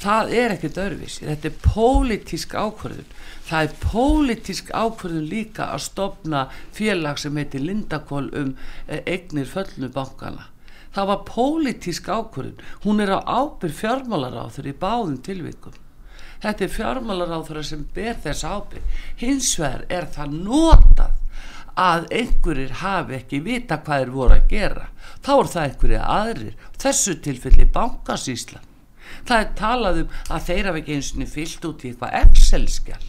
það 0.00 0.32
er 0.42 0.54
ekkert 0.56 0.78
öðruvísi. 0.84 1.26
Þetta 1.28 1.50
er 1.50 1.58
pólitísk 1.64 2.54
ákvörðun. 2.54 3.10
Það 3.50 3.66
er 3.66 3.76
pólitísk 3.82 4.70
ákvörðun 4.70 5.28
líka 5.30 5.68
að 5.74 5.84
stopna 5.88 6.46
félag 6.76 7.20
sem 7.20 7.36
heitir 7.36 7.64
Lindakól 7.66 8.26
um 8.36 8.56
eh, 8.86 9.02
eignir 9.04 9.48
föllnu 9.50 9.92
bankana 9.92 10.50
það 10.94 11.10
var 11.10 11.20
pólitísk 11.28 12.08
ákvörðun. 12.10 12.62
Hún 12.84 13.02
er 13.02 13.14
á 13.14 13.20
ábyrð 13.22 13.76
fjármálaráður 13.78 14.70
í 14.70 14.74
báðum 14.74 15.18
tilvikum. 15.22 15.76
Þetta 16.40 16.64
er 16.64 16.72
fjármálaráður 16.74 17.62
sem 17.66 17.84
ber 17.94 18.16
þess 18.24 18.46
ábyrg 18.48 19.02
hins 19.20 19.52
vegar 19.60 19.84
er 19.92 20.08
það 20.14 20.38
notað 20.46 21.18
að 21.80 22.08
einhverjir 22.16 22.72
hafi 22.80 23.16
ekki 23.20 23.42
vita 23.44 23.78
hvað 23.84 24.06
er 24.06 24.14
voru 24.16 24.38
að 24.38 24.48
gera. 24.50 24.88
Þá 25.20 25.32
er 25.36 25.52
það 25.54 25.68
einhverjir 25.68 26.08
aðrir 26.16 26.66
þessu 26.80 27.16
tilfelli 27.24 27.68
bankasíslan 27.74 28.69
það 29.30 29.46
er 29.46 29.56
talað 29.62 30.02
um 30.04 30.20
að 30.28 30.44
þeir 30.50 30.70
hafi 30.70 30.84
ekki 30.84 30.98
eins 30.98 31.14
og 31.14 31.32
fyllt 31.38 31.70
út 31.70 31.86
í 31.86 31.94
eitthvað 31.94 32.20
Excel-skjál 32.24 33.08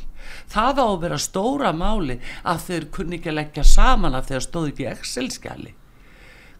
það 0.51 0.81
á 0.81 0.85
að 0.85 0.97
vera 1.05 1.19
stóra 1.21 1.71
máli 1.75 2.17
að 2.47 2.65
þeir 2.67 2.87
kunni 2.95 3.19
ekki 3.19 3.31
að 3.31 3.37
leggja 3.39 3.67
saman 3.67 4.17
að 4.17 4.31
þeir 4.31 4.45
stóði 4.47 4.73
ekki 4.73 4.89
Excel-skjali. 4.91 5.73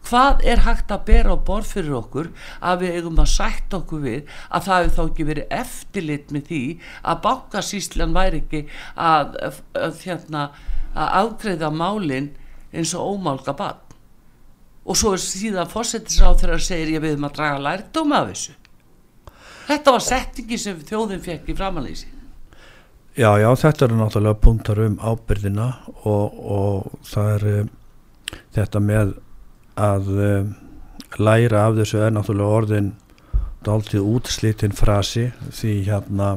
Hvað 0.02 0.40
er 0.50 0.64
hægt 0.64 0.90
að 0.90 1.04
bera 1.06 1.36
á 1.38 1.44
borð 1.46 1.68
fyrir 1.76 1.94
okkur 2.00 2.32
að 2.58 2.80
við 2.82 2.96
eigum 2.98 3.20
að 3.22 3.28
sætt 3.36 3.74
okkur 3.76 4.00
við 4.02 4.32
að 4.50 4.64
það 4.66 4.80
hefur 4.80 4.96
þá 4.96 5.02
ekki 5.04 5.26
verið 5.28 5.54
eftirlit 5.60 6.32
með 6.34 6.48
því 6.48 6.62
að 7.12 7.20
bankasíslan 7.26 8.16
væri 8.16 8.40
ekki 8.42 8.64
að, 8.96 9.36
að, 9.46 9.60
að, 9.78 10.00
hérna, 10.02 10.42
að 10.92 11.14
ágreða 11.20 11.70
málinn 11.70 12.32
eins 12.72 12.96
og 12.98 13.14
ómálka 13.14 13.54
bann 13.54 13.78
og 14.82 14.98
svo 14.98 15.12
er 15.14 15.22
síðan 15.22 15.70
fórsetisráð 15.70 16.40
þegar 16.40 16.56
það 16.56 16.66
segir 16.66 16.92
ég 16.96 17.04
við 17.04 17.14
um 17.20 17.28
að 17.28 17.36
draga 17.38 17.62
lærdóm 17.68 18.16
af 18.18 18.32
þessu 18.32 18.56
þetta 19.68 19.94
var 19.96 20.04
settingi 20.04 20.58
sem 20.58 20.82
þjóðin 20.88 21.22
fekk 21.24 21.52
í 21.52 21.56
framalýsi 21.58 22.10
Já, 23.12 23.28
já, 23.36 23.50
þetta 23.60 23.84
eru 23.84 23.96
náttúrulega 23.98 24.40
punktar 24.40 24.78
um 24.86 24.94
ábyrðina 24.96 25.66
og, 26.08 26.38
og 26.40 26.94
það 27.04 27.32
er 27.34 27.42
um, 27.50 27.66
þetta 28.56 28.80
með 28.80 29.10
að 29.76 30.08
uh, 30.16 30.52
læra 31.20 31.66
af 31.66 31.76
þessu 31.76 32.00
er 32.00 32.14
náttúrulega 32.16 32.56
orðin 32.60 32.88
dáltið 33.66 34.08
útslítinn 34.14 34.72
frasi 34.74 35.26
því 35.52 35.74
hérna 35.90 36.30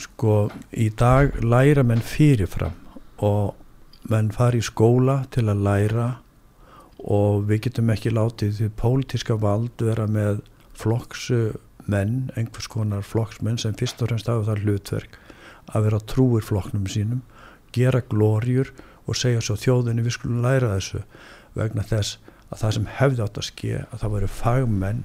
sko 0.00 0.48
í 0.72 0.88
dag 0.96 1.36
læra 1.44 1.84
menn 1.84 2.00
fyrirfram 2.00 2.78
og 3.22 4.08
menn 4.10 4.32
fari 4.34 4.62
í 4.62 4.66
skóla 4.66 5.22
til 5.34 5.44
að 5.52 5.62
læra 5.66 6.08
og 7.02 7.44
við 7.50 7.66
getum 7.66 7.92
ekki 7.92 8.14
látið 8.14 8.56
því 8.58 8.70
pólitíska 8.78 9.36
vald 9.42 9.84
vera 9.84 10.08
með 10.08 10.40
flokksmenn, 10.78 12.30
einhvers 12.36 12.68
konar 12.70 13.04
flokksmenn 13.06 13.60
sem 13.60 13.76
fyrst 13.78 14.02
og 14.02 14.10
fremst 14.10 14.30
hafa 14.30 14.48
það 14.50 14.64
hlutverk 14.66 15.18
að 15.72 15.86
vera 15.86 16.02
trúir 16.12 16.44
flokknum 16.46 16.88
sínum 16.90 17.22
gera 17.72 18.02
glóriur 18.08 18.72
og 19.06 19.18
segja 19.18 19.42
svo 19.42 19.56
þjóðinni 19.58 20.04
við 20.04 20.16
skulum 20.16 20.42
læra 20.44 20.74
þessu 20.76 21.02
vegna 21.56 21.84
þess 21.86 22.18
að 22.52 22.62
það 22.62 22.74
sem 22.76 22.88
hefði 22.98 23.24
átt 23.24 23.40
að 23.40 23.48
ske 23.48 23.74
að 23.82 23.98
það 24.02 24.14
voru 24.14 24.30
fagmenn 24.36 25.02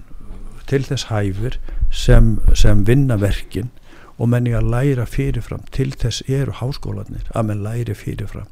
til 0.68 0.84
þess 0.84 1.08
hæfur 1.08 1.58
sem, 1.96 2.36
sem 2.60 2.84
vinna 2.88 3.18
verkin 3.20 3.72
og 4.18 4.32
menni 4.32 4.54
að 4.58 4.70
læra 4.74 5.06
fyrirfram. 5.08 5.64
Til 5.72 5.92
þess 5.94 6.24
eru 6.28 6.56
háskólanir 6.60 7.28
að 7.34 7.50
menn 7.50 7.64
læri 7.64 7.96
fyrirfram. 7.96 8.50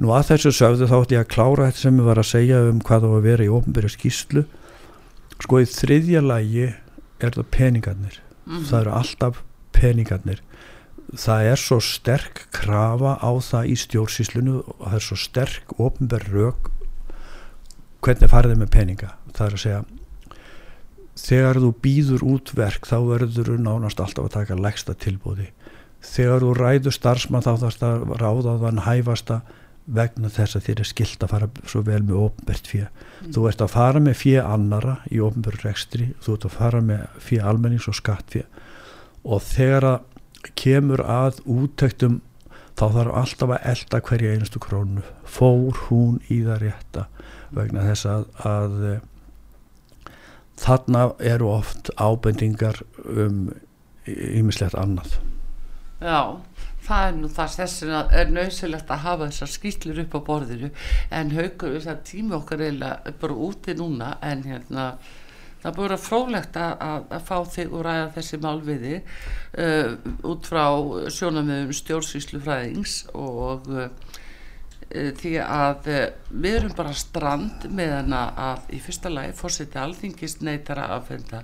Nú 0.00 0.12
að 0.12 0.32
þessu 0.32 0.52
sögðu 0.52 0.88
þá 0.90 0.96
ætti 0.98 1.16
ég 1.16 1.24
að 1.24 1.32
klára 1.32 1.68
þetta 1.68 1.82
sem 1.84 2.00
ég 2.00 2.08
var 2.08 2.20
að 2.20 2.30
segja 2.30 2.62
um 2.68 2.80
hvað 2.84 3.06
þá 3.06 3.10
að 3.12 3.28
vera 3.30 3.46
í 3.46 3.52
ofnbyrju 3.58 3.92
skýslu 3.94 4.42
sko 5.42 5.60
í 5.62 5.68
þriðja 5.68 6.22
lægi 6.24 6.68
er 7.20 7.36
það 7.36 7.50
peningarnir. 7.50 8.20
Mm 8.46 8.56
-hmm. 8.56 8.68
það 8.70 8.80
eru 8.80 8.94
alltaf 9.00 9.42
peningarnir. 9.72 10.40
Það 11.16 11.50
er 11.50 11.56
svo 11.56 11.80
sterk 11.80 12.46
krafa 12.50 13.18
á 13.22 13.30
það 13.38 13.68
í 13.70 13.76
stjórnsíslunu 13.76 14.56
og 14.66 14.88
það 14.88 14.94
er 14.94 15.04
svo 15.06 15.16
sterk 15.16 15.78
ofnbyrju 15.78 16.34
rauk 16.34 16.70
hvernig 18.02 18.30
farið 18.30 18.58
með 18.58 18.70
peninga. 18.70 19.14
Það 19.32 19.46
er 19.46 19.52
að 19.52 19.62
segja 19.62 19.84
þegar 21.16 21.60
þú 21.60 21.70
býður 21.82 22.24
út 22.28 22.52
verk 22.56 22.86
þá 22.86 22.98
verður 23.08 23.50
þú 23.50 23.56
nánast 23.60 24.00
alltaf 24.00 24.28
að 24.28 24.34
taka 24.36 24.58
legsta 24.60 24.94
tilbúði 24.94 25.48
þegar 26.04 26.44
þú 26.44 26.50
ræður 26.58 26.94
starfsmann 26.94 27.44
þá 27.44 27.52
þarfst 27.62 27.86
að 27.86 28.04
ráða 28.20 28.56
þann 28.62 28.82
hæfasta 28.84 29.38
vegna 29.86 30.28
þess 30.32 30.58
að 30.58 30.66
þér 30.66 30.80
er 30.82 30.88
skilt 30.90 31.22
að 31.22 31.32
fara 31.32 31.48
svo 31.62 31.82
vel 31.86 32.02
með 32.02 32.18
ofnbært 32.24 32.70
fjö 32.72 32.84
mm. 32.88 33.32
þú 33.36 33.46
ert 33.50 33.62
að 33.62 33.72
fara 33.76 34.02
með 34.02 34.18
fjö 34.18 34.42
annara 34.42 34.96
í 35.14 35.20
ofnbært 35.22 35.62
rekstri, 35.66 36.08
þú 36.24 36.34
ert 36.34 36.46
að 36.48 36.56
fara 36.56 36.82
með 36.82 37.04
fjö 37.22 37.44
almennings 37.46 37.86
og 37.90 37.98
skattfjö 38.00 38.42
og 39.26 39.42
þegar 39.46 39.88
að 39.92 40.12
kemur 40.54 41.02
að 41.02 41.40
úttöktum 41.50 42.20
þá 42.76 42.86
þarf 42.92 43.18
alltaf 43.20 43.52
að 43.56 43.68
elda 43.72 44.00
hverja 44.04 44.32
einustu 44.34 44.60
krónu. 44.62 45.04
Fór 45.24 45.78
hún 45.88 46.18
í 46.28 46.42
það 46.44 46.62
rétta 46.66 47.06
vegna 47.56 47.86
þess 47.86 48.08
að, 48.10 48.26
að 48.44 48.74
þarna 50.60 51.06
eru 51.32 51.50
oft 51.54 51.90
ábendingar 51.96 52.82
um 53.06 53.48
ímislegt 54.06 54.76
annað. 54.78 55.16
Já, 56.00 56.36
það 56.86 57.10
er 57.10 57.20
nú 57.20 57.30
það 57.34 57.54
þessin 57.60 57.94
að 57.98 58.16
er 58.20 58.32
nöysilegt 58.32 58.90
að 58.90 59.04
hafa 59.04 59.30
þessar 59.30 59.52
skýtlir 59.52 60.02
upp 60.04 60.18
á 60.18 60.20
borðinu. 60.30 60.72
En 61.10 61.32
haugur 61.36 61.76
þess 61.76 61.92
að 61.92 62.02
tími 62.10 62.36
okkar 62.38 62.66
er 62.66 62.82
bara 63.20 63.38
úti 63.48 63.76
núna 63.78 64.16
en 64.24 64.44
hérna 64.46 64.90
það 65.62 65.70
er 65.72 65.78
bara 65.80 65.98
frólægt 65.98 66.58
að, 66.60 66.74
að, 66.84 67.08
að 67.16 67.24
fá 67.26 67.38
þig 67.56 67.72
og 67.74 67.86
ræða 67.86 68.12
þessi 68.14 68.38
málviði 68.42 68.94
uh, 69.00 69.96
út 70.30 70.46
frá 70.46 70.64
sjónamöðum 71.16 71.74
stjórnsýslu 71.74 72.42
fræðings 72.44 73.00
og 73.16 73.66
uh, 73.72 73.88
því 74.86 75.32
að 75.42 75.88
eh, 75.90 76.04
við 76.30 76.56
erum 76.60 76.74
bara 76.78 76.92
strand 76.94 77.64
með 77.74 77.90
hana 77.96 78.20
að 78.38 78.68
í 78.76 78.78
fyrsta 78.84 79.10
lagi 79.10 79.32
fórseti 79.34 79.80
alþingist 79.82 80.44
neytara 80.46 80.86
að 80.94 81.08
fenda 81.08 81.40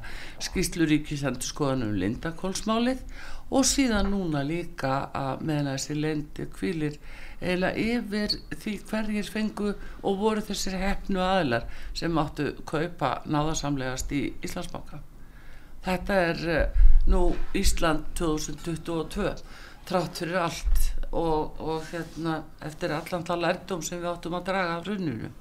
skýslu 0.46 0.86
ríkisendur 0.86 1.48
skoðanum 1.48 1.96
lindakólsmálið 1.98 3.02
og 3.52 3.66
síðan 3.68 4.08
núna 4.12 4.40
líka 4.48 4.94
að 5.12 5.44
með 5.46 5.58
hana 5.60 5.76
þessi 5.76 5.96
lendi 5.98 6.46
kvílir 6.54 6.98
eila 7.42 7.72
yfir 7.76 8.36
því 8.54 8.74
hverjir 8.88 9.28
fengu 9.28 9.72
og 9.74 10.20
voru 10.20 10.44
þessir 10.46 10.78
hefnu 10.80 11.20
aðlar 11.20 11.66
sem 11.98 12.20
áttu 12.22 12.52
kaupa 12.68 13.16
náðarsamlegast 13.26 14.14
í 14.16 14.22
Íslandsbáka 14.46 15.02
þetta 15.84 16.18
er 16.30 16.42
eh, 16.54 16.80
nú 17.10 17.26
Ísland 17.58 18.08
2022 18.18 19.34
trátt 19.88 20.22
fyrir 20.22 20.40
allt 20.46 20.88
og, 21.10 21.60
og 21.60 21.84
hérna 21.90 22.40
eftir 22.64 22.94
allan 22.96 23.26
það 23.28 23.44
lærdom 23.44 23.82
sem 23.84 24.00
við 24.00 24.12
áttum 24.14 24.38
að 24.38 24.48
draga 24.48 24.78
af 24.78 24.86
runninu 24.88 25.32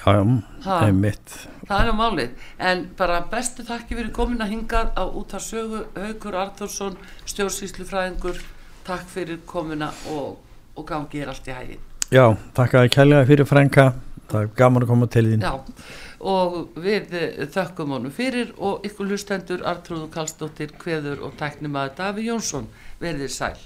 Já, 0.00 0.12
já, 0.16 0.22
það 0.64 0.86
er 0.86 0.94
mitt 0.96 1.32
Það 1.70 1.80
er 1.80 1.90
á 1.92 1.94
málið, 1.94 2.30
en 2.66 2.80
bara 2.98 3.20
bestu 3.30 3.62
þakki 3.68 3.98
fyrir 3.98 4.12
komin 4.16 4.40
að 4.42 4.54
hingað 4.54 4.88
á 4.96 5.04
út 5.06 5.34
af 5.36 5.44
sögu 5.44 5.84
Haugur 5.94 6.38
Arþórsson, 6.40 6.96
stjórnsýslufræðingur. 7.30 8.40
Takk 8.88 9.04
fyrir 9.12 9.38
komina 9.46 9.92
og, 10.10 10.40
og 10.74 10.86
gangi 10.88 11.20
er 11.22 11.30
allt 11.30 11.46
í 11.46 11.54
hægin 11.54 11.84
Já, 12.10 12.24
takk 12.56 12.74
að 12.74 12.88
ég 12.88 12.94
kælega 12.96 13.26
fyrir 13.28 13.46
frænka. 13.46 13.84
Það 14.30 14.40
er 14.42 14.48
gaman 14.58 14.82
að 14.82 14.90
koma 14.90 15.06
til 15.10 15.26
þín. 15.28 15.44
Já, 15.46 15.84
og 16.32 16.80
við 16.82 17.14
þökkum 17.54 17.94
honum 17.94 18.14
fyrir 18.14 18.50
og 18.58 18.86
ykkur 18.88 19.12
hlustendur 19.12 19.62
Artrúðu 19.66 20.08
Kallstóttir, 20.14 20.74
Kveður 20.80 21.22
og 21.28 21.36
tæknimaður 21.38 21.94
Daví 22.00 22.26
Jónsson. 22.26 22.66
Verðir 23.02 23.30
sæl 23.30 23.58